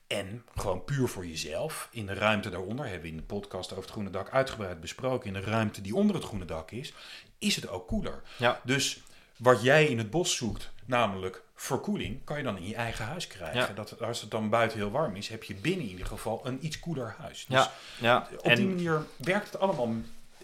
En 0.07 0.45
gewoon 0.55 0.83
puur 0.83 1.07
voor 1.07 1.27
jezelf, 1.27 1.87
in 1.91 2.05
de 2.05 2.13
ruimte 2.13 2.49
daaronder, 2.49 2.85
hebben 2.85 3.01
we 3.01 3.07
in 3.07 3.17
de 3.17 3.23
podcast 3.23 3.71
over 3.71 3.83
het 3.83 3.91
groene 3.91 4.09
dak 4.09 4.29
uitgebreid 4.29 4.79
besproken, 4.79 5.27
in 5.27 5.33
de 5.33 5.49
ruimte 5.49 5.81
die 5.81 5.95
onder 5.95 6.15
het 6.15 6.25
groene 6.25 6.45
dak 6.45 6.71
is, 6.71 6.93
is 7.37 7.55
het 7.55 7.67
ook 7.67 7.87
koeler. 7.87 8.21
Ja. 8.37 8.61
Dus 8.63 9.03
wat 9.37 9.61
jij 9.61 9.85
in 9.85 9.97
het 9.97 10.09
bos 10.09 10.35
zoekt, 10.35 10.71
namelijk 10.85 11.43
verkoeling, 11.55 12.23
kan 12.23 12.37
je 12.37 12.43
dan 12.43 12.57
in 12.57 12.67
je 12.67 12.75
eigen 12.75 13.05
huis 13.05 13.27
krijgen. 13.27 13.59
Ja. 13.59 13.73
Dat, 13.73 14.01
als 14.01 14.21
het 14.21 14.31
dan 14.31 14.49
buiten 14.49 14.77
heel 14.77 14.91
warm 14.91 15.15
is, 15.15 15.27
heb 15.27 15.43
je 15.43 15.55
binnen 15.55 15.85
in 15.85 15.91
ieder 15.91 16.05
geval 16.05 16.41
een 16.43 16.65
iets 16.65 16.79
koeler 16.79 17.15
huis. 17.17 17.45
Dus 17.49 17.57
Ja, 17.57 17.71
ja. 17.99 18.27
op 18.37 18.55
die 18.55 18.67
manier 18.67 19.05
werkt 19.17 19.45
het 19.45 19.59
allemaal 19.59 19.91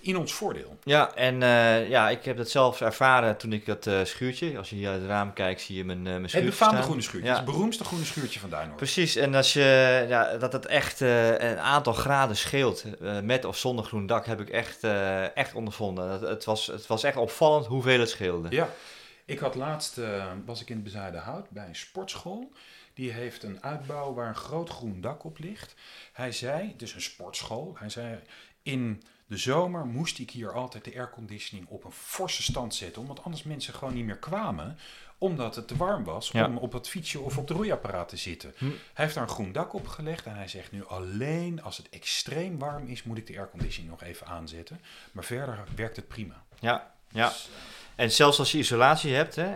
in 0.02 0.18
ons 0.18 0.34
voordeel. 0.34 0.78
Ja, 0.84 1.16
en 1.16 1.44
eh, 1.44 1.90
ja, 1.90 2.10
ik 2.10 2.26
heb 2.26 2.38
dat 2.38 2.50
zelf 2.50 2.82
ervaren 2.82 3.38
toen 3.38 3.54
ik 3.54 3.66
dat 3.66 3.88
eh, 3.88 4.04
schuurtje, 4.04 4.58
als 4.58 4.70
je 4.70 4.76
hier 4.76 4.90
uit 4.90 5.02
het 5.02 5.10
raam 5.10 5.34
kijkt, 5.34 5.62
zie 5.62 5.78
je 5.78 5.86
mijn, 5.86 5.98
uh, 5.98 6.04
mijn 6.04 6.18
schuurtje 6.18 6.40
Het 6.40 6.50
befaamde 6.50 6.76
staan. 6.76 6.86
groene 6.86 7.02
schuurtje. 7.02 7.30
Ja. 7.30 7.36
Het 7.36 7.46
beroemdste 7.46 7.84
groene 7.84 8.06
schuurtje 8.06 8.40
van 8.40 8.50
Duinoord. 8.50 8.76
Precies, 8.76 9.16
en 9.16 9.36
als 9.36 9.54
je, 9.54 10.06
ja, 10.08 10.38
dat 10.38 10.54
het 10.54 10.66
echt 10.66 11.00
een 11.00 11.60
aantal 11.60 11.94
graden 11.94 12.38
scheelt, 12.38 12.86
met 13.24 13.46
of 13.46 13.58
zonder 13.58 13.86
groen 13.86 14.06
dak, 14.06 14.26
heb 14.26 14.42
ik 14.42 14.50
echt, 14.50 14.84
echt 15.34 15.54
ondervonden. 15.54 16.10
Het, 16.10 16.22
het, 16.22 16.46
was, 16.46 16.68
het 16.68 16.88
was 16.88 17.04
echt 17.04 17.18
opvallend 17.18 17.66
hoeveel 17.66 18.00
het 18.00 18.10
scheelde. 18.10 18.48
Ja, 18.50 18.70
ik 19.26 19.40
had 19.40 19.56
laatst, 19.56 20.00
was 20.46 20.62
ik 20.62 20.70
in 20.70 20.76
het 20.76 20.84
Bezuiden 20.84 21.22
Hout 21.22 21.50
bij 21.50 21.68
een 21.68 21.76
sportschool. 21.76 22.52
Die 22.94 23.12
heeft 23.12 23.44
een 23.44 23.64
uitbouw 23.64 24.14
waar 24.14 24.28
een 24.28 24.36
groot 24.36 24.70
groen 24.70 25.02
dak 25.02 25.24
op 25.24 25.40
ligt. 25.40 25.76
Hij 26.14 26.32
zei, 26.32 26.72
het 26.72 26.82
is 26.82 26.94
een 26.94 27.02
sportschool, 27.02 27.76
hij 27.80 27.90
zei, 27.90 28.20
in 28.64 29.04
de 29.32 29.38
zomer 29.38 29.86
moest 29.86 30.20
ik 30.20 30.32
hier 30.32 30.54
altijd 30.54 30.84
de 30.86 30.94
airconditioning 30.96 31.68
op 31.70 31.84
een 31.84 31.92
forse 31.92 32.44
stand 32.44 32.76
zetten. 32.76 33.02
Omdat 33.02 33.24
anders 33.24 33.44
mensen 33.44 33.74
gewoon 33.74 33.94
niet 33.94 34.06
meer 34.06 34.18
kwamen, 34.18 34.78
omdat 35.18 35.56
het 35.56 35.68
te 35.68 35.78
warm 35.78 36.04
was 36.04 36.30
Ja. 36.32 36.46
om 36.46 36.58
op 36.58 36.74
het 36.74 36.88
fietsje 36.90 37.20
of 37.20 37.38
op 37.38 37.48
het 37.48 37.58
roeiapparaat 37.58 38.10
te 38.10 38.18
zitten. 38.18 38.54
Hm. 38.58 38.66
Hij 38.66 38.76
heeft 38.94 39.14
daar 39.14 39.24
een 39.24 39.30
groen 39.30 39.52
dak 39.52 39.74
op 39.74 39.88
gelegd 39.88 40.26
en 40.26 40.36
hij 40.36 40.48
zegt 40.48 40.72
nu 40.72 40.86
alleen 40.88 41.64
als 41.64 41.78
het 41.78 41.90
extreem 41.90 42.60
warm 42.60 42.88
is, 42.88 43.04
moet 43.04 43.18
ik 43.18 43.28
de 43.28 43.38
airconditioning 43.38 43.92
nog 43.92 44.04
even 44.04 44.28
aanzetten. 44.28 44.82
Maar 45.12 45.24
verder 45.24 45.64
werkt 45.76 45.96
het 45.96 46.08
prima. 46.08 46.44
Ja, 46.60 46.92
ja. 47.10 47.28
Dus, 47.28 47.50
En 47.96 48.12
zelfs 48.12 48.40
als 48.40 48.52
je 48.52 48.58
isolatie 48.58 49.14
hebt, 49.14 49.36
hè, 49.36 49.52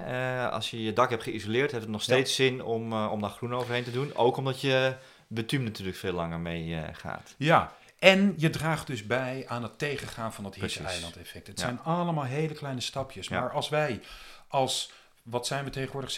eh, 0.45 0.51
als 0.51 0.71
je 0.71 0.83
je 0.83 0.93
dak 0.93 1.09
hebt 1.09 1.23
geïsoleerd, 1.23 1.71
heeft 1.71 1.83
het 1.83 1.91
nog 1.91 2.03
Ja. 2.05 2.13
steeds 2.13 2.35
zin 2.35 2.63
om, 2.63 2.91
eh, 2.93 3.09
om 3.11 3.21
daar 3.21 3.29
groen 3.29 3.55
overheen 3.55 3.83
te 3.83 3.91
doen. 3.91 4.15
Ook 4.15 4.37
omdat 4.37 4.61
je 4.61 4.95
bitumen 5.27 5.65
natuurlijk 5.65 5.97
veel 5.97 6.13
langer 6.13 6.39
mee 6.39 6.75
eh, 6.75 6.83
gaat. 6.95 7.33
Ja, 7.37 7.73
en 8.05 8.33
je 8.37 8.49
draagt 8.49 8.87
dus 8.87 9.05
bij 9.05 9.43
aan 9.47 9.63
het 9.63 9.77
tegengaan 9.77 10.33
van 10.33 10.43
dat 10.43 10.53
Precies. 10.57 10.77
hitse-eiland-effect. 10.77 11.47
Het 11.47 11.59
Ja. 11.59 11.65
zijn 11.65 11.79
allemaal 11.79 12.23
hele 12.23 12.53
kleine 12.53 12.81
stapjes. 12.81 13.29
Maar 13.29 13.51
als 13.51 13.69
wij 13.69 14.01
als, 14.47 14.91
wat 15.23 15.47
zijn 15.47 15.63
we 15.63 15.69
tegenwoordig, 15.69 16.11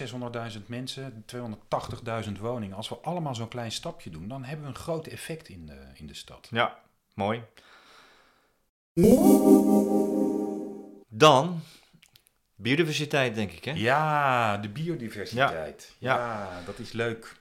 600.000 0.53 0.65
mensen, 0.65 1.25
280.000 1.25 2.31
woningen. 2.39 2.75
Als 2.77 2.89
we 2.89 2.95
allemaal 2.95 3.35
zo'n 3.35 3.47
klein 3.47 3.71
stapje 3.71 4.09
doen, 4.09 4.27
dan 4.27 4.43
hebben 4.43 4.65
we 4.65 4.71
een 4.71 4.77
groot 4.79 5.07
effect 5.07 5.49
in 5.49 5.65
de, 5.65 5.77
in 5.93 6.07
de 6.07 6.13
stad. 6.13 6.47
Ja, 6.51 6.77
mooi. 7.13 7.43
Dan 11.09 11.61
biodiversiteit, 12.55 13.35
denk 13.35 13.51
ik, 13.51 13.65
hè? 13.65 13.71
Ja, 13.71 14.57
de 14.57 14.69
biodiversiteit. 14.69 15.95
Ja. 15.99 16.15
Ja, 16.15 16.61
dat 16.65 16.79
is 16.79 16.91
leuk. 16.91 17.35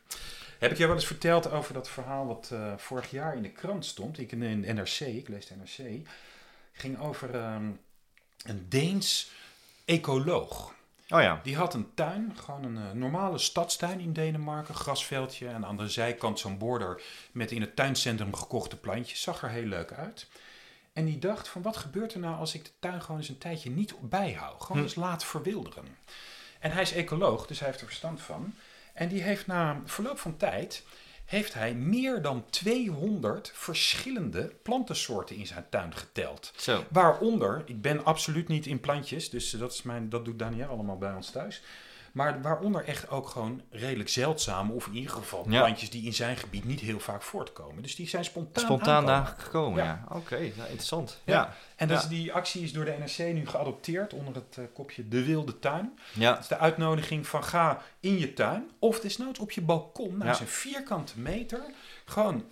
Heb 0.59 0.71
ik 0.71 0.77
jou 0.77 0.88
wel 0.88 0.99
eens 0.99 1.07
verteld 1.07 1.51
over 1.51 1.75
dat 1.75 1.88
verhaal 1.88 2.27
wat 2.27 2.51
eh, 2.53 2.73
vorig 2.77 3.11
jaar 3.11 3.37
in 3.37 3.42
de 3.42 3.51
krant 3.51 3.87
stond? 3.87 4.19
Ik 4.19 4.33
in 4.33 4.61
de 4.62 4.73
NRC, 4.73 5.01
ik 5.01 5.29
lees 5.29 5.47
de 5.47 5.55
NRC. 5.57 6.09
Ging 6.73 6.99
over 7.01 7.35
ehm, 7.35 7.71
een 8.45 8.66
Deens 8.69 9.31
ecoloog. 9.85 10.75
Oh 11.09 11.21
ja, 11.23 11.40
Die 11.42 11.57
had 11.57 11.75
een 11.75 11.95
tuin, 11.95 12.33
gewoon 12.37 12.64
een 12.64 12.77
eh, 12.77 12.92
normale 12.92 13.38
stadstuin 13.38 14.01
in 14.01 14.12
Denemarken, 14.12 14.75
grasveldje 14.75 15.49
en 15.49 15.64
aan 15.66 15.77
de 15.77 15.88
zijkant 15.88 16.38
zo'n 16.38 16.59
border 16.59 17.03
met 17.33 17.51
in 17.51 17.61
het 17.61 17.77
tuincentrum 17.77 18.35
gekochte 18.35 18.77
plantjes. 18.77 19.23
Zag 19.23 19.42
er 19.42 19.51
heel 19.51 19.66
leuk 19.66 19.92
uit. 19.92 20.27
En 20.92 21.05
die 21.05 21.19
dacht 21.19 21.49
van 21.49 21.62
wat 21.62 21.77
gebeurt 21.77 22.14
er 22.14 22.21
nou 22.21 22.37
als 22.37 22.55
ik 22.55 22.64
de 22.64 22.71
tuin 22.79 23.03
gewoon 23.03 23.16
eens 23.16 23.29
een 23.29 23.38
tijdje 23.38 23.71
niet 23.71 23.95
bijhoud? 24.01 24.62
Gewoon 24.62 24.77
Hm. 24.77 24.83
eens 24.83 24.95
laat 24.95 25.25
verwilderen. 25.25 25.85
En 26.59 26.71
hij 26.71 26.83
is 26.83 26.92
ecoloog, 26.92 27.47
dus 27.47 27.59
hij 27.59 27.69
heeft 27.69 27.81
er 27.81 27.87
verstand 27.87 28.21
van. 28.21 28.55
En 28.97 29.09
die 29.09 29.23
heeft 29.23 29.47
na 29.47 29.81
verloop 29.85 30.19
van 30.19 30.37
tijd 30.37 30.85
heeft 31.25 31.55
hij 31.55 31.75
meer 31.75 32.23
dan 32.23 32.45
200 32.51 33.53
verschillende 33.55 34.53
plantensoorten 34.63 35.37
in 35.37 35.47
zijn 35.47 35.67
tuin 35.71 35.95
geteld. 35.95 36.53
zo. 36.57 36.85
Waaronder, 36.91 37.63
ik 37.67 37.81
ben 37.81 38.05
absoluut 38.05 38.49
niet 38.49 38.67
in 38.67 38.81
plantjes, 38.81 39.31
dus 39.31 39.51
dat, 39.51 39.73
is 39.73 39.83
mijn, 39.83 40.09
dat 40.09 40.25
doet 40.25 40.39
Daniel 40.39 40.69
allemaal 40.69 40.99
bij 40.99 41.15
ons 41.15 41.31
thuis. 41.31 41.63
Maar 42.16 42.42
waaronder 42.42 42.85
echt 42.85 43.11
ook 43.11 43.29
gewoon 43.29 43.62
redelijk 43.70 44.09
zeldzame, 44.09 44.72
of 44.72 44.87
in 44.87 44.94
ieder 44.94 45.11
geval 45.11 45.42
plantjes 45.42 45.90
die 45.90 46.05
in 46.05 46.14
zijn 46.14 46.37
gebied 46.37 46.64
niet 46.64 46.81
heel 46.81 47.00
vaak 47.00 47.22
voortkomen. 47.22 47.83
Dus 47.83 47.94
die 47.96 48.09
zijn 48.09 48.24
spontaan 48.24 48.64
Spontaan 48.64 48.94
aankomen. 49.09 49.24
daar 49.24 49.35
gekomen, 49.38 49.85
Ja. 49.85 50.05
Oké, 50.09 50.37
interessant. 50.37 51.20
Ja. 51.24 51.55
En 51.76 51.88
dus 51.88 52.07
die 52.09 52.33
actie 52.33 52.62
is 52.62 52.72
door 52.72 52.85
de 52.85 52.96
NRC 52.98 53.33
nu 53.35 53.46
geadopteerd 53.46 54.12
onder 54.12 54.35
het 54.35 54.57
eh, 54.59 54.64
kopje 54.74 55.09
De 55.09 55.24
Wilde 55.24 55.59
Tuin. 55.59 55.98
ja. 56.12 56.33
Dat 56.33 56.40
is 56.40 56.48
de 56.48 56.59
uitnodiging 56.59 57.26
van 57.26 57.44
ga 57.44 57.83
in 58.00 58.18
je 58.18 58.33
tuin 58.33 58.70
of 58.79 59.00
desnoods 59.00 59.38
op 59.38 59.50
je 59.50 59.61
balkon. 59.62 60.16
Nou, 60.16 60.31
is 60.31 60.40
een 60.40 60.46
vierkante 60.46 61.18
meter. 61.20 61.61
Gewoon 62.05 62.44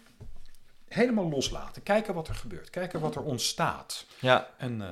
helemaal 0.88 1.28
loslaten. 1.28 1.82
Kijken 1.82 2.14
wat 2.14 2.28
er 2.28 2.34
gebeurt. 2.34 2.70
Kijken 2.70 3.00
wat 3.00 3.14
er 3.14 3.22
ontstaat. 3.22 4.06
ja. 4.18 4.48
En, 4.58 4.82
eh, 4.82 4.88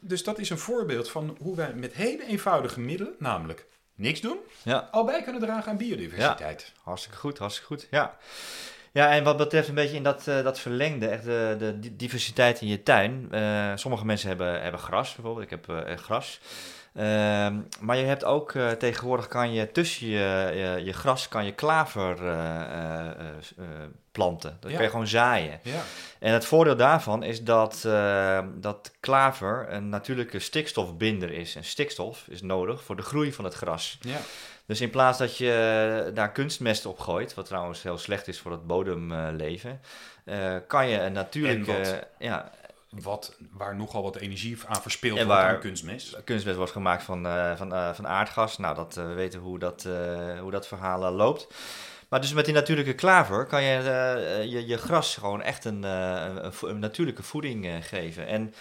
dus 0.00 0.24
dat 0.24 0.38
is 0.38 0.50
een 0.50 0.58
voorbeeld 0.58 1.10
van 1.10 1.36
hoe 1.42 1.56
wij 1.56 1.74
met 1.74 1.92
hele 1.92 2.24
eenvoudige 2.26 2.80
middelen, 2.80 3.14
namelijk 3.18 3.66
niks 3.98 4.20
doen, 4.20 4.38
ja. 4.62 4.88
al 4.90 5.04
bij 5.04 5.22
kunnen 5.22 5.40
dragen 5.40 5.70
aan 5.70 5.76
biodiversiteit. 5.76 6.72
Hartstikke 6.82 7.18
goed, 7.18 7.38
hartstikke 7.38 7.74
goed. 7.74 7.86
Ja. 7.90 8.16
Ja, 8.92 9.10
en 9.10 9.24
wat 9.24 9.36
betreft 9.36 9.68
een 9.68 9.74
beetje 9.74 9.96
in 9.96 10.02
dat, 10.02 10.26
eh, 10.28 10.42
dat 10.42 10.58
verlengde, 10.60 11.08
echt 11.08 11.24
de, 11.24 11.56
de 11.58 11.78
di- 11.78 11.96
diversiteit 11.96 12.60
in 12.60 12.68
je 12.68 12.82
tuin. 12.82 13.28
Eh, 13.30 13.72
sommige 13.74 14.04
mensen 14.04 14.28
hebben, 14.28 14.62
hebben 14.62 14.80
gras 14.80 15.14
bijvoorbeeld, 15.14 15.44
ik 15.44 15.50
heb 15.50 15.68
eh, 15.68 15.96
gras. 15.96 16.40
Ehm, 16.94 17.56
maar 17.80 17.96
je 17.96 18.04
hebt 18.04 18.24
ook 18.24 18.52
eh, 18.54 18.70
tegenwoordig 18.70 19.28
kan 19.28 19.52
je 19.52 19.72
tussen 19.72 20.06
je, 20.06 20.52
je, 20.54 20.84
je 20.84 20.92
gras 20.92 21.28
kan 21.28 21.44
je 21.44 21.52
klaver 21.52 22.28
eh, 22.28 23.06
eh, 23.08 23.64
planten. 24.12 24.56
Dat 24.60 24.70
Ja. 24.70 24.76
kan 24.76 24.84
je 24.84 24.90
gewoon 24.90 25.06
zaaien. 25.06 25.60
Ja. 25.62 25.80
En 26.18 26.32
het 26.32 26.44
voordeel 26.44 26.76
daarvan 26.76 27.22
is 27.22 27.44
dat, 27.44 27.82
eh, 27.86 28.40
dat 28.54 28.92
klaver 29.00 29.66
een 29.70 29.88
natuurlijke 29.88 30.38
stikstofbinder 30.38 31.30
is. 31.32 31.54
En 31.56 31.64
stikstof 31.64 32.24
is 32.28 32.42
nodig 32.42 32.82
voor 32.82 32.96
de 32.96 33.02
groei 33.02 33.32
van 33.32 33.44
het 33.44 33.54
gras. 33.54 33.98
ja. 34.00 34.18
Dus 34.66 34.80
in 34.80 34.90
plaats 34.90 35.18
dat 35.18 35.36
je 35.36 36.10
daar 36.14 36.32
kunstmest 36.32 36.86
op 36.86 36.98
gooit, 36.98 37.34
wat 37.34 37.46
trouwens 37.46 37.82
heel 37.82 37.98
slecht 37.98 38.28
is 38.28 38.38
voor 38.40 38.50
het 38.50 38.66
bodemleven, 38.66 39.80
kan 40.66 40.88
je 40.88 41.00
een 41.00 41.12
natuurlijke 41.12 42.06
ja, 42.18 42.50
Wat, 42.90 43.36
waar 43.50 43.76
nogal 43.76 44.02
wat 44.02 44.16
energie 44.16 44.58
aan 44.66 44.82
verspild 44.82 45.18
En 45.18 45.26
wordt 45.26 45.40
aan 45.40 45.58
kunstmest. 45.60 46.24
kunstmest 46.24 46.56
wordt 46.56 46.72
gemaakt 46.72 47.02
van, 47.02 47.26
eh, 47.26 47.56
van, 47.56 47.72
eh, 47.74 47.92
van 47.92 48.06
aardgas. 48.06 48.58
Nou, 48.58 48.74
dat, 48.74 48.96
eh, 48.96 49.06
we 49.06 49.12
weten 49.12 49.40
hoe 49.40 49.58
dat, 49.58 49.82
hoe 50.40 50.50
dat 50.50 50.66
verhaal 50.66 51.12
loopt. 51.12 51.46
Maar 52.08 52.20
dus 52.20 52.32
met 52.32 52.44
die 52.44 52.54
natuurlijke 52.54 52.94
klaver 52.94 53.46
kan 53.46 53.62
je 53.62 53.82
je, 54.48 54.66
je 54.66 54.76
gras 54.76 55.16
gewoon 55.16 55.42
echt 55.42 55.64
een, 55.64 55.82
een, 55.82 56.78
natuurlijke 56.78 57.22
voeding 57.22 57.86
geven. 57.88 58.26
En 58.26 58.54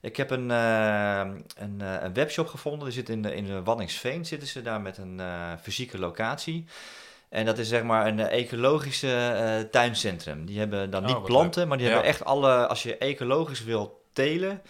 ik 0.00 0.16
heb 0.16 0.30
een, 0.30 0.50
een, 0.50 1.80
een 1.80 2.14
webshop 2.14 2.46
gevonden. 2.46 2.84
Die 2.84 2.92
zit 2.94 3.08
in, 3.08 3.22
de- 3.22 3.34
in 3.34 3.64
Wanningsveen. 3.64 4.26
Zitten 4.26 4.48
ze 4.48 4.62
daar 4.62 4.80
met 4.80 4.98
een 4.98 5.20
fysieke 5.62 5.98
locatie. 5.98 6.66
En 7.34 7.44
dat 7.44 7.58
is 7.58 7.68
zeg 7.68 7.82
maar 7.82 8.06
een 8.06 8.20
eh, 8.20 8.40
ecologische 8.40 9.12
eh, 9.16 9.70
tuincentrum. 9.70 10.44
Die 10.46 10.58
hebben 10.58 10.90
dan 10.90 11.02
Oh, 11.02 11.08
niet 11.14 11.22
planten, 11.22 11.68
maar 11.68 11.76
die 11.78 11.86
Ja. 11.86 11.92
hebben 11.92 12.10
echt 12.10 12.24
alle... 12.24 12.66
Als 12.66 12.82
je 12.82 12.96
ecologisch 12.98 13.64
wil 13.64 14.02
telen, 14.12 14.62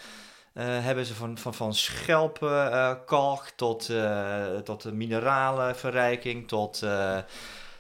eh, 0.53 0.65
hebben 0.67 1.05
ze 1.07 1.15
van, 1.15 1.39
van, 1.39 1.55
van 1.55 1.75
schelpenkalk 1.75 3.47
tot, 3.57 3.89
eh, 3.89 4.45
tot 4.65 4.83
de 4.83 4.93
mineralenverrijking, 4.93 6.49
tot, 6.49 6.83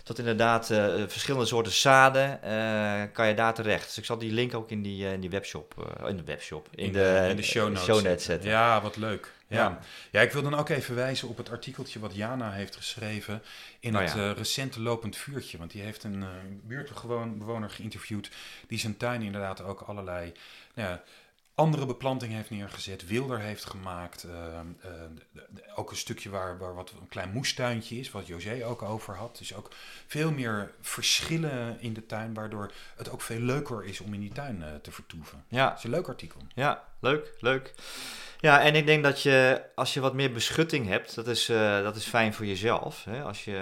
tot 0.02 0.18
inderdaad 0.18 0.66
verschillende 1.06 1.46
soorten 1.46 1.72
zaden, 1.72 2.40
kan 3.12 3.28
je 3.28 3.34
daar 3.34 3.54
terecht. 3.54 3.84
Dus 3.84 3.98
ik 3.98 4.04
zal 4.04 4.18
die 4.18 4.32
link 4.32 4.54
ook 4.54 4.70
in 4.70 4.82
die, 4.82 5.12
in 5.12 5.20
die 5.20 5.30
webshop, 5.30 5.96
in 6.06 6.16
de 6.16 6.24
webshop, 6.24 6.68
in, 6.74 6.92
de, 6.92 7.26
in 7.30 7.36
de 7.36 7.42
show 7.42 7.68
notes, 7.68 7.86
notes 7.86 8.24
zetten. 8.24 8.50
Ja, 8.50 8.80
wat 8.80 8.96
leuk. 8.96 9.32
Ja. 9.54 9.78
Ja. 10.10 10.20
Ik 10.20 10.32
wil 10.32 10.42
dan 10.42 10.54
ook 10.54 10.68
even 10.68 10.94
wijzen 10.94 11.28
op 11.28 11.36
het 11.36 11.50
artikeltje 11.50 11.98
wat 12.00 12.14
Jana 12.14 12.52
heeft 12.52 12.76
geschreven 12.76 13.42
in 13.80 13.94
Oh 13.96 14.00
het 14.02 14.12
ja. 14.14 14.30
eh, 14.30 14.36
recente 14.36 14.80
lopend 14.80 15.16
vuurtje. 15.16 15.58
Want 15.58 15.70
die 15.70 15.82
heeft 15.82 16.04
een 16.04 16.20
uh, 16.22 16.28
buurtbewoner 16.62 17.70
geïnterviewd 17.70 18.30
die 18.66 18.78
zijn 18.78 18.96
tuin 18.96 19.22
inderdaad 19.22 19.60
ook 19.60 19.80
allerlei 19.80 20.32
nou 20.74 20.88
ja, 20.88 21.02
andere 21.54 21.86
beplanting 21.86 22.32
heeft 22.32 22.50
neergezet, 22.50 23.06
wilder 23.06 23.38
heeft 23.40 23.64
gemaakt. 23.64 24.24
eh, 24.24 24.58
eh, 24.58 24.90
ook 25.74 25.90
een 25.90 25.96
stukje 25.96 26.30
waar, 26.30 26.58
waar 26.58 26.74
wat 26.74 26.92
een 27.00 27.08
klein 27.08 27.32
moestuintje 27.32 27.98
is, 27.98 28.10
wat 28.10 28.26
José 28.26 28.66
ook 28.66 28.82
over 28.82 29.16
had. 29.16 29.38
Dus 29.38 29.54
ook 29.54 29.68
veel 30.06 30.32
meer 30.32 30.72
verschillen 30.80 31.80
in 31.80 31.92
de 31.92 32.06
tuin, 32.06 32.34
waardoor 32.34 32.72
het 32.96 33.10
ook 33.10 33.20
veel 33.20 33.40
leuker 33.40 33.84
is 33.84 34.00
om 34.00 34.14
in 34.14 34.20
die 34.20 34.32
tuin 34.32 34.62
eh, 34.62 34.74
te 34.82 34.92
vertoeven. 34.92 35.44
Ja, 35.48 35.68
Dat 35.68 35.78
is 35.78 35.84
een 35.84 35.90
leuk 35.90 36.08
artikel. 36.08 36.40
Ja, 36.54 36.84
leuk, 37.00 37.34
leuk. 37.40 37.74
Ja, 38.44 38.60
en 38.62 38.74
ik 38.74 38.86
denk 38.86 39.02
dat 39.02 39.22
je, 39.22 39.62
als 39.74 39.94
je 39.94 40.00
wat 40.00 40.14
meer 40.14 40.32
beschutting 40.32 40.88
hebt, 40.88 41.14
dat 41.14 41.26
is, 41.26 41.48
eh, 41.48 41.82
dat 41.82 41.96
is 41.96 42.04
fijn 42.06 42.34
voor 42.34 42.46
jezelf. 42.46 43.04
Hè? 43.04 43.22
Als 43.22 43.44
je, 43.44 43.58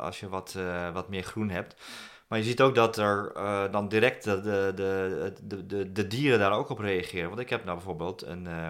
als 0.00 0.20
je 0.20 0.28
wat, 0.28 0.54
eh, 0.58 0.92
wat 0.92 1.08
meer 1.08 1.22
groen 1.22 1.50
hebt. 1.50 1.74
Maar 2.28 2.38
je 2.38 2.44
ziet 2.44 2.60
ook 2.60 2.74
dat 2.74 2.96
er 2.98 3.32
eh, 3.36 3.62
dan 3.70 3.88
direct 3.88 4.24
de, 4.24 4.40
de, 4.40 4.72
de, 5.42 5.66
de, 5.66 5.92
de, 5.92 6.06
dieren 6.06 6.38
daar 6.38 6.52
ook 6.52 6.68
op 6.68 6.78
reageren. 6.78 7.28
Want 7.28 7.40
ik 7.40 7.50
heb 7.50 7.64
nou 7.64 7.76
bijvoorbeeld 7.76 8.22
een, 8.26 8.46
eh, 8.46 8.68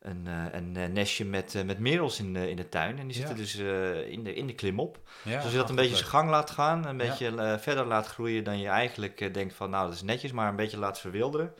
een, 0.00 0.26
eh, 0.26 0.44
een 0.52 0.76
eh, 0.76 0.86
nestje 0.88 1.24
met, 1.24 1.54
eh, 1.54 1.62
met 1.62 1.78
merels 1.78 2.18
in 2.18 2.32
de, 2.32 2.50
in 2.50 2.56
de 2.56 2.68
tuin. 2.68 2.98
En 2.98 3.06
die 3.06 3.16
zitten 3.16 3.34
Ja. 3.36 3.40
dus 3.42 3.56
eh, 3.58 4.10
in, 4.10 4.24
de, 4.24 4.34
in 4.34 4.46
de 4.46 4.54
klimop. 4.54 4.98
Ja, 5.22 5.34
dus 5.34 5.42
als 5.42 5.52
je 5.52 5.58
dat 5.58 5.68
een 5.70 5.76
beetje 5.76 5.96
zijn 5.96 6.08
gang 6.08 6.30
laat 6.30 6.50
gaan, 6.50 6.86
een 6.86 6.96
beetje 6.96 7.36
eh, 7.36 7.58
verder 7.58 7.84
laat 7.86 8.06
groeien 8.06 8.44
dan 8.44 8.58
je 8.58 8.68
eigenlijk 8.68 9.20
eh, 9.20 9.32
denkt 9.32 9.54
van 9.54 9.70
nou 9.70 9.84
dat 9.86 9.94
is 9.94 10.02
netjes, 10.02 10.32
maar 10.32 10.48
een 10.48 10.56
beetje 10.56 10.78
laat 10.78 11.00
verwilderen. 11.00 11.54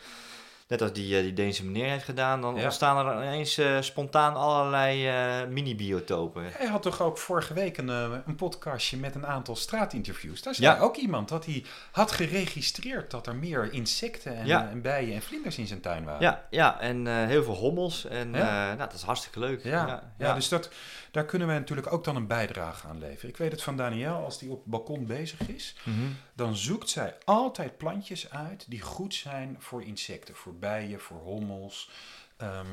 Net 0.68 0.82
als 0.82 0.92
die, 0.92 1.16
eh, 1.16 1.22
die 1.22 1.32
Deense 1.32 1.64
meneer 1.64 1.90
heeft 1.90 2.04
gedaan, 2.04 2.40
dan 2.40 2.54
Ja. 2.56 2.62
ontstaan 2.64 3.06
er 3.06 3.14
ineens 3.22 3.58
eh, 3.58 3.76
spontaan 3.80 4.34
allerlei 4.34 5.08
eh, 5.08 5.46
mini-biotopen. 5.48 6.44
Hij 6.52 6.66
had 6.66 6.82
toch 6.82 7.02
ook 7.02 7.18
vorige 7.18 7.54
week 7.54 7.76
een, 7.76 7.88
een 7.88 8.34
podcastje 8.36 8.96
met 8.96 9.14
een 9.14 9.26
aantal 9.26 9.56
straatinterviews. 9.56 10.42
Daar 10.42 10.54
Ja. 10.58 10.70
zei 10.72 10.84
ook 10.84 10.96
iemand 10.96 11.28
dat 11.28 11.44
hij 11.46 11.64
had 11.92 12.12
geregistreerd 12.12 13.10
dat 13.10 13.26
er 13.26 13.34
meer 13.36 13.72
insecten 13.72 14.36
en, 14.36 14.46
Ja. 14.46 14.68
en 14.70 14.82
bijen 14.82 15.14
en 15.14 15.22
vlinders 15.22 15.58
in 15.58 15.66
zijn 15.66 15.80
tuin 15.80 16.04
waren. 16.04 16.20
Ja, 16.20 16.44
ja 16.50 16.80
en 16.80 17.26
heel 17.26 17.42
veel 17.44 17.54
hommels. 17.54 18.04
En 18.04 18.30
nou, 18.30 18.76
dat 18.76 18.92
is 18.92 19.02
hartstikke 19.02 19.38
leuk. 19.38 19.62
Ja, 19.64 20.02
ja, 20.18 20.34
dus 20.34 20.48
dat, 20.48 20.70
daar 21.16 21.24
kunnen 21.24 21.48
wij 21.48 21.58
natuurlijk 21.58 21.92
ook 21.92 22.04
dan 22.04 22.16
een 22.16 22.26
bijdrage 22.26 22.86
aan 22.88 22.98
leveren. 22.98 23.28
Ik 23.30 23.36
weet 23.36 23.52
het 23.52 23.62
van 23.62 23.76
Danielle, 23.76 24.24
als 24.24 24.38
die 24.38 24.50
op 24.50 24.56
het 24.58 24.66
balkon 24.66 25.06
bezig 25.06 25.48
is, 25.48 25.76
Mhm. 25.84 25.96
dan 26.34 26.56
zoekt 26.56 26.88
zij 26.88 27.14
altijd 27.24 27.76
plantjes 27.76 28.30
uit 28.30 28.64
die 28.68 28.80
goed 28.80 29.14
zijn 29.14 29.56
voor 29.58 29.82
insecten, 29.82 30.34
voor 30.36 30.54
bijen, 30.54 31.00
voor 31.00 31.18
hommels. 31.18 31.90
Ehm, 32.36 32.66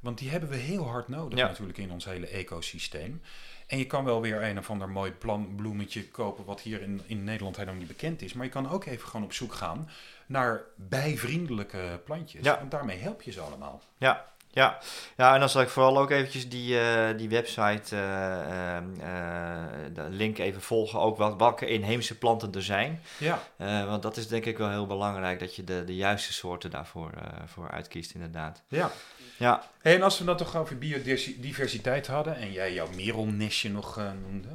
want 0.00 0.18
die 0.18 0.30
hebben 0.30 0.48
we 0.48 0.56
heel 0.56 0.88
hard 0.88 1.08
nodig 1.08 1.38
Ja. 1.38 1.46
natuurlijk 1.46 1.78
in 1.78 1.90
ons 1.90 2.04
hele 2.04 2.26
ecosysteem. 2.26 3.22
En 3.66 3.78
je 3.78 3.86
kan 3.86 4.04
wel 4.04 4.20
weer 4.20 4.42
een 4.42 4.58
of 4.58 4.70
ander 4.70 4.88
mooi 4.88 5.12
bloemetje 5.56 6.08
kopen 6.08 6.44
wat 6.44 6.60
hier 6.60 6.82
in, 6.82 7.00
in 7.06 7.24
Nederland 7.24 7.56
helemaal 7.56 7.78
niet 7.78 7.88
bekend 7.88 8.22
is. 8.22 8.32
Maar 8.32 8.44
je 8.44 8.50
kan 8.50 8.70
ook 8.70 8.84
even 8.84 9.08
gewoon 9.08 9.24
op 9.26 9.32
zoek 9.32 9.52
gaan 9.54 9.90
naar 10.26 10.60
bijvriendelijke 10.76 12.00
plantjes. 12.04 12.44
Ja. 12.44 12.58
En 12.58 12.68
daarmee 12.68 12.98
help 12.98 13.22
je 13.22 13.30
ze 13.32 13.40
allemaal. 13.40 13.82
Ja, 13.98 14.32
ja. 14.52 14.78
ja, 15.16 15.34
en 15.34 15.40
dan 15.40 15.48
zal 15.48 15.62
ik 15.62 15.68
vooral 15.68 15.98
ook 15.98 16.10
eventjes 16.10 16.48
die, 16.48 16.80
eh, 16.80 17.16
die 17.16 17.28
website, 17.28 17.96
eh, 17.96 18.76
ehm, 18.76 18.84
eh, 19.00 19.94
de 19.94 20.08
link 20.08 20.38
even 20.38 20.60
volgen, 20.60 21.00
ook 21.00 21.16
wat, 21.16 21.36
welke 21.36 21.66
inheemse 21.66 22.18
planten 22.18 22.52
er 22.52 22.62
zijn. 22.62 23.00
Ja, 23.18 23.42
want 23.86 24.02
dat 24.02 24.16
is 24.16 24.28
denk 24.28 24.44
ik 24.44 24.58
wel 24.58 24.70
heel 24.70 24.86
belangrijk, 24.86 25.38
dat 25.38 25.56
je 25.56 25.64
de, 25.64 25.84
de 25.84 25.96
juiste 25.96 26.32
soorten 26.32 26.70
daarvoor 26.70 27.10
voor 27.46 27.70
uitkiest 27.70 28.14
inderdaad. 28.14 28.62
ja. 28.68 28.90
Ja, 29.36 29.62
En 29.82 30.02
als 30.02 30.18
we 30.18 30.24
dan 30.24 30.36
toch 30.36 30.56
over 30.56 30.78
biodiversiteit 30.78 32.06
hadden 32.06 32.36
en 32.36 32.52
jij 32.52 32.72
jouw 32.72 32.88
merelnestje 32.94 33.70
nog 33.70 33.96
noemde. 33.96 34.48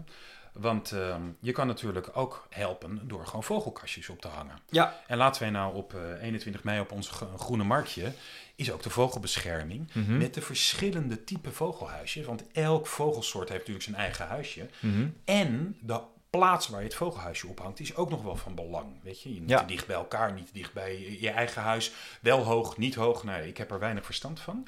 Want 0.56 0.92
ehm, 0.92 1.22
je 1.40 1.52
kan 1.52 1.68
natuurlijk 1.68 2.10
ook 2.14 2.48
helpen 2.50 3.08
door 3.08 3.26
gewoon 3.28 3.44
vogelkastjes 3.44 4.10
op 4.10 4.22
te 4.22 4.28
hangen. 4.28 4.60
ja. 4.70 5.02
En 5.08 5.18
laten 5.18 5.42
wij 5.42 5.52
nou 5.52 5.76
op 5.76 5.94
eh, 5.94 6.22
21 6.24 6.64
mei 6.64 6.80
op 6.80 6.92
ons 6.92 7.10
gro- 7.10 7.38
groene 7.38 7.64
marktje, 7.64 8.12
is 8.56 8.72
ook 8.72 8.84
de 8.84 8.90
vogelbescherming. 8.90 9.90
Mhm. 9.94 10.18
Met 10.18 10.34
de 10.34 10.42
verschillende 10.42 11.24
type 11.24 11.52
vogelhuisjes. 11.52 12.26
Want 12.26 12.44
elk 12.52 12.88
vogelsoort 12.88 13.48
heeft 13.50 13.60
natuurlijk 13.60 13.86
zijn 13.86 13.96
eigen 13.96 14.28
huisje. 14.28 14.70
Mhm. 14.80 15.08
En 15.26 15.78
de 15.82 16.00
plaats 16.30 16.68
waar 16.68 16.80
je 16.80 16.86
het 16.86 16.96
vogelhuisje 16.96 17.48
ophangt 17.48 17.80
is 17.80 17.96
ook 17.96 18.10
nog 18.10 18.22
wel 18.24 18.36
van 18.36 18.56
belang. 18.56 18.86
Weet 19.04 19.22
je, 19.22 19.30
niet 19.30 19.50
Ja. 19.50 19.60
te 19.60 19.66
dicht 19.66 19.88
bij 19.88 19.96
elkaar, 19.96 20.34
niet 20.34 20.46
te 20.48 20.54
dicht 20.54 20.74
bij 20.74 21.00
je- 21.00 21.22
je 21.22 21.30
eigen 21.30 21.62
huis. 21.62 21.92
Wel 22.22 22.44
hoog, 22.44 22.78
niet 22.78 22.96
hoog. 22.96 23.24
Nee, 23.24 23.48
ik 23.48 23.58
heb 23.58 23.72
er 23.72 23.80
weinig 23.80 24.06
verstand 24.06 24.40
van. 24.40 24.68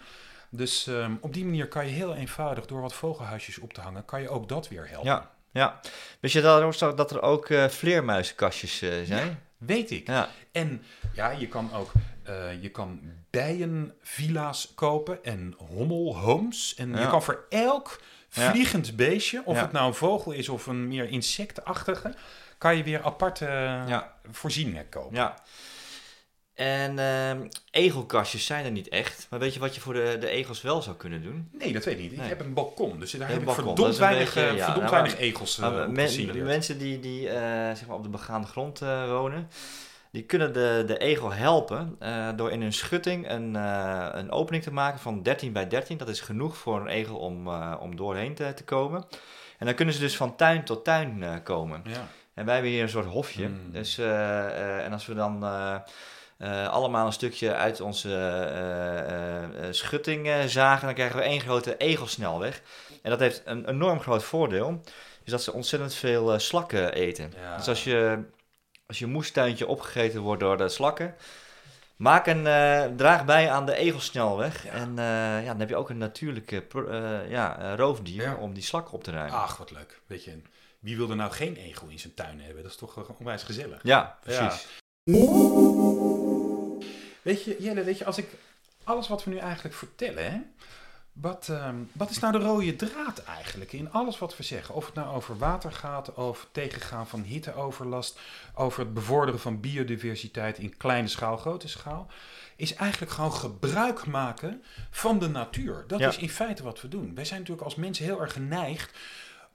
Dus 0.49 0.87
ehm, 0.87 1.11
op 1.21 1.33
die 1.33 1.45
manier 1.45 1.67
kan 1.67 1.85
je 1.85 1.91
heel 1.91 2.15
eenvoudig 2.15 2.65
door 2.65 2.81
wat 2.81 2.93
vogelhuisjes 2.93 3.57
op 3.57 3.73
te 3.73 3.81
hangen, 3.81 4.05
kan 4.05 4.21
je 4.21 4.29
ook 4.29 4.49
dat 4.49 4.67
weer 4.67 4.89
helpen. 4.89 5.09
Ja, 5.11 5.31
ja. 5.51 5.79
Wist 6.19 6.33
je 6.33 6.41
dat, 6.41 6.81
er- 6.81 6.95
dat 6.95 7.11
er 7.11 7.21
ook 7.21 7.49
eh 7.49 7.65
vleermuizenkastjes 7.67 8.81
eh, 8.81 8.89
zijn? 9.03 9.39
Weet 9.57 9.91
ik. 9.91 10.07
Ja. 10.07 10.29
En 10.51 10.83
ja, 11.13 11.29
je 11.29 11.47
kan 11.47 11.73
ook 11.73 11.91
eh, 12.23 12.61
je 12.61 12.69
kan 12.69 12.99
bijenvilla's 13.29 14.71
kopen 14.75 15.23
en 15.23 15.55
hommelhomes. 15.57 16.75
En 16.75 16.89
je 16.89 17.07
kan 17.09 17.23
voor 17.23 17.45
elk 17.49 18.01
vliegend 18.29 18.95
beestje, 18.95 19.41
of 19.45 19.55
het 19.61 19.71
nou 19.71 19.87
een 19.87 19.93
vogel 19.93 20.31
is 20.31 20.49
of 20.49 20.65
een 20.67 20.87
meer 20.87 21.09
insectachtige, 21.09 22.13
kan 22.57 22.77
je 22.77 22.83
weer 22.83 23.03
aparte 23.03 23.45
voorzieningen 24.31 24.89
kopen. 24.89 25.15
Ja. 25.15 25.35
En 26.57 26.99
ehm, 26.99 27.47
egelkastjes 27.71 28.45
zijn 28.45 28.65
er 28.65 28.71
niet 28.71 28.87
echt. 28.89 29.27
Maar 29.29 29.39
weet 29.39 29.53
je 29.53 29.59
wat 29.59 29.75
je 29.75 29.81
voor 29.81 29.93
de, 29.93 30.17
de 30.19 30.27
egels 30.29 30.61
wel 30.61 30.81
zou 30.81 30.95
kunnen 30.95 31.21
doen? 31.21 31.49
Nee, 31.51 31.73
dat 31.73 31.83
weet 31.85 31.95
ik 31.95 32.01
niet. 32.01 32.11
Ik 32.11 32.17
Nee. 32.17 32.27
heb 32.27 32.39
een 32.39 32.53
balkon, 32.53 32.99
dus 32.99 33.11
daar 33.11 33.27
heb 33.29 33.39
ik 33.39 33.45
balkon, 33.45 33.63
dat 33.65 33.75
verdomd 33.75 33.97
weinig, 33.97 34.33
beetje- 34.33 34.49
eh, 34.49 34.55
ja, 34.57 34.63
verdomd 34.65 34.89
nou, 34.89 35.01
weinig 35.01 35.17
egels 35.19 35.57
eh, 35.59 35.69
Maar 35.71 35.85
op 35.85 35.91
men- 35.91 36.05
gesignaleerd. 36.05 36.45
mensen 36.45 36.77
die, 36.77 36.99
die 36.99 37.29
eh, 37.29 37.41
zeg 37.75 37.85
maar 37.87 37.95
op 37.97 38.03
de 38.03 38.09
begaande 38.09 38.47
grond 38.47 38.81
eh, 38.81 39.07
wonen, 39.09 39.49
die 40.11 40.23
kunnen 40.23 40.53
de, 40.53 40.83
de 40.87 40.97
egel 40.97 41.31
helpen 41.33 41.95
eh, 41.99 42.29
door 42.35 42.51
in 42.51 42.61
hun 42.61 42.73
schutting 42.73 43.29
een, 43.29 43.55
eh, 43.55 44.07
een 44.11 44.31
opening 44.31 44.63
te 44.63 44.73
maken 44.73 44.99
van 44.99 45.23
13 45.23 45.51
bij 45.53 45.67
13. 45.67 45.97
Dat 45.97 46.09
is 46.09 46.21
genoeg 46.21 46.57
voor 46.57 46.81
een 46.81 46.87
egel 46.87 47.17
om, 47.17 47.47
eh, 47.47 47.73
om 47.79 47.95
doorheen 47.95 48.33
te, 48.35 48.53
te 48.53 48.63
komen. 48.63 49.05
En 49.57 49.65
dan 49.65 49.75
kunnen 49.75 49.93
ze 49.93 49.99
dus 49.99 50.17
van 50.17 50.35
tuin 50.35 50.63
tot 50.63 50.83
tuin 50.85 51.23
eh, 51.23 51.33
komen. 51.43 51.81
Ja. 51.85 52.07
En 52.33 52.45
wij 52.45 52.53
hebben 52.53 52.71
hier 52.71 52.83
een 52.83 52.89
soort 52.89 53.05
hofje. 53.05 53.47
Mm. 53.47 53.71
Dus, 53.71 53.97
eh, 53.97 54.45
eh, 54.45 54.85
en 54.85 54.93
als 54.93 55.05
we 55.05 55.13
dan 55.13 55.43
eh, 56.37 56.67
allemaal 56.67 57.05
een 57.05 57.13
stukje 57.13 57.53
uit 57.53 57.81
onze 57.81 58.09
eh, 58.09 59.43
eh, 59.43 59.73
schutting 59.73 60.49
zagen, 60.49 60.85
dan 60.85 60.95
krijgen 60.95 61.17
we 61.17 61.23
één 61.23 61.39
grote 61.39 61.77
egelsnelweg. 61.77 62.61
En 63.01 63.09
dat 63.09 63.19
heeft 63.19 63.41
een 63.45 63.69
enorm 63.69 63.99
groot 63.99 64.23
voordeel, 64.23 64.81
is 65.23 65.31
dat 65.31 65.43
ze 65.43 65.53
ontzettend 65.53 65.93
veel 65.93 66.39
slakken 66.39 66.93
eten. 66.93 67.33
Ja. 67.41 67.57
Dus 67.57 67.67
als 67.67 67.83
je, 67.83 68.23
als 68.85 68.99
je 68.99 69.05
moestuintje 69.07 69.67
opgegeten 69.67 70.21
wordt 70.21 70.41
door 70.41 70.57
de 70.57 70.69
slakken, 70.69 71.15
maak 71.95 72.27
een 72.27 72.43
draag 72.95 73.25
bij 73.25 73.51
aan 73.51 73.65
de 73.65 73.75
egelsnelweg. 73.75 74.63
Ja. 74.63 74.71
En 74.71 74.93
ja, 75.43 75.47
dan 75.47 75.59
heb 75.59 75.69
je 75.69 75.75
ook 75.75 75.89
een 75.89 75.97
natuurlijke 75.97 76.63
ja, 77.29 77.75
roofdier 77.75 78.23
Ja. 78.23 78.35
om 78.35 78.53
die 78.53 78.63
slakken 78.63 78.93
op 78.93 79.03
te 79.03 79.11
ruimen. 79.11 79.39
Ach, 79.39 79.57
wat 79.57 79.71
leuk. 79.71 80.01
Weet 80.07 80.23
je, 80.23 80.41
wie 80.79 80.97
wil 80.97 81.09
er 81.09 81.15
nou 81.15 81.31
geen 81.31 81.55
egel 81.55 81.87
in 81.87 81.99
zijn 81.99 82.13
tuin 82.13 82.41
hebben? 82.41 82.63
Dat 82.63 82.71
is 82.71 82.77
toch 82.77 83.17
onwijs 83.19 83.43
gezellig. 83.43 83.79
Ja, 83.83 84.17
precies. 84.21 84.67
Weet 87.27 87.43
je, 87.43 87.55
Jelle, 87.59 87.83
weet 87.83 87.97
je, 87.97 88.05
als 88.05 88.17
ik 88.17 88.27
alles 88.83 89.07
wat 89.07 89.23
we 89.23 89.29
nu 89.31 89.37
eigenlijk 89.37 89.75
vertellen, 89.75 90.31
hè, 90.31 90.37
wat, 91.13 91.47
ehm, 91.49 91.75
wat 91.91 92.09
is 92.09 92.19
nou 92.19 92.31
de 92.39 92.45
rode 92.45 92.75
draad 92.75 93.23
eigenlijk 93.23 93.73
in 93.73 93.91
alles 93.91 94.17
wat 94.19 94.37
we 94.37 94.43
zeggen? 94.43 94.75
Of 94.75 94.85
het 94.85 94.95
nou 94.95 95.15
over 95.15 95.37
water 95.37 95.71
gaat, 95.71 96.15
over 96.17 96.43
het 96.43 96.53
tegengaan 96.53 97.07
van 97.07 97.21
hitteoverlast, 97.21 98.19
over 98.55 98.79
het 98.79 98.93
bevorderen 98.93 99.39
van 99.39 99.59
biodiversiteit 99.59 100.57
in 100.57 100.77
kleine 100.77 101.07
schaal, 101.07 101.37
grote 101.37 101.67
schaal, 101.67 102.07
is 102.55 102.73
eigenlijk 102.73 103.11
gewoon 103.11 103.33
gebruik 103.33 104.05
maken 104.05 104.63
van 104.89 105.19
de 105.19 105.27
natuur. 105.29 105.83
Dat 105.87 105.99
Ja. 105.99 106.07
is 106.07 106.17
in 106.17 106.29
feite 106.29 106.63
wat 106.63 106.81
we 106.81 106.87
doen. 106.87 107.15
Wij 107.15 107.25
zijn 107.25 107.39
natuurlijk 107.39 107.65
als 107.65 107.75
mensen 107.75 108.05
heel 108.05 108.21
erg 108.21 108.33
geneigd 108.33 108.97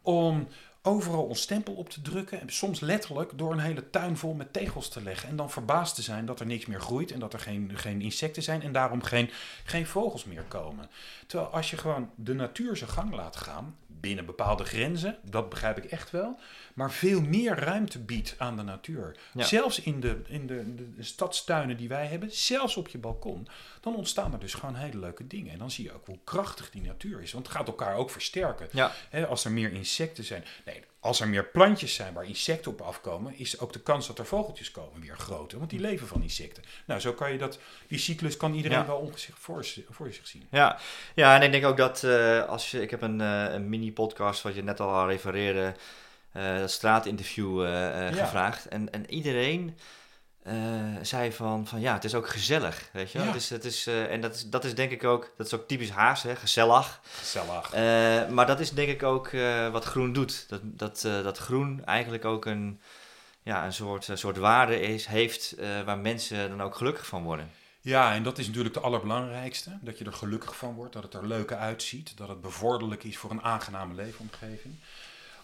om 0.02 0.48
overal 0.82 1.24
ons 1.24 1.40
stempel 1.40 1.74
op 1.74 1.90
te 1.90 2.02
drukken. 2.02 2.40
En 2.40 2.50
soms 2.50 2.80
letterlijk 2.80 3.38
door 3.38 3.52
een 3.52 3.58
hele 3.58 3.90
tuin 3.90 4.16
vol 4.16 4.34
met 4.34 4.52
tegels 4.52 4.88
te 4.88 5.02
leggen. 5.02 5.28
En 5.28 5.36
dan 5.36 5.50
verbaasd 5.50 5.94
te 5.94 6.02
zijn 6.02 6.26
dat 6.26 6.40
er 6.40 6.46
niks 6.46 6.66
meer 6.66 6.80
groeit 6.80 7.10
en 7.10 7.20
dat 7.20 7.32
er 7.32 7.38
geen, 7.38 7.70
geen 7.74 8.00
insecten 8.00 8.42
zijn 8.42 8.62
en 8.62 8.72
daarom 8.72 9.02
geen, 9.02 9.30
geen 9.64 9.86
vogels 9.86 10.24
meer 10.24 10.44
komen. 10.48 10.90
Terwijl 11.26 11.50
als 11.50 11.70
je 11.70 11.76
gewoon 11.76 12.10
de 12.14 12.34
natuur 12.34 12.76
zijn 12.76 12.90
gang 12.90 13.14
laat 13.14 13.36
gaan, 13.36 13.76
binnen 14.02 14.26
bepaalde 14.26 14.64
grenzen, 14.64 15.18
dat 15.22 15.48
begrijp 15.48 15.78
ik 15.78 15.84
echt 15.84 16.10
wel, 16.10 16.38
maar 16.74 16.90
veel 16.90 17.20
meer 17.20 17.54
ruimte 17.54 17.98
biedt 17.98 18.34
aan 18.38 18.56
de 18.56 18.62
natuur. 18.62 19.16
Ja. 19.32 19.44
Zelfs 19.44 19.80
in, 19.80 20.00
de, 20.00 20.20
in 20.26 20.46
de, 20.46 20.74
de, 20.74 21.02
stadstuinen 21.02 21.76
die 21.76 21.88
wij 21.88 22.06
hebben, 22.06 22.32
zelfs 22.32 22.76
op 22.76 22.88
je 22.88 22.98
balkon, 22.98 23.48
dan 23.80 23.96
ontstaan 23.96 24.32
er 24.32 24.40
dus 24.40 24.54
gewoon 24.54 24.74
hele 24.74 24.98
leuke 24.98 25.26
dingen. 25.26 25.52
En 25.52 25.58
dan 25.58 25.70
zie 25.70 25.84
je 25.84 25.92
ook 25.92 26.06
hoe 26.06 26.18
krachtig 26.24 26.70
die 26.70 26.82
natuur 26.82 27.22
is, 27.22 27.32
want 27.32 27.46
het 27.46 27.56
gaat 27.56 27.66
elkaar 27.66 27.94
ook 27.94 28.10
versterken. 28.10 28.68
Ja. 28.72 28.92
Als 29.28 29.44
er 29.44 29.52
meer 29.52 29.72
insecten 29.72 30.24
zijn. 30.24 30.44
Nee, 30.64 30.82
als 31.02 31.20
er 31.20 31.28
meer 31.28 31.44
plantjes 31.44 31.94
zijn 31.94 32.14
waar 32.14 32.24
insecten 32.24 32.70
op 32.70 32.80
afkomen, 32.80 33.38
is 33.38 33.58
ook 33.58 33.72
de 33.72 33.80
kans 33.80 34.06
dat 34.06 34.18
er 34.18 34.26
vogeltjes 34.26 34.70
komen 34.70 35.00
weer 35.00 35.16
groter. 35.18 35.58
Want 35.58 35.70
die 35.70 35.80
leven 35.80 36.06
van 36.06 36.22
insecten. 36.22 36.62
Nou, 36.86 37.00
zo 37.00 37.12
kan 37.12 37.32
je 37.32 37.38
dat. 37.38 37.58
Die 37.88 37.98
cyclus 37.98 38.36
kan 38.36 38.54
iedereen 38.54 38.78
Ja. 38.78 38.86
wel 38.86 38.96
ongezicht 38.96 39.38
voor, 39.38 39.66
voor 39.90 40.12
zich 40.12 40.26
zien. 40.26 40.46
Ja, 40.50 40.78
ja 41.14 41.34
en 41.36 41.42
ik 41.42 41.52
denk 41.52 41.64
ook 41.64 41.76
dat 41.76 42.04
eh, 42.04 42.44
als 42.48 42.70
je, 42.70 42.82
ik 42.82 42.90
heb 42.90 43.02
een, 43.02 43.20
eh, 43.20 43.52
een 43.52 43.68
mini-podcast 43.68 44.42
wat 44.42 44.54
je 44.54 44.62
net 44.62 44.80
al 44.80 45.06
refereerde, 45.08 45.74
eh, 46.32 46.58
dat 46.58 46.70
straatinterview 46.70 47.62
Ja. 47.62 48.12
gevraagd. 48.12 48.68
En, 48.68 48.92
en 48.92 49.10
iedereen 49.10 49.78
eh, 50.42 50.54
zei 51.02 51.32
van, 51.32 51.66
van 51.66 51.80
ja, 51.80 51.92
het 51.92 52.04
is 52.04 52.14
ook 52.14 52.28
gezellig, 52.28 52.88
weet 52.92 53.12
je 53.12 53.18
wel. 53.18 53.26
Ja. 53.26 53.32
Het 53.32 53.42
is, 53.42 53.50
het 53.50 53.64
is, 53.64 53.86
eh, 53.86 54.12
en 54.12 54.20
dat 54.20 54.34
is, 54.34 54.50
dat 54.50 54.64
is 54.64 54.74
denk 54.74 54.90
ik 54.90 55.04
ook, 55.04 55.32
dat 55.36 55.46
is 55.46 55.54
ook 55.54 55.68
typisch 55.68 55.90
Haas, 55.90 56.22
hè, 56.22 56.36
gezellig. 56.36 57.00
Gezellig. 57.18 57.72
Eh, 57.72 58.28
maar 58.28 58.46
dat 58.46 58.60
is 58.60 58.70
denk 58.70 58.88
ik 58.88 59.02
ook 59.02 59.30
wat 59.72 59.84
groen 59.84 60.12
doet. 60.12 60.48
Dat, 60.48 60.60
dat, 60.64 61.00
dat 61.00 61.38
groen 61.38 61.84
eigenlijk 61.84 62.24
ook 62.24 62.44
een, 62.44 62.80
ja, 63.42 63.64
een 63.64 63.72
soort, 63.72 64.08
een 64.08 64.18
soort 64.18 64.36
waarde 64.36 64.80
is, 64.80 65.06
heeft 65.06 65.54
waar 65.84 65.98
mensen 65.98 66.48
dan 66.48 66.62
ook 66.62 66.74
gelukkig 66.74 67.06
van 67.06 67.22
worden. 67.22 67.50
Ja, 67.80 68.14
en 68.14 68.22
dat 68.22 68.38
is 68.38 68.46
natuurlijk 68.46 68.74
de 68.74 68.80
allerbelangrijkste. 68.80 69.78
Dat 69.80 69.98
je 69.98 70.04
er 70.04 70.12
gelukkig 70.12 70.56
van 70.56 70.74
wordt, 70.74 70.92
dat 70.92 71.02
het 71.02 71.14
er 71.14 71.26
leuker 71.26 71.56
uitziet, 71.56 72.16
dat 72.16 72.28
het 72.28 72.40
bevorderlijk 72.40 73.04
is 73.04 73.18
voor 73.18 73.30
een 73.30 73.42
aangename 73.42 73.94
leefomgeving. 73.94 74.74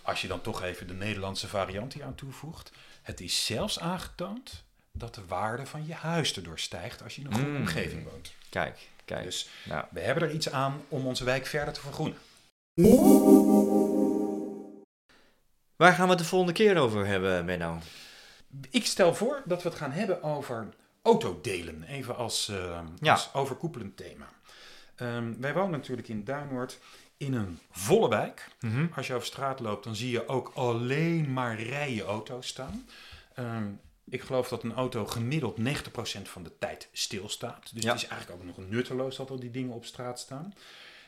Als 0.02 0.20
je 0.20 0.28
dan 0.28 0.40
toch 0.40 0.62
even 0.62 0.86
de 0.86 0.94
Nederlandse 0.94 1.48
variant 1.48 1.92
hier 1.92 2.04
aan 2.04 2.14
toevoegt. 2.14 2.72
Het 3.02 3.20
is 3.20 3.46
zelfs 3.46 3.80
aangetoond 3.80 4.66
dat 4.98 5.14
de 5.14 5.26
waarde 5.26 5.66
van 5.66 5.86
je 5.86 5.94
huis 5.94 6.36
erdoor 6.36 6.58
stijgt 6.58 7.02
als 7.02 7.14
je 7.14 7.20
in 7.20 7.26
een 7.26 7.32
goede 7.34 7.48
Mm. 7.50 7.56
omgeving 7.56 8.04
woont. 8.10 8.32
Kijk, 8.48 8.88
kijk. 9.04 9.24
Dus 9.24 9.48
nou. 9.64 9.84
we 9.90 10.00
hebben 10.00 10.22
er 10.28 10.34
iets 10.34 10.50
aan 10.50 10.80
om 10.88 11.06
onze 11.06 11.24
wijk 11.24 11.46
verder 11.46 11.74
te 11.74 11.80
vergroenen. 11.80 12.18
Waar 15.76 15.92
gaan 15.92 16.04
we 16.04 16.10
het 16.10 16.18
de 16.18 16.24
volgende 16.24 16.52
keer 16.54 16.76
over 16.76 17.06
hebben, 17.06 17.44
Menno? 17.44 17.78
Ik 18.70 18.86
stel 18.86 19.14
voor 19.14 19.42
dat 19.44 19.62
we 19.62 19.68
het 19.68 19.78
gaan 19.78 19.92
hebben 19.92 20.22
over 20.22 20.68
autodelen, 21.02 21.82
even 21.82 22.16
als, 22.16 22.48
uh, 22.48 22.80
Ja. 23.00 23.12
als 23.12 23.34
overkoepelend 23.34 23.96
thema. 23.96 24.28
Ehm, 24.96 25.32
wij 25.38 25.54
wonen 25.54 25.70
natuurlijk 25.70 26.08
in 26.08 26.24
Duinoord 26.24 26.78
in 27.16 27.34
een 27.34 27.58
volle 27.70 28.08
wijk. 28.08 28.48
Mhm. 28.60 28.86
Als 28.96 29.06
je 29.06 29.14
over 29.14 29.26
straat 29.26 29.60
loopt, 29.60 29.84
dan 29.84 29.96
zie 29.96 30.10
je 30.10 30.28
ook 30.28 30.52
alleen 30.54 31.32
maar 31.32 31.60
rijen 31.60 32.04
auto's 32.06 32.46
staan. 32.46 32.88
Ehm, 33.34 33.64
ik 34.10 34.22
geloof 34.22 34.48
dat 34.48 34.62
een 34.62 34.74
auto 34.74 35.06
gemiddeld 35.06 35.58
90% 35.58 36.22
van 36.22 36.42
de 36.42 36.52
tijd 36.58 36.88
stilstaat. 36.92 37.70
Dus 37.74 37.82
Ja. 37.82 37.92
het 37.92 38.02
is 38.02 38.08
eigenlijk 38.08 38.40
ook 38.40 38.46
nog 38.56 38.68
nutteloos 38.68 39.16
dat 39.16 39.30
er 39.30 39.40
die 39.40 39.50
dingen 39.50 39.74
op 39.74 39.84
straat 39.84 40.18
staan. 40.20 40.54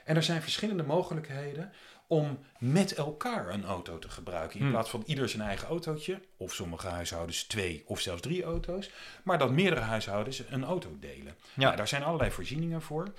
En 0.05 0.17
er 0.17 0.23
zijn 0.23 0.43
verschillende 0.43 0.83
mogelijkheden 0.83 1.73
om 2.11 2.39
met 2.59 2.95
elkaar 2.95 3.49
een 3.49 3.65
auto 3.65 3.99
te 3.99 4.09
gebruiken. 4.09 4.57
In 4.57 4.63
Hmm. 4.63 4.71
plaats 4.71 4.91
van 4.91 5.03
ieder 5.07 5.29
zijn 5.29 5.43
eigen 5.43 5.69
autootje, 5.69 6.21
of 6.37 6.55
sommige 6.55 6.87
huishoudens 6.87 7.45
twee 7.45 7.83
of 7.87 8.01
zelfs 8.01 8.21
drie 8.21 8.43
auto's. 8.43 8.91
Maar 9.23 9.39
dat 9.39 9.51
meerdere 9.51 9.81
huishoudens 9.81 10.43
een 10.49 10.65
auto 10.65 10.97
delen. 11.01 11.35
Ja. 11.55 11.65
Nou, 11.65 11.77
daar 11.77 11.89
zijn 11.89 12.03
allerlei 12.03 12.31
voorzieningen 12.31 12.83
voor. 12.83 13.13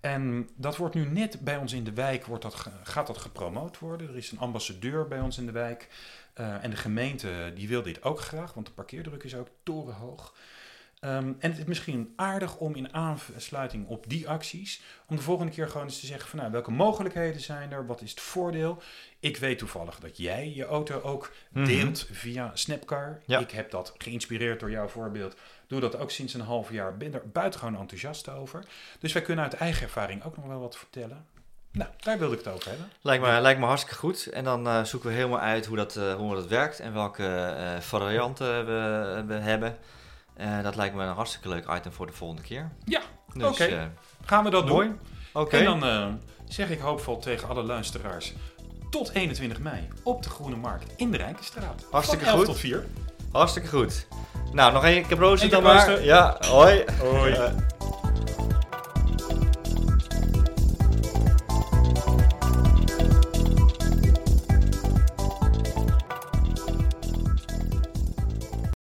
En 0.00 0.48
dat 0.56 0.76
wordt 0.76 0.94
nu 0.94 1.04
net 1.04 1.40
bij 1.40 1.56
ons 1.56 1.72
in 1.72 1.84
de 1.84 1.92
wijk, 1.92 2.26
wordt 2.26 2.42
dat, 2.42 2.66
gaat 2.82 3.06
dat 3.06 3.18
gepromoot 3.18 3.78
worden. 3.78 4.08
Er 4.08 4.16
is 4.16 4.30
een 4.30 4.38
ambassadeur 4.38 5.08
bij 5.08 5.20
ons 5.20 5.38
in 5.38 5.46
de 5.46 5.52
wijk. 5.52 5.88
Eh, 6.34 6.64
en 6.64 6.70
de 6.70 6.76
gemeente 6.76 7.52
die 7.54 7.68
wil 7.68 7.82
dit 7.82 8.02
ook 8.02 8.20
graag, 8.20 8.54
want 8.54 8.66
de 8.66 8.72
parkeerdruk 8.72 9.22
is 9.22 9.34
ook 9.34 9.48
torenhoog. 9.62 10.34
Ehm, 11.02 11.32
en 11.38 11.50
het 11.50 11.58
is 11.58 11.64
misschien 11.64 12.12
aardig 12.16 12.56
om 12.56 12.74
in 12.74 12.94
aansluiting 12.94 13.86
op 13.88 14.04
die 14.08 14.28
acties, 14.28 14.82
om 15.06 15.16
de 15.16 15.22
volgende 15.22 15.52
keer 15.52 15.68
gewoon 15.68 15.86
eens 15.86 16.00
te 16.00 16.06
zeggen 16.06 16.28
van 16.28 16.38
nou, 16.38 16.50
welke 16.52 16.70
mogelijkheden 16.70 17.40
zijn 17.40 17.72
er, 17.72 17.86
wat 17.86 18.00
is 18.00 18.10
het 18.10 18.20
voordeel? 18.20 18.82
Ik 19.20 19.36
weet 19.36 19.58
toevallig 19.58 19.98
dat 19.98 20.16
jij 20.16 20.52
je 20.54 20.64
auto 20.64 21.00
ook 21.00 21.32
Mhm. 21.50 21.64
deelt 21.66 22.06
via 22.10 22.50
Snapcar. 22.54 23.20
Ja. 23.26 23.38
Ik 23.38 23.50
heb 23.50 23.70
dat 23.70 23.94
geïnspireerd 23.98 24.60
door 24.60 24.70
jouw 24.70 24.88
voorbeeld. 24.88 25.36
Doe 25.66 25.80
dat 25.80 25.96
ook 25.96 26.10
sinds 26.10 26.34
een 26.34 26.40
half 26.40 26.70
jaar. 26.70 26.96
Ben 26.96 27.14
er 27.14 27.30
buitengewoon 27.32 27.80
enthousiast 27.80 28.28
over. 28.28 28.64
Dus 29.00 29.12
wij 29.12 29.22
kunnen 29.22 29.44
uit 29.44 29.54
eigen 29.54 29.82
ervaring 29.82 30.24
ook 30.24 30.36
nog 30.36 30.46
wel 30.46 30.60
wat 30.60 30.76
vertellen. 30.76 31.26
Nou, 31.72 31.90
daar 31.98 32.18
wilde 32.18 32.36
ik 32.38 32.44
het 32.44 32.54
over 32.54 32.68
hebben. 32.68 32.88
Lijkt 33.00 33.24
me, 33.24 33.40
lijkt 33.40 33.60
me 33.60 33.66
hartstikke 33.66 33.98
goed. 33.98 34.26
En 34.26 34.44
dan 34.44 34.66
eh, 34.66 34.84
zoeken 34.84 35.08
we 35.08 35.14
helemaal 35.14 35.40
uit 35.40 35.66
hoe 35.66 35.76
dat, 35.76 35.96
eh, 35.96 36.14
hoe 36.14 36.34
dat 36.34 36.46
werkt 36.46 36.80
en 36.80 36.92
welke 36.94 37.24
eh, 37.26 37.80
varianten 37.80 38.66
we, 38.66 39.24
we 39.26 39.34
hebben. 39.34 39.76
Eh, 40.36 40.62
dat 40.62 40.76
lijkt 40.76 40.94
me 40.94 41.02
een 41.04 41.14
hartstikke 41.14 41.48
leuk 41.48 41.66
item 41.76 41.92
voor 41.92 42.06
de 42.06 42.12
volgende 42.12 42.42
keer. 42.42 42.70
Ja, 42.84 43.00
Dus, 43.34 43.46
Oké. 43.46 43.64
eh, 43.64 43.82
gaan 44.24 44.44
we 44.44 44.50
dat 44.50 44.68
mooi. 44.68 44.86
doen. 44.88 44.98
Oké. 45.32 45.56
En 45.56 45.64
dan 45.64 45.84
eh, 45.84 46.06
zeg 46.48 46.70
ik 46.70 46.80
hoopvol 46.80 47.18
tegen 47.18 47.48
alle 47.48 47.62
luisteraars. 47.62 48.32
Tot 48.90 49.10
21 49.12 49.58
mei 49.58 49.88
op 50.02 50.22
de 50.22 50.30
Groene 50.30 50.56
Markt 50.56 50.92
in 50.96 51.10
de 51.10 51.16
Rijkenstraat. 51.16 51.86
Hartstikke 51.90 52.24
Van 52.24 52.32
11 52.34 52.44
goed. 52.44 52.52
tot 52.52 52.62
4. 52.62 52.86
Hartstikke 53.32 53.68
goed. 53.68 54.06
Nou, 54.52 54.72
nog 54.72 54.84
één 54.84 55.06
keer 55.06 55.16
proosten 55.16 55.50
dan 55.50 55.62
maar. 55.62 56.02
Ja, 56.04 56.36
hoi. 56.40 56.84
Hoi. 57.00 57.36